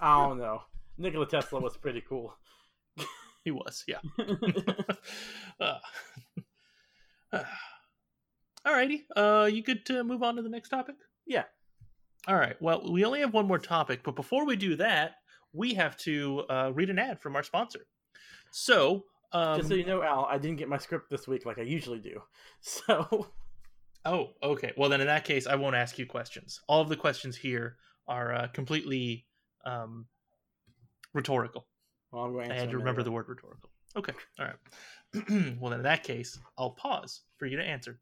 I 0.00 0.26
don't 0.26 0.38
know. 0.38 0.62
Nikola 0.98 1.26
Tesla 1.26 1.60
was 1.60 1.76
pretty 1.76 2.02
cool. 2.08 2.34
he 3.44 3.50
was, 3.50 3.84
yeah. 3.86 3.98
uh, 5.60 5.78
uh, 7.32 7.44
Alrighty. 8.66 9.02
Uh, 9.14 9.48
you 9.52 9.62
good 9.62 9.84
to 9.86 10.02
move 10.02 10.22
on 10.22 10.36
to 10.36 10.42
the 10.42 10.48
next 10.48 10.70
topic? 10.70 10.96
Yeah. 11.26 11.44
All 12.26 12.36
right. 12.36 12.60
Well, 12.60 12.90
we 12.90 13.04
only 13.04 13.20
have 13.20 13.34
one 13.34 13.46
more 13.46 13.58
topic, 13.58 14.00
but 14.02 14.16
before 14.16 14.46
we 14.46 14.56
do 14.56 14.76
that, 14.76 15.16
we 15.52 15.74
have 15.74 15.96
to 15.98 16.44
uh, 16.48 16.72
read 16.74 16.90
an 16.90 16.98
ad 16.98 17.20
from 17.20 17.36
our 17.36 17.42
sponsor. 17.42 17.86
So, 18.56 19.04
um, 19.32 19.56
Just 19.56 19.68
so 19.68 19.74
you 19.74 19.84
know, 19.84 20.04
Al, 20.04 20.26
I 20.30 20.38
didn't 20.38 20.58
get 20.58 20.68
my 20.68 20.78
script 20.78 21.10
this 21.10 21.26
week 21.26 21.44
like 21.44 21.58
I 21.58 21.62
usually 21.62 21.98
do. 21.98 22.22
So, 22.60 23.26
oh, 24.04 24.30
okay. 24.44 24.72
Well, 24.76 24.88
then 24.88 25.00
in 25.00 25.08
that 25.08 25.24
case, 25.24 25.48
I 25.48 25.56
won't 25.56 25.74
ask 25.74 25.98
you 25.98 26.06
questions. 26.06 26.60
All 26.68 26.80
of 26.80 26.88
the 26.88 26.94
questions 26.94 27.36
here 27.36 27.78
are 28.06 28.32
uh, 28.32 28.46
completely 28.46 29.26
um, 29.66 30.06
rhetorical. 31.14 31.66
well, 32.12 32.22
I'm 32.22 32.32
going 32.32 32.52
I 32.52 32.54
had 32.54 32.70
to 32.70 32.78
remember 32.78 33.02
the 33.02 33.10
word 33.10 33.28
rhetorical. 33.28 33.70
Okay. 33.96 34.12
All 34.38 34.46
right. 34.46 35.58
well, 35.60 35.70
then 35.70 35.80
in 35.80 35.82
that 35.82 36.04
case, 36.04 36.38
I'll 36.56 36.70
pause 36.70 37.22
for 37.38 37.46
you 37.46 37.56
to 37.56 37.64
answer. 37.64 37.98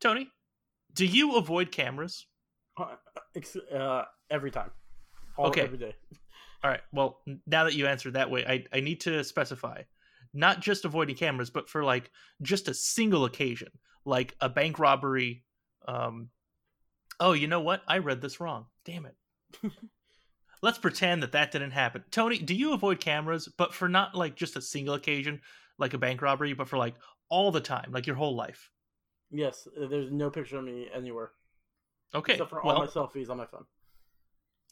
Tony, 0.00 0.30
do 0.94 1.04
you 1.04 1.36
avoid 1.36 1.70
cameras? 1.70 2.26
uh, 2.78 4.04
every 4.30 4.50
time. 4.50 4.70
All, 5.36 5.48
Okay. 5.48 5.60
Every 5.60 5.78
day. 5.78 5.94
All 6.64 6.70
right. 6.70 6.80
Well, 6.92 7.20
now 7.46 7.64
that 7.64 7.74
you 7.74 7.86
answered 7.86 8.14
that 8.14 8.30
way, 8.30 8.44
I, 8.46 8.64
I 8.72 8.80
need 8.80 9.02
to 9.02 9.22
specify 9.22 9.82
not 10.32 10.60
just 10.60 10.86
avoiding 10.86 11.14
cameras, 11.14 11.50
but 11.50 11.68
for 11.68 11.84
like 11.84 12.10
just 12.40 12.68
a 12.68 12.74
single 12.74 13.26
occasion, 13.26 13.68
like 14.06 14.34
a 14.40 14.48
bank 14.48 14.78
robbery. 14.78 15.44
Um, 15.86 16.30
oh, 17.20 17.32
you 17.32 17.46
know 17.48 17.60
what? 17.60 17.82
I 17.86 17.98
read 17.98 18.22
this 18.22 18.40
wrong. 18.40 18.66
Damn 18.86 19.06
it. 19.06 19.14
Let's 20.62 20.78
pretend 20.78 21.22
that 21.22 21.32
that 21.32 21.52
didn't 21.52 21.72
happen. 21.72 22.02
Tony, 22.10 22.38
do 22.38 22.54
you 22.54 22.72
avoid 22.72 22.98
cameras, 22.98 23.46
but 23.58 23.74
for 23.74 23.86
not 23.86 24.14
like 24.14 24.34
just 24.34 24.56
a 24.56 24.62
single 24.62 24.94
occasion, 24.94 25.42
like 25.78 25.92
a 25.92 25.98
bank 25.98 26.22
robbery, 26.22 26.54
but 26.54 26.68
for 26.68 26.78
like 26.78 26.94
all 27.28 27.52
the 27.52 27.60
time, 27.60 27.92
like 27.92 28.06
your 28.06 28.16
whole 28.16 28.34
life? 28.34 28.70
Yes, 29.30 29.68
uh, 29.80 29.86
there's 29.86 30.10
no 30.10 30.30
picture 30.30 30.58
of 30.58 30.64
me 30.64 30.88
anywhere 30.94 31.32
Okay. 32.14 32.34
except 32.34 32.50
for 32.50 32.62
well, 32.64 32.76
all 32.76 32.80
my 32.80 32.86
selfies 32.86 33.28
on 33.28 33.36
my 33.36 33.46
phone. 33.46 33.64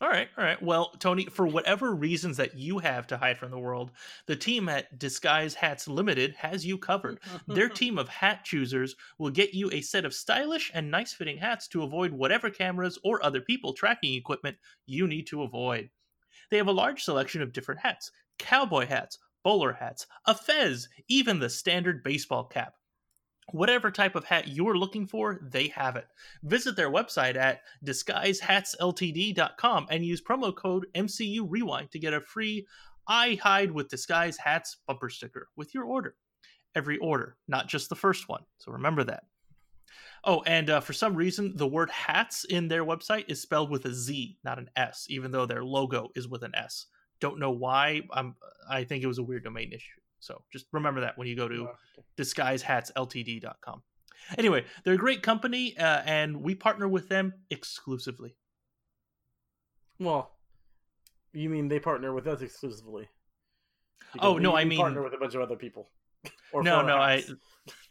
All 0.03 0.09
right, 0.09 0.28
all 0.36 0.42
right. 0.42 0.61
Well, 0.61 0.90
Tony, 0.98 1.26
for 1.26 1.46
whatever 1.46 1.94
reasons 1.94 2.36
that 2.36 2.57
you 2.57 2.80
have 2.80 3.07
to 3.07 3.16
hide 3.16 3.38
from 3.38 3.53
the 3.53 3.59
world, 3.59 3.92
the 4.26 4.34
team 4.34 4.68
at 4.68 4.98
Disguise 4.98 5.55
Hats 5.55 5.86
Limited 5.86 6.34
has 6.34 6.66
you 6.66 6.76
covered. 6.76 7.20
Their 7.46 7.68
team 7.70 7.98
of 7.98 8.09
hat 8.09 8.44
choosers 8.44 8.96
will 9.18 9.30
get 9.30 9.55
you 9.55 9.70
a 9.70 9.80
set 9.80 10.05
of 10.05 10.12
stylish 10.12 10.72
and 10.74 10.90
nice 10.90 11.12
fitting 11.12 11.38
hats 11.38 11.68
to 11.68 11.84
avoid 11.84 12.12
whatever 12.12 12.50
cameras 12.50 12.98
or 13.05 13.24
other 13.24 13.40
people 13.40 13.72
tracking 13.72 14.14
equipment 14.14 14.59
you 14.86 15.07
need 15.07 15.28
to 15.28 15.42
avoid. 15.44 15.88
They 16.50 16.57
have 16.59 16.68
a 16.68 16.72
large 16.72 17.05
selection 17.05 17.42
of 17.42 17.53
different 17.53 17.80
hats 17.82 18.11
cowboy 18.38 18.86
hats, 18.86 19.18
bowler 19.44 19.72
hats, 19.72 20.09
a 20.26 20.34
fez, 20.34 20.88
even 21.09 21.38
the 21.38 21.48
standard 21.48 22.03
baseball 22.03 22.44
cap. 22.44 22.74
Whatever 23.53 23.90
type 23.90 24.14
of 24.14 24.24
hat 24.24 24.48
you're 24.48 24.76
looking 24.76 25.07
for, 25.07 25.38
they 25.42 25.68
have 25.68 25.96
it. 25.96 26.07
Visit 26.42 26.74
their 26.74 26.90
website 26.90 27.36
at 27.36 27.61
disguisehatsltd.com 27.84 29.86
and 29.90 30.05
use 30.05 30.22
promo 30.22 30.55
code 30.55 30.86
MCU 30.94 31.46
Rewind 31.48 31.90
to 31.92 31.98
get 31.98 32.14
a 32.14 32.20
free 32.20 32.66
I 33.07 33.38
Hide 33.42 33.72
with 33.72 33.88
Disguise 33.88 34.38
Hats 34.38 34.78
bumper 34.86 35.11
sticker 35.11 35.48
with 35.57 35.74
your 35.74 35.84
order. 35.84 36.14
Every 36.74 36.98
order, 36.98 37.36
not 37.48 37.68
just 37.68 37.88
the 37.88 37.96
first 37.96 38.28
one. 38.28 38.42
So 38.59 38.72
remember 38.72 39.05
that. 39.05 39.24
Oh, 40.24 40.42
and 40.46 40.70
uh, 40.70 40.80
for 40.80 40.92
some 40.92 41.14
reason, 41.14 41.57
the 41.57 41.66
word 41.66 41.90
hats 41.90 42.44
in 42.44 42.68
their 42.68 42.84
website 42.84 43.24
is 43.28 43.42
spelled 43.42 43.70
with 43.70 43.84
a 43.84 43.92
Z, 43.92 44.38
not 44.44 44.59
an 44.59 44.70
S, 44.76 45.07
even 45.11 45.32
though 45.32 45.46
their 45.46 45.64
logo 45.64 46.11
is 46.14 46.28
with 46.28 46.44
an 46.44 46.55
S. 46.55 46.86
Don't 47.20 47.40
know 47.40 47.50
why. 47.50 48.03
I'm, 48.12 48.36
I 48.70 48.84
think 48.84 49.03
it 49.03 49.09
was 49.09 49.18
a 49.18 49.22
weird 49.22 49.44
domain 49.44 49.72
issue. 49.72 50.00
So 50.23 50.41
just 50.53 50.66
remember 50.73 51.01
that 51.01 51.18
when 51.18 51.27
you 51.27 51.35
go 51.35 51.49
to 51.49 51.68
Oh, 51.68 52.03
disguisehatsltd.com. 52.16 53.83
Anyway, 54.39 54.64
they're 54.85 54.95
a 54.95 54.99
great 54.99 55.20
company, 55.23 55.77
uh, 55.77 56.03
and 56.07 56.43
we 56.43 56.55
partner 56.55 56.87
with 56.87 57.09
them 57.09 57.33
exclusively. 57.51 58.37
Well, 59.99 60.31
you 61.33 61.49
mean 61.51 61.66
they 61.66 61.81
partner 61.81 62.14
with 62.14 62.29
us 62.29 62.41
exclusively? 62.41 63.09
Oh, 64.20 64.35
we- 64.35 64.43
no, 64.43 64.57
I 64.57 64.64
mean- 64.64 64.79
partner 64.79 65.03
with 65.03 65.12
a 65.12 65.18
bunch 65.18 65.35
of 65.35 65.41
other 65.43 65.57
people. 65.57 65.91
Or 66.53 66.62
No, 66.62 66.83
no, 66.83 66.99
I. 66.99 67.25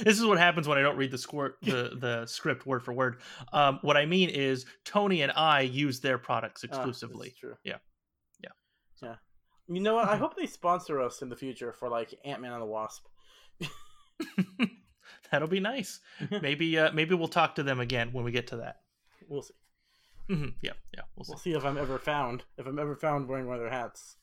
this 0.00 0.18
is 0.18 0.24
what 0.26 0.36
happens 0.36 0.68
when 0.68 0.76
I 0.76 0.82
don't 0.82 0.98
read 0.98 1.10
the 1.10 1.16
squirt, 1.16 1.56
the 1.62 1.96
the 1.98 2.26
script 2.26 2.66
word 2.66 2.82
for 2.84 2.92
word. 2.92 3.22
Um, 3.54 3.78
what 3.80 3.96
I 3.96 4.04
mean 4.04 4.28
is 4.28 4.66
Tony 4.84 5.22
and 5.22 5.32
I 5.32 5.60
use 5.62 6.00
their 6.00 6.18
products 6.18 6.62
Ah, 6.64 6.66
exclusively. 6.66 7.28
is 7.28 7.36
true. 7.36 7.54
Yeah. 7.64 7.78
You 9.68 9.80
know 9.80 9.94
what? 9.94 10.08
I 10.08 10.16
hope 10.16 10.36
they 10.36 10.46
sponsor 10.46 11.00
us 11.00 11.22
in 11.22 11.28
the 11.28 11.36
future 11.36 11.72
for 11.72 11.88
like 11.88 12.14
Ant 12.24 12.40
Man 12.42 12.52
and 12.52 12.60
the 12.62 12.66
Wasp. 12.66 13.06
That'll 15.30 15.48
be 15.48 15.60
nice. 15.60 16.00
Maybe 16.42 16.78
uh, 16.78 16.92
maybe 16.92 17.14
we'll 17.14 17.28
talk 17.28 17.54
to 17.56 17.62
them 17.62 17.80
again 17.80 18.10
when 18.12 18.24
we 18.24 18.30
get 18.30 18.46
to 18.48 18.56
that. 18.58 18.80
We'll 19.26 19.42
see. 19.42 19.54
hmm 20.28 20.48
Yeah, 20.60 20.72
yeah, 20.94 21.02
we'll 21.16 21.24
see. 21.24 21.30
We'll 21.32 21.38
see 21.38 21.52
if 21.54 21.64
I'm 21.64 21.78
ever 21.78 21.98
found. 21.98 22.44
If 22.58 22.66
I'm 22.66 22.78
ever 22.78 22.94
found 22.94 23.26
wearing 23.26 23.46
one 23.46 23.56
of 23.56 23.62
their 23.62 23.70
hats. 23.70 24.16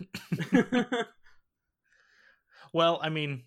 Well, 2.72 3.00
I 3.02 3.08
mean, 3.08 3.44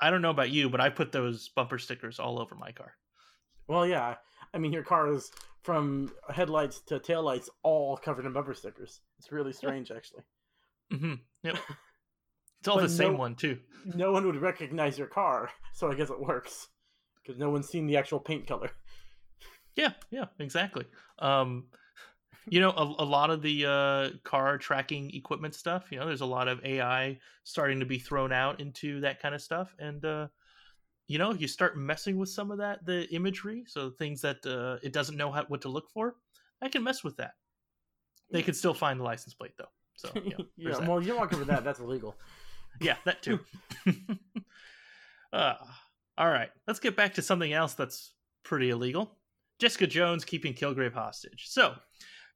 I 0.00 0.10
don't 0.10 0.22
know 0.22 0.30
about 0.30 0.50
you, 0.50 0.68
but 0.68 0.80
I 0.80 0.90
put 0.90 1.12
those 1.12 1.48
bumper 1.48 1.78
stickers 1.78 2.18
all 2.18 2.38
over 2.38 2.54
my 2.54 2.72
car. 2.72 2.92
well, 3.68 3.86
yeah. 3.86 4.16
I 4.52 4.58
mean, 4.58 4.72
your 4.72 4.82
car 4.82 5.10
is 5.12 5.30
from 5.62 6.12
headlights 6.32 6.80
to 6.82 6.98
taillights 6.98 7.48
all 7.62 7.96
covered 7.96 8.24
in 8.26 8.32
bumper 8.32 8.54
stickers. 8.54 9.00
It's 9.18 9.30
really 9.32 9.52
strange, 9.52 9.90
actually. 9.90 10.22
hmm 10.90 11.14
Yep. 11.42 11.56
It's 12.60 12.68
all 12.68 12.76
But 12.76 12.82
the 12.82 12.88
same 12.90 13.12
no- 13.12 13.18
one 13.18 13.34
too. 13.36 13.58
No 13.86 14.12
one 14.12 14.26
would 14.26 14.36
recognize 14.36 14.98
your 14.98 15.06
car, 15.06 15.48
so 15.72 15.90
I 15.90 15.94
guess 15.94 16.10
it 16.10 16.20
works 16.20 16.68
because 17.22 17.38
no 17.38 17.48
one's 17.48 17.68
seen 17.68 17.86
the 17.86 17.96
actual 17.96 18.20
paint 18.20 18.46
color. 18.46 18.70
Yeah, 19.76 19.92
yeah, 20.10 20.26
exactly. 20.38 20.84
Um, 21.18 21.68
you 22.50 22.60
know, 22.60 22.70
a, 22.70 22.82
a 23.02 23.04
lot 23.06 23.30
of 23.30 23.40
the 23.40 23.64
uh, 23.66 24.08
car 24.24 24.58
tracking 24.58 25.10
equipment 25.14 25.54
stuff. 25.54 25.90
You 25.90 26.00
know, 26.00 26.06
there's 26.06 26.20
a 26.20 26.26
lot 26.26 26.48
of 26.48 26.62
AI 26.64 27.18
starting 27.44 27.80
to 27.80 27.86
be 27.86 27.98
thrown 27.98 28.30
out 28.32 28.60
into 28.60 29.00
that 29.00 29.22
kind 29.22 29.34
of 29.34 29.40
stuff, 29.40 29.74
and 29.78 30.04
uh, 30.04 30.26
you 31.10 31.18
know, 31.18 31.32
you 31.32 31.48
start 31.48 31.76
messing 31.76 32.18
with 32.18 32.28
some 32.28 32.52
of 32.52 32.58
that, 32.58 32.86
the 32.86 33.12
imagery, 33.12 33.64
so 33.66 33.90
things 33.90 34.20
that 34.20 34.46
uh, 34.46 34.78
it 34.80 34.92
doesn't 34.92 35.16
know 35.16 35.32
how, 35.32 35.44
what 35.48 35.60
to 35.62 35.68
look 35.68 35.90
for. 35.90 36.14
I 36.62 36.68
can 36.68 36.84
mess 36.84 37.02
with 37.02 37.16
that. 37.16 37.32
They 38.30 38.42
can 38.42 38.54
still 38.54 38.74
find 38.74 39.00
the 39.00 39.02
license 39.02 39.34
plate 39.34 39.54
though. 39.58 39.72
So 39.96 40.08
yeah, 40.14 40.36
that. 40.70 40.86
well, 40.86 41.02
you're 41.02 41.16
not 41.16 41.32
want 41.32 41.32
to 41.32 41.44
that. 41.46 41.64
That's 41.64 41.80
illegal. 41.86 42.14
Yeah, 42.80 42.94
that 43.06 43.24
too. 43.24 43.40
uh, 45.32 45.54
all 46.16 46.30
right, 46.30 46.50
let's 46.68 46.78
get 46.78 46.96
back 46.96 47.14
to 47.14 47.22
something 47.22 47.52
else 47.52 47.74
that's 47.74 48.12
pretty 48.44 48.70
illegal. 48.70 49.18
Jessica 49.58 49.88
Jones 49.88 50.24
keeping 50.24 50.54
Kilgrave 50.54 50.94
hostage. 50.94 51.46
So, 51.48 51.74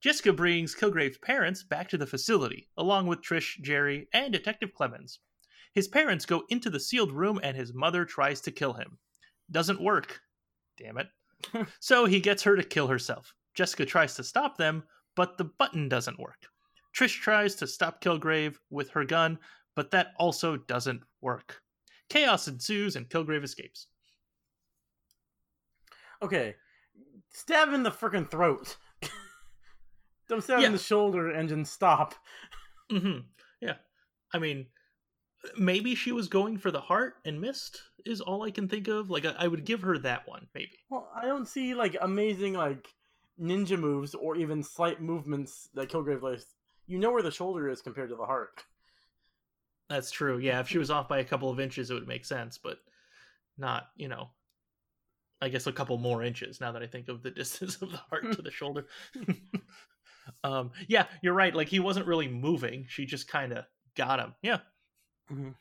Jessica 0.01 0.33
brings 0.33 0.75
Kilgrave's 0.75 1.19
parents 1.19 1.63
back 1.63 1.89
to 1.91 1.97
the 1.97 2.09
facility, 2.09 2.71
along 2.77 3.07
with 3.07 3.23
Trish, 3.23 3.61
Jerry, 3.63 4.09
and 4.13 4.33
Detective 4.33 4.73
Clemons. 4.77 5.19
His 5.75 5.89
parents 5.89 6.25
go 6.27 6.45
into 6.51 6.71
the 6.71 6.81
sealed 6.81 7.13
room 7.13 7.41
and 7.43 7.57
his 7.57 7.75
mother 7.75 8.05
tries 8.05 8.41
to 8.43 8.51
kill 8.53 8.73
him. 8.75 8.99
Doesn't 9.51 9.81
work. 9.83 10.21
Damn 10.79 10.99
it. 10.99 11.09
so 11.81 12.07
he 12.07 12.21
gets 12.21 12.43
her 12.45 12.57
to 12.57 12.63
kill 12.63 12.87
herself. 12.87 13.35
Jessica 13.55 13.85
tries 13.85 14.15
to 14.17 14.25
stop 14.25 14.57
them, 14.57 14.85
but 15.17 15.37
the 15.37 15.45
button 15.45 15.89
doesn't 15.89 16.19
work. 16.19 16.47
Trish 16.97 17.21
tries 17.21 17.55
to 17.57 17.67
stop 17.67 18.01
Kilgrave 18.03 18.57
with 18.71 18.91
her 18.91 19.05
gun, 19.05 19.39
but 19.75 19.91
that 19.91 20.13
also 20.19 20.57
doesn't 20.57 21.03
work. 21.21 21.61
Chaos 22.09 22.47
ensues 22.49 22.97
and 22.97 23.09
Kilgrave 23.09 23.43
escapes. 23.45 23.89
Okay, 26.23 26.55
stab 27.31 27.73
in 27.73 27.83
the 27.83 27.91
freaking 27.91 28.31
throat. 28.31 28.77
Don't 30.29 30.43
stab 30.43 30.61
Yeah. 30.61 30.67
in 30.69 30.73
the 30.73 30.79
shoulder 30.79 31.31
and 31.31 31.49
then 31.49 31.65
stop. 31.65 32.15
hmm 32.91 33.19
Yeah. 33.61 33.75
I 34.33 34.39
mean, 34.39 34.67
maybe 35.57 35.95
she 35.95 36.13
was 36.13 36.29
going 36.29 36.59
for 36.59 36.71
the 36.71 36.81
heart 36.81 37.17
and 37.25 37.41
missed, 37.41 37.83
is 38.05 38.21
all 38.21 38.43
I 38.43 38.51
can 38.51 38.69
think 38.69 38.89
of. 38.89 39.11
Like, 39.11 39.25
I, 39.25 39.35
I 39.39 39.49
would 39.49 39.65
give 39.65 39.83
her 39.83 39.99
that 39.99 40.27
one, 40.29 40.47
maybe. 40.55 40.79
Well, 40.91 41.09
I 41.15 41.27
don't 41.27 41.49
see 41.49 41.75
like 41.75 41.97
amazing 42.01 42.55
like 42.55 42.89
ninja 43.41 43.79
moves 43.79 44.15
or 44.15 44.37
even 44.37 44.63
slight 44.63 45.01
movements 45.01 45.69
that 45.75 45.89
Kilgrave 45.89 46.23
likes. 46.23 46.47
You 46.87 46.99
know 46.99 47.13
where 47.13 47.23
the 47.23 47.31
shoulder 47.31 47.69
is 47.69 47.81
compared 47.81 48.11
to 48.11 48.17
the 48.17 48.27
heart. 48.27 48.63
That's 49.89 50.11
true. 50.11 50.39
Yeah, 50.39 50.61
if 50.61 50.69
she 50.69 50.79
was 50.79 50.91
off 50.91 51.09
by 51.09 51.19
a 51.19 51.25
couple 51.25 51.51
of 51.51 51.61
inches, 51.61 51.91
it 51.91 51.95
would 51.95 52.09
make 52.09 52.25
sense, 52.25 52.59
but 52.59 52.79
not, 53.59 53.89
you 53.97 54.09
know, 54.09 54.31
I 55.41 55.49
guess 55.49 55.67
a 55.67 55.73
couple 55.73 55.99
more 55.99 56.23
inches 56.23 56.61
now 56.61 56.73
that 56.73 56.83
I 56.83 56.87
think 56.87 57.09
of 57.09 57.23
the 57.23 57.31
distance 57.31 57.81
of 57.83 57.91
the 57.91 57.99
heart 57.99 58.33
to 58.33 58.43
the 58.43 58.51
shoulder. 58.51 58.87
um, 60.45 60.73
yeah, 60.89 61.07
you're 61.23 61.35
right. 61.35 61.55
Like, 61.55 61.69
he 61.69 61.81
wasn't 61.81 62.07
really 62.07 62.29
moving. 62.29 62.87
She 62.89 63.07
just 63.07 63.29
kind 63.29 63.53
of 63.53 63.65
got 63.95 64.21
him. 64.21 64.35
Yeah. 64.43 64.59
Mhm. 65.31 65.55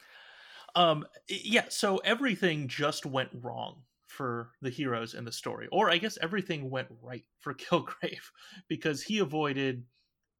Um, 0.75 1.05
yeah, 1.27 1.65
so 1.69 1.97
everything 1.97 2.67
just 2.67 3.05
went 3.05 3.29
wrong 3.33 3.83
for 4.07 4.51
the 4.61 4.69
heroes 4.69 5.13
in 5.13 5.25
the 5.25 5.31
story. 5.31 5.67
Or 5.71 5.89
I 5.89 5.97
guess 5.97 6.17
everything 6.21 6.69
went 6.69 6.87
right 7.01 7.25
for 7.39 7.53
Kilgrave 7.53 8.31
because 8.67 9.03
he 9.03 9.19
avoided 9.19 9.85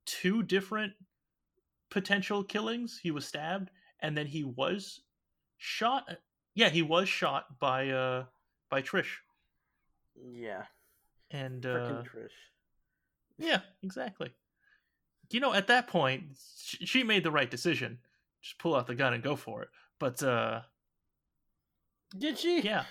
two 0.05 0.43
different 0.43 0.93
potential 1.89 2.43
killings. 2.43 2.99
He 3.01 3.11
was 3.11 3.25
stabbed 3.27 3.69
and 3.99 4.17
then 4.17 4.27
he 4.27 4.43
was 4.43 5.01
shot 5.57 6.17
yeah, 6.55 6.69
he 6.69 6.81
was 6.81 7.09
shot 7.09 7.59
by 7.59 7.89
uh 7.89 8.25
by 8.69 8.81
Trish. 8.81 9.17
Yeah. 10.15 10.65
And 11.31 11.63
Frickin' 11.63 11.99
uh 11.99 12.03
Trish. 12.03 12.29
yeah, 13.37 13.61
exactly. 13.81 14.31
You 15.31 15.39
know, 15.39 15.53
at 15.53 15.67
that 15.67 15.87
point, 15.87 16.25
she 16.63 17.03
made 17.03 17.23
the 17.23 17.31
right 17.31 17.49
decision. 17.49 17.97
Just 18.43 18.59
pull 18.59 18.75
out 18.75 18.87
the 18.87 18.95
gun 18.95 19.13
and 19.13 19.23
go 19.23 19.35
for 19.35 19.63
it. 19.63 19.69
But 19.99 20.21
uh 20.21 20.61
Did 22.17 22.37
she? 22.37 22.61
yeah, 22.61 22.83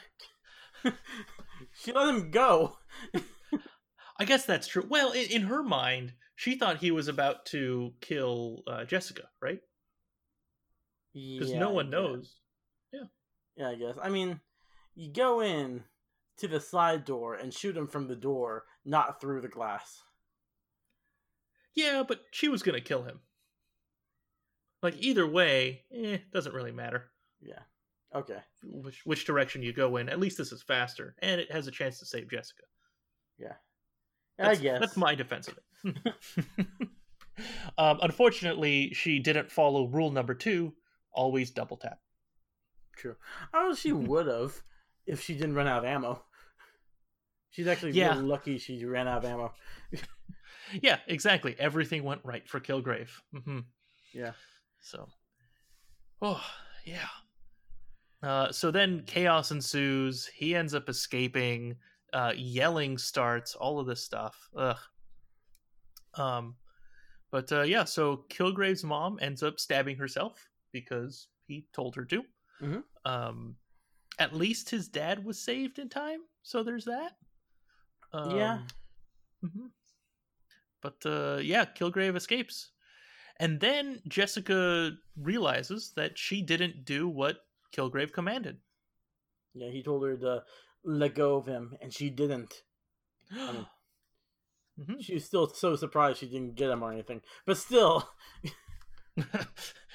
she 1.73 1.93
let 1.93 2.09
him 2.09 2.31
go. 2.31 2.79
I 4.19 4.25
guess 4.25 4.45
that's 4.45 4.67
true. 4.67 4.87
Well, 4.89 5.13
in, 5.13 5.31
in 5.31 5.43
her 5.43 5.63
mind, 5.63 6.15
she 6.37 6.57
thought 6.57 6.79
he 6.79 6.91
was 6.91 7.09
about 7.09 7.47
to 7.47 7.93
kill 8.01 8.63
uh, 8.67 8.85
Jessica, 8.85 9.29
right? 9.41 9.61
Because 11.13 11.51
Yeah, 11.51 11.59
no 11.59 11.71
one 11.71 11.91
guess. 11.91 12.37
Yeah. 12.93 13.05
Yeah, 13.57 13.69
I 13.69 13.75
guess. 13.75 13.97
I 14.03 14.09
mean, 14.09 14.41
you 14.95 15.13
go 15.13 15.41
in 15.41 15.85
to 16.39 16.49
the 16.49 16.61
side 16.61 17.05
door 17.05 17.35
and 17.35 17.53
shoot 17.53 17.77
him 17.77 17.87
from 17.87 18.09
the 18.09 18.17
door, 18.17 18.65
not 18.85 19.21
through 19.21 19.41
the 19.41 19.49
glass. 19.49 20.03
Yeah, 21.75 22.03
but 22.07 22.21
she 22.31 22.49
was 22.49 22.63
gonna 22.63 22.81
kill 22.81 23.03
him. 23.03 23.21
Like 24.83 24.95
either 24.99 25.27
way, 25.27 25.85
eh, 25.95 26.19
doesn't 26.33 26.55
really 26.55 26.73
matter 26.73 27.11
Yeah. 27.41 27.61
Okay. 28.15 28.39
which 28.65 29.07
which 29.07 29.25
direction 29.25 29.63
you 29.63 29.73
go 29.73 29.97
in. 29.97 30.09
At 30.09 30.19
least 30.21 30.37
this 30.39 30.53
is 30.53 30.63
faster, 30.63 31.15
and 31.21 31.41
it 31.41 31.51
has 31.53 31.67
a 31.67 31.71
chance 31.71 31.99
to 32.01 32.07
save 32.07 32.29
Jessica. 32.31 32.65
Yeah. 33.39 33.55
That's, 34.39 34.59
I 34.59 34.63
guess. 34.63 34.81
that's 34.81 34.97
my 34.97 35.15
defense 35.15 35.49
of 35.49 35.59
it. 35.85 35.97
um, 37.79 37.99
unfortunately, 38.03 38.93
she 38.95 39.19
didn't 39.19 39.51
follow 39.53 39.87
rule 39.87 40.11
number 40.11 40.35
two: 40.35 40.75
always 41.13 41.51
double 41.51 41.77
tap. 41.77 41.99
True. 42.97 43.17
Oh, 43.55 43.75
she 43.75 43.91
Mm-hmm. 43.93 44.07
would 44.09 44.27
have 44.27 44.61
if 45.07 45.23
she 45.23 45.35
didn't 45.35 45.55
run 45.55 45.67
out 45.69 45.79
of 45.79 45.85
ammo. 45.85 46.23
She's 47.51 47.67
actually 47.67 47.93
Yeah. 47.93 48.11
really 48.15 48.23
lucky 48.27 48.59
she 48.59 48.85
ran 48.85 49.07
out 49.09 49.19
of 49.19 49.31
ammo. 49.31 49.53
Yeah, 50.81 50.99
exactly. 51.07 51.55
Everything 51.59 52.03
went 52.03 52.23
right 52.25 52.49
for 52.49 52.59
Kilgrave. 52.61 53.11
hmm 53.45 53.61
Yeah. 54.15 54.33
So, 54.83 55.09
oh 56.21 56.43
yeah. 56.85 57.09
Uh, 58.23 58.53
so 58.53 58.71
then 58.71 59.03
chaos 59.07 59.51
ensues. 59.51 60.27
He 60.27 60.55
ends 60.55 60.75
up 60.75 60.89
escaping. 60.89 61.77
Uh, 62.13 62.33
yelling 62.37 62.99
starts. 62.99 63.55
All 63.55 63.81
of 63.81 63.87
this 63.87 64.03
stuff. 64.03 64.51
Ugh. 64.57 64.77
Um, 66.15 66.57
but 67.31 67.51
uh, 67.51 67.63
yeah. 67.63 67.85
So 67.85 68.25
Kilgrave's 68.29 68.85
mom 68.85 69.19
ends 69.23 69.43
up 69.43 69.59
stabbing 69.59 69.97
herself 69.97 70.49
because 70.73 71.29
he 71.47 71.67
told 71.73 71.95
her 71.97 72.05
to. 72.05 72.23
Mhm. 72.61 72.83
Um, 73.05 73.57
at 74.19 74.35
least 74.35 74.69
his 74.69 74.89
dad 74.89 75.25
was 75.25 75.39
saved 75.41 75.79
in 75.79 75.89
time. 75.89 76.21
So 76.43 76.63
there's 76.63 76.85
that. 76.85 77.13
Um, 78.13 78.37
Yeah. 78.37 78.59
mhm. 79.43 79.71
But 80.83 80.97
uh, 81.07 81.39
yeah, 81.41 81.65
Kilgrave 81.65 82.15
escapes. 82.17 82.72
And 83.43 83.59
then 83.59 84.01
Jessica 84.07 84.93
realizes 85.21 85.93
that 85.97 86.17
she 86.17 86.43
didn't 86.43 86.85
do 86.85 87.09
what 87.09 87.39
Kilgrave 87.77 88.13
commanded. 88.13 88.59
Yeah, 89.53 89.69
he 89.71 89.83
told 89.83 90.05
her 90.05 90.17
to 90.17 90.45
let 90.85 91.15
go 91.17 91.37
of 91.37 91.47
him, 91.47 91.77
and 91.83 91.93
she 91.93 92.09
didn't. 92.09 92.63
mean- 93.31 93.67
Mhm. 94.81 95.03
She 95.05 95.15
was 95.15 95.25
still 95.25 95.49
so 95.49 95.77
surprised 95.77 96.19
she 96.21 96.27
didn't 96.29 96.55
get 96.55 96.71
him 96.71 96.83
or 96.83 96.91
anything. 96.93 97.21
But 97.45 97.59
still, 97.59 98.09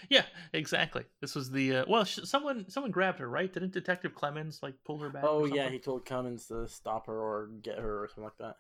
yeah, 0.10 0.26
exactly. 0.54 1.04
This 1.20 1.34
was 1.34 1.50
the 1.50 1.78
uh, 1.78 1.86
well, 1.88 2.04
sh- 2.06 2.20
someone 2.26 2.70
someone 2.70 2.92
grabbed 2.92 3.18
her, 3.20 3.28
right? 3.28 3.52
Didn't 3.52 3.72
Detective 3.74 4.14
Clemons 4.14 4.62
like 4.62 4.76
pull 4.86 5.00
her 5.00 5.10
back? 5.10 5.24
oh 5.26 5.46
yeah, 5.46 5.70
he 5.70 5.80
told 5.80 6.06
Cummins 6.06 6.46
to 6.48 6.68
stop 6.68 7.08
her 7.08 7.18
or 7.20 7.48
get 7.64 7.80
her 7.80 8.04
or 8.04 8.08
something 8.08 8.26
like 8.26 8.38
that. 8.38 8.56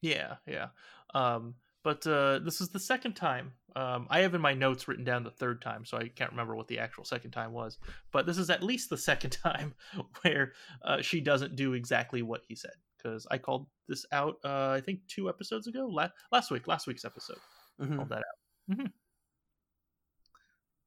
Yeah, 0.00 0.36
yeah. 0.46 0.68
Um, 1.14 1.54
but 1.82 2.06
uh, 2.06 2.38
this 2.40 2.60
is 2.60 2.68
the 2.70 2.80
second 2.80 3.14
time. 3.14 3.52
Um, 3.76 4.06
I 4.10 4.20
have 4.20 4.34
in 4.34 4.40
my 4.40 4.52
notes 4.52 4.88
written 4.88 5.04
down 5.04 5.22
the 5.24 5.30
third 5.30 5.62
time, 5.62 5.84
so 5.84 5.96
I 5.96 6.08
can't 6.08 6.30
remember 6.32 6.56
what 6.56 6.68
the 6.68 6.78
actual 6.80 7.04
second 7.04 7.30
time 7.30 7.52
was. 7.52 7.78
But 8.12 8.26
this 8.26 8.36
is 8.38 8.50
at 8.50 8.62
least 8.62 8.90
the 8.90 8.96
second 8.98 9.30
time 9.42 9.74
where 10.22 10.52
uh, 10.84 11.00
she 11.02 11.20
doesn't 11.20 11.56
do 11.56 11.74
exactly 11.74 12.22
what 12.22 12.42
he 12.48 12.54
said. 12.56 12.72
Because 12.98 13.26
I 13.30 13.38
called 13.38 13.66
this 13.88 14.04
out, 14.12 14.36
uh, 14.44 14.70
I 14.76 14.82
think 14.84 15.00
two 15.08 15.28
episodes 15.30 15.66
ago, 15.66 15.86
La- 15.90 16.10
last 16.32 16.50
week, 16.50 16.66
last 16.66 16.86
week's 16.86 17.04
episode. 17.04 17.38
Mhm. 17.80 17.96
Called 17.96 18.08
that 18.10 18.18
out. 18.18 18.76
hmm 18.76 18.86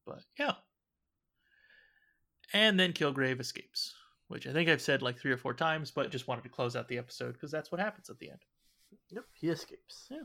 But 0.06 0.24
yeah. 0.38 0.54
And 2.54 2.80
then 2.80 2.94
Kilgrave 2.94 3.40
escapes, 3.40 3.96
which 4.28 4.46
I 4.46 4.54
think 4.54 4.70
I've 4.70 4.82
said 4.82 5.02
like 5.02 5.18
three 5.18 5.32
or 5.32 5.38
four 5.38 5.56
times, 5.56 5.90
but 5.90 6.12
just 6.12 6.28
wanted 6.28 6.44
to 6.44 6.50
close 6.50 6.76
out 6.76 6.88
the 6.88 7.00
episode 7.00 7.34
because 7.34 7.50
that's 7.50 7.72
what 7.72 7.82
happens 7.82 8.10
at 8.12 8.20
the 8.20 8.30
end. 8.30 8.40
Yep, 9.10 9.26
he 9.34 9.50
escapes. 9.50 10.08
hmm 10.12 10.24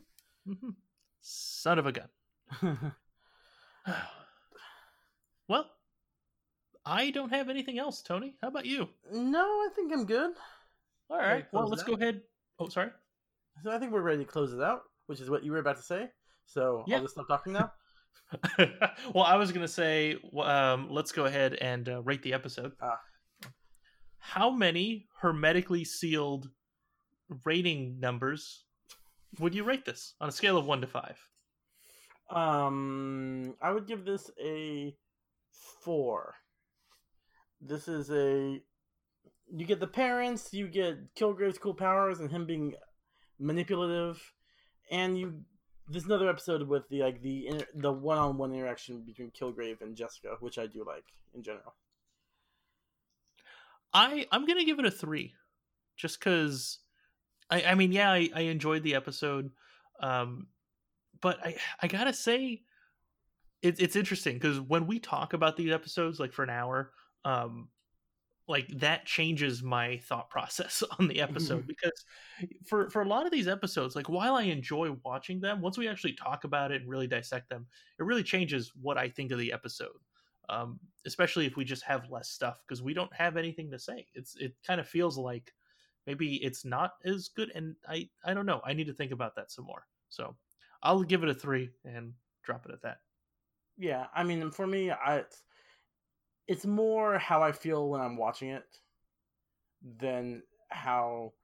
Son 1.20 1.78
of 1.78 1.86
a 1.86 1.92
gun. 1.92 2.08
well, 5.48 5.66
I 6.84 7.10
don't 7.10 7.30
have 7.30 7.48
anything 7.48 7.78
else, 7.78 8.02
Tony. 8.02 8.36
How 8.42 8.48
about 8.48 8.66
you? 8.66 8.88
no, 9.12 9.40
I 9.40 9.68
think 9.74 9.92
I'm 9.92 10.06
good. 10.06 10.30
All 11.10 11.18
Ready 11.18 11.32
right. 11.32 11.50
to 11.50 11.56
Well, 11.56 11.68
let's 11.68 11.82
go 11.82 11.94
ahead. 11.94 12.22
Oh, 12.58 12.68
sorry. 12.68 12.90
So 13.62 13.70
I 13.70 13.78
think 13.78 13.92
we're 13.92 14.02
ready 14.02 14.24
to 14.24 14.30
close 14.30 14.52
it 14.52 14.60
out, 14.60 14.82
which 15.06 15.20
is 15.20 15.30
what 15.30 15.44
you 15.44 15.52
were 15.52 15.58
about 15.58 15.76
to 15.76 15.82
say. 15.82 16.08
So 16.46 16.84
Yeah. 16.86 16.96
I'll 16.96 17.02
just 17.02 17.14
stop 17.14 17.28
talking 17.28 17.52
now. 17.52 17.72
well, 19.14 19.24
I 19.24 19.36
was 19.36 19.52
going 19.52 19.66
to 19.66 19.72
say, 19.72 20.16
um, 20.42 20.88
let's 20.90 21.12
go 21.12 21.24
ahead 21.24 21.54
and 21.54 21.88
uh, 21.88 22.02
rate 22.02 22.22
the 22.22 22.34
episode. 22.34 22.72
Ah. 22.82 22.98
How 24.18 24.50
many 24.50 25.06
hermetically 25.20 25.84
sealed 25.84 26.50
rating 27.44 27.98
numbers 28.00 28.64
would 29.38 29.54
you 29.54 29.64
rate 29.64 29.84
this 29.84 30.14
on 30.20 30.28
a 30.28 30.32
scale 30.32 30.56
of 30.56 30.66
one 30.66 30.80
to 30.80 30.86
five? 30.86 31.18
Um, 32.30 33.54
I 33.62 33.72
would 33.72 33.86
give 33.86 34.04
this 34.04 34.30
a 34.42 34.94
four. 35.82 36.34
This 37.60 37.88
is 37.88 38.10
a. 38.10 38.60
You 39.50 39.66
get 39.66 39.80
the 39.80 39.86
parents, 39.86 40.52
you 40.52 40.68
get 40.68 41.14
Kilgrave's 41.14 41.58
cool 41.58 41.74
powers, 41.74 42.20
and 42.20 42.30
him 42.30 42.46
being 42.46 42.74
manipulative, 43.38 44.20
and 44.90 45.18
you. 45.18 45.40
There's 45.90 46.04
another 46.04 46.28
episode 46.28 46.68
with 46.68 46.86
the 46.90 47.00
like 47.00 47.22
the 47.22 47.46
inter- 47.46 47.66
the 47.74 47.90
one-on-one 47.90 48.52
interaction 48.52 49.04
between 49.06 49.30
Kilgrave 49.30 49.80
and 49.80 49.96
Jessica, 49.96 50.36
which 50.40 50.58
I 50.58 50.66
do 50.66 50.84
like 50.84 51.04
in 51.34 51.42
general. 51.42 51.74
I 53.94 54.26
I'm 54.30 54.44
gonna 54.44 54.66
give 54.66 54.78
it 54.78 54.84
a 54.84 54.90
three, 54.90 55.34
just 55.96 56.18
because. 56.18 56.80
I 57.50 57.62
I 57.62 57.74
mean, 57.74 57.92
yeah, 57.92 58.10
I, 58.10 58.30
I 58.34 58.40
enjoyed 58.42 58.82
the 58.82 58.94
episode, 58.94 59.50
um, 60.00 60.48
but 61.20 61.44
I 61.44 61.56
I 61.82 61.88
gotta 61.88 62.12
say, 62.12 62.62
it's 63.62 63.80
it's 63.80 63.96
interesting 63.96 64.34
because 64.34 64.60
when 64.60 64.86
we 64.86 64.98
talk 64.98 65.32
about 65.32 65.56
these 65.56 65.72
episodes, 65.72 66.20
like 66.20 66.32
for 66.32 66.42
an 66.42 66.50
hour, 66.50 66.92
um, 67.24 67.68
like 68.46 68.68
that 68.80 69.06
changes 69.06 69.62
my 69.62 69.98
thought 69.98 70.30
process 70.30 70.82
on 70.98 71.08
the 71.08 71.20
episode 71.20 71.66
because 71.66 72.04
for 72.66 72.90
for 72.90 73.02
a 73.02 73.08
lot 73.08 73.26
of 73.26 73.32
these 73.32 73.48
episodes, 73.48 73.96
like 73.96 74.08
while 74.08 74.34
I 74.34 74.42
enjoy 74.44 74.96
watching 75.04 75.40
them, 75.40 75.60
once 75.60 75.78
we 75.78 75.88
actually 75.88 76.14
talk 76.14 76.44
about 76.44 76.72
it 76.72 76.82
and 76.82 76.90
really 76.90 77.06
dissect 77.06 77.48
them, 77.50 77.66
it 77.98 78.04
really 78.04 78.22
changes 78.22 78.72
what 78.80 78.98
I 78.98 79.08
think 79.08 79.32
of 79.32 79.38
the 79.38 79.52
episode 79.52 79.98
um, 80.48 80.80
especially 81.06 81.46
if 81.46 81.56
we 81.56 81.64
just 81.64 81.84
have 81.84 82.10
less 82.10 82.30
stuff 82.30 82.62
because 82.66 82.82
we 82.82 82.94
don't 82.94 83.12
have 83.14 83.36
anything 83.36 83.70
to 83.70 83.78
say. 83.78 84.06
It's 84.14 84.36
it 84.36 84.54
kind 84.66 84.80
of 84.80 84.88
feels 84.88 85.18
like 85.18 85.52
maybe 86.08 86.36
it's 86.36 86.64
not 86.64 86.92
as 87.04 87.28
good, 87.28 87.52
and 87.54 87.76
I 87.86 88.08
I 88.24 88.32
don't 88.32 88.46
know. 88.46 88.62
I 88.64 88.72
need 88.72 88.86
to 88.86 88.94
think 88.94 89.12
about 89.12 89.36
that 89.36 89.52
some 89.52 89.66
more. 89.66 89.86
So 90.08 90.34
I'll 90.82 91.02
give 91.02 91.22
it 91.22 91.28
a 91.28 91.34
three 91.34 91.68
and 91.84 92.14
drop 92.42 92.64
it 92.64 92.72
at 92.72 92.80
that. 92.82 92.96
Yeah, 93.76 94.06
I 94.14 94.24
mean, 94.24 94.50
for 94.50 94.66
me, 94.66 94.90
I 94.90 95.24
it's 96.48 96.64
more 96.64 97.18
how 97.18 97.42
I 97.42 97.52
feel 97.52 97.90
when 97.90 98.00
I'm 98.00 98.16
watching 98.16 98.48
it 98.48 98.64
than 99.98 100.42
how 100.70 101.34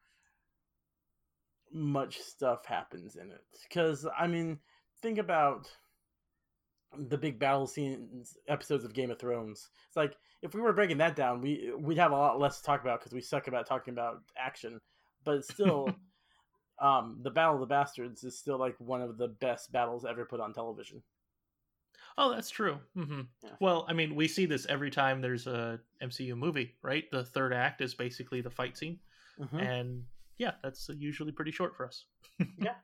much 1.70 2.20
stuff 2.20 2.64
happens 2.64 3.16
in 3.16 3.30
it. 3.30 3.44
Because 3.68 4.06
I 4.18 4.26
mean, 4.26 4.58
think 5.02 5.18
about 5.18 5.68
the 6.96 7.18
big 7.18 7.38
battle 7.38 7.66
scenes 7.66 8.38
episodes 8.48 8.84
of 8.84 8.94
Game 8.94 9.10
of 9.10 9.18
Thrones. 9.18 9.68
It's 9.88 9.96
like 9.96 10.16
if 10.44 10.54
we 10.54 10.60
were 10.60 10.72
breaking 10.74 10.98
that 10.98 11.16
down, 11.16 11.40
we 11.40 11.72
we'd 11.76 11.98
have 11.98 12.12
a 12.12 12.16
lot 12.16 12.38
less 12.38 12.58
to 12.58 12.64
talk 12.64 12.82
about 12.82 13.00
because 13.00 13.12
we 13.12 13.22
suck 13.22 13.48
about 13.48 13.66
talking 13.66 13.92
about 13.94 14.22
action. 14.36 14.78
But 15.24 15.36
it's 15.36 15.48
still, 15.52 15.88
um, 16.80 17.18
the 17.22 17.30
Battle 17.30 17.54
of 17.54 17.60
the 17.60 17.66
Bastards 17.66 18.22
is 18.24 18.38
still 18.38 18.58
like 18.58 18.76
one 18.78 19.00
of 19.00 19.16
the 19.16 19.28
best 19.28 19.72
battles 19.72 20.04
ever 20.04 20.26
put 20.26 20.40
on 20.40 20.52
television. 20.52 21.02
Oh, 22.18 22.30
that's 22.30 22.50
true. 22.50 22.78
hmm 22.94 23.22
Yeah. 23.42 23.50
Well, 23.58 23.86
I 23.88 23.94
mean, 23.94 24.14
we 24.14 24.28
see 24.28 24.46
this 24.46 24.66
every 24.66 24.90
time 24.90 25.20
there's 25.20 25.46
a 25.46 25.80
MCU 26.02 26.36
movie, 26.36 26.74
right? 26.82 27.10
The 27.10 27.24
third 27.24 27.52
act 27.52 27.80
is 27.80 27.94
basically 27.94 28.40
the 28.42 28.50
fight 28.50 28.76
scene, 28.76 29.00
Mhm. 29.40 29.60
and 29.60 30.04
yeah, 30.36 30.52
that's 30.62 30.88
usually 30.90 31.32
pretty 31.32 31.50
short 31.50 31.74
for 31.76 31.86
us. 31.86 32.04
Yeah, 32.58 32.74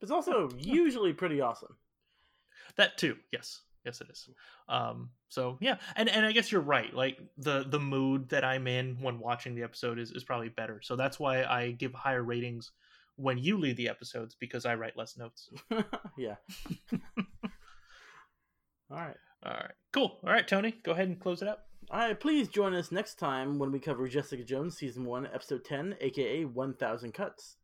but 0.00 0.02
it's 0.02 0.10
also 0.10 0.50
usually 0.58 1.12
pretty 1.12 1.40
awesome. 1.40 1.76
That 2.76 2.98
too, 2.98 3.16
yes. 3.32 3.62
Yes, 3.84 4.00
it 4.00 4.08
is. 4.10 4.28
Um, 4.68 5.10
so 5.28 5.58
yeah, 5.60 5.76
and 5.96 6.08
and 6.08 6.24
I 6.24 6.32
guess 6.32 6.50
you're 6.50 6.60
right. 6.60 6.92
Like 6.94 7.18
the 7.36 7.64
the 7.68 7.80
mood 7.80 8.30
that 8.30 8.44
I'm 8.44 8.66
in 8.66 8.96
when 9.00 9.18
watching 9.18 9.54
the 9.54 9.62
episode 9.62 9.98
is 9.98 10.10
is 10.10 10.24
probably 10.24 10.48
better. 10.48 10.80
So 10.82 10.96
that's 10.96 11.18
why 11.20 11.44
I 11.44 11.72
give 11.72 11.92
higher 11.92 12.22
ratings 12.22 12.72
when 13.16 13.38
you 13.38 13.58
lead 13.58 13.76
the 13.76 13.88
episodes 13.88 14.34
because 14.38 14.66
I 14.66 14.74
write 14.74 14.96
less 14.96 15.16
notes. 15.16 15.50
yeah. 16.18 16.36
All 18.90 18.98
right. 18.98 19.16
All 19.44 19.52
right. 19.52 19.72
Cool. 19.92 20.18
All 20.24 20.32
right, 20.32 20.46
Tony, 20.46 20.74
go 20.82 20.92
ahead 20.92 21.08
and 21.08 21.20
close 21.20 21.42
it 21.42 21.48
up. 21.48 21.66
All 21.90 21.98
right, 22.00 22.18
please 22.18 22.48
join 22.48 22.74
us 22.74 22.90
next 22.90 23.18
time 23.18 23.58
when 23.58 23.70
we 23.70 23.78
cover 23.78 24.08
Jessica 24.08 24.42
Jones 24.42 24.76
season 24.76 25.04
1, 25.04 25.26
episode 25.26 25.64
10, 25.64 25.96
aka 26.00 26.44
1000 26.44 27.12
Cuts. 27.12 27.56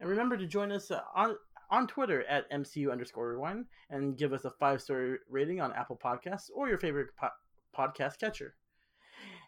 And 0.00 0.08
remember 0.08 0.36
to 0.36 0.46
join 0.46 0.72
us 0.72 0.90
uh, 0.90 1.00
on 1.14 1.36
on 1.70 1.86
Twitter 1.86 2.24
at 2.24 2.50
MCU 2.50 2.90
underscore 2.90 3.28
rewind 3.30 3.66
and 3.90 4.16
give 4.16 4.32
us 4.32 4.44
a 4.44 4.50
five 4.50 4.80
star 4.80 5.18
rating 5.28 5.60
on 5.60 5.72
Apple 5.72 6.00
Podcasts 6.02 6.50
or 6.54 6.68
your 6.68 6.78
favorite 6.78 7.08
po- 7.16 7.28
podcast 7.76 8.18
catcher. 8.18 8.54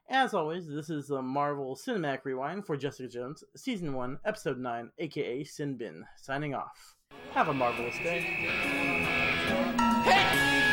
As 0.08 0.34
always, 0.34 0.66
this 0.66 0.90
is 0.90 1.06
the 1.06 1.22
Marvel 1.22 1.76
Cinematic 1.76 2.24
Rewind 2.24 2.66
for 2.66 2.76
Jessica 2.76 3.08
Jones, 3.08 3.44
Season 3.54 3.94
1, 3.94 4.18
Episode 4.24 4.58
9, 4.58 4.90
aka 4.98 5.44
Sin 5.44 5.76
Bin, 5.76 6.04
signing 6.16 6.52
off. 6.52 6.96
Have 7.32 7.48
a 7.48 7.54
marvelous 7.54 7.96
day. 7.98 8.20
Hey! 10.02 10.70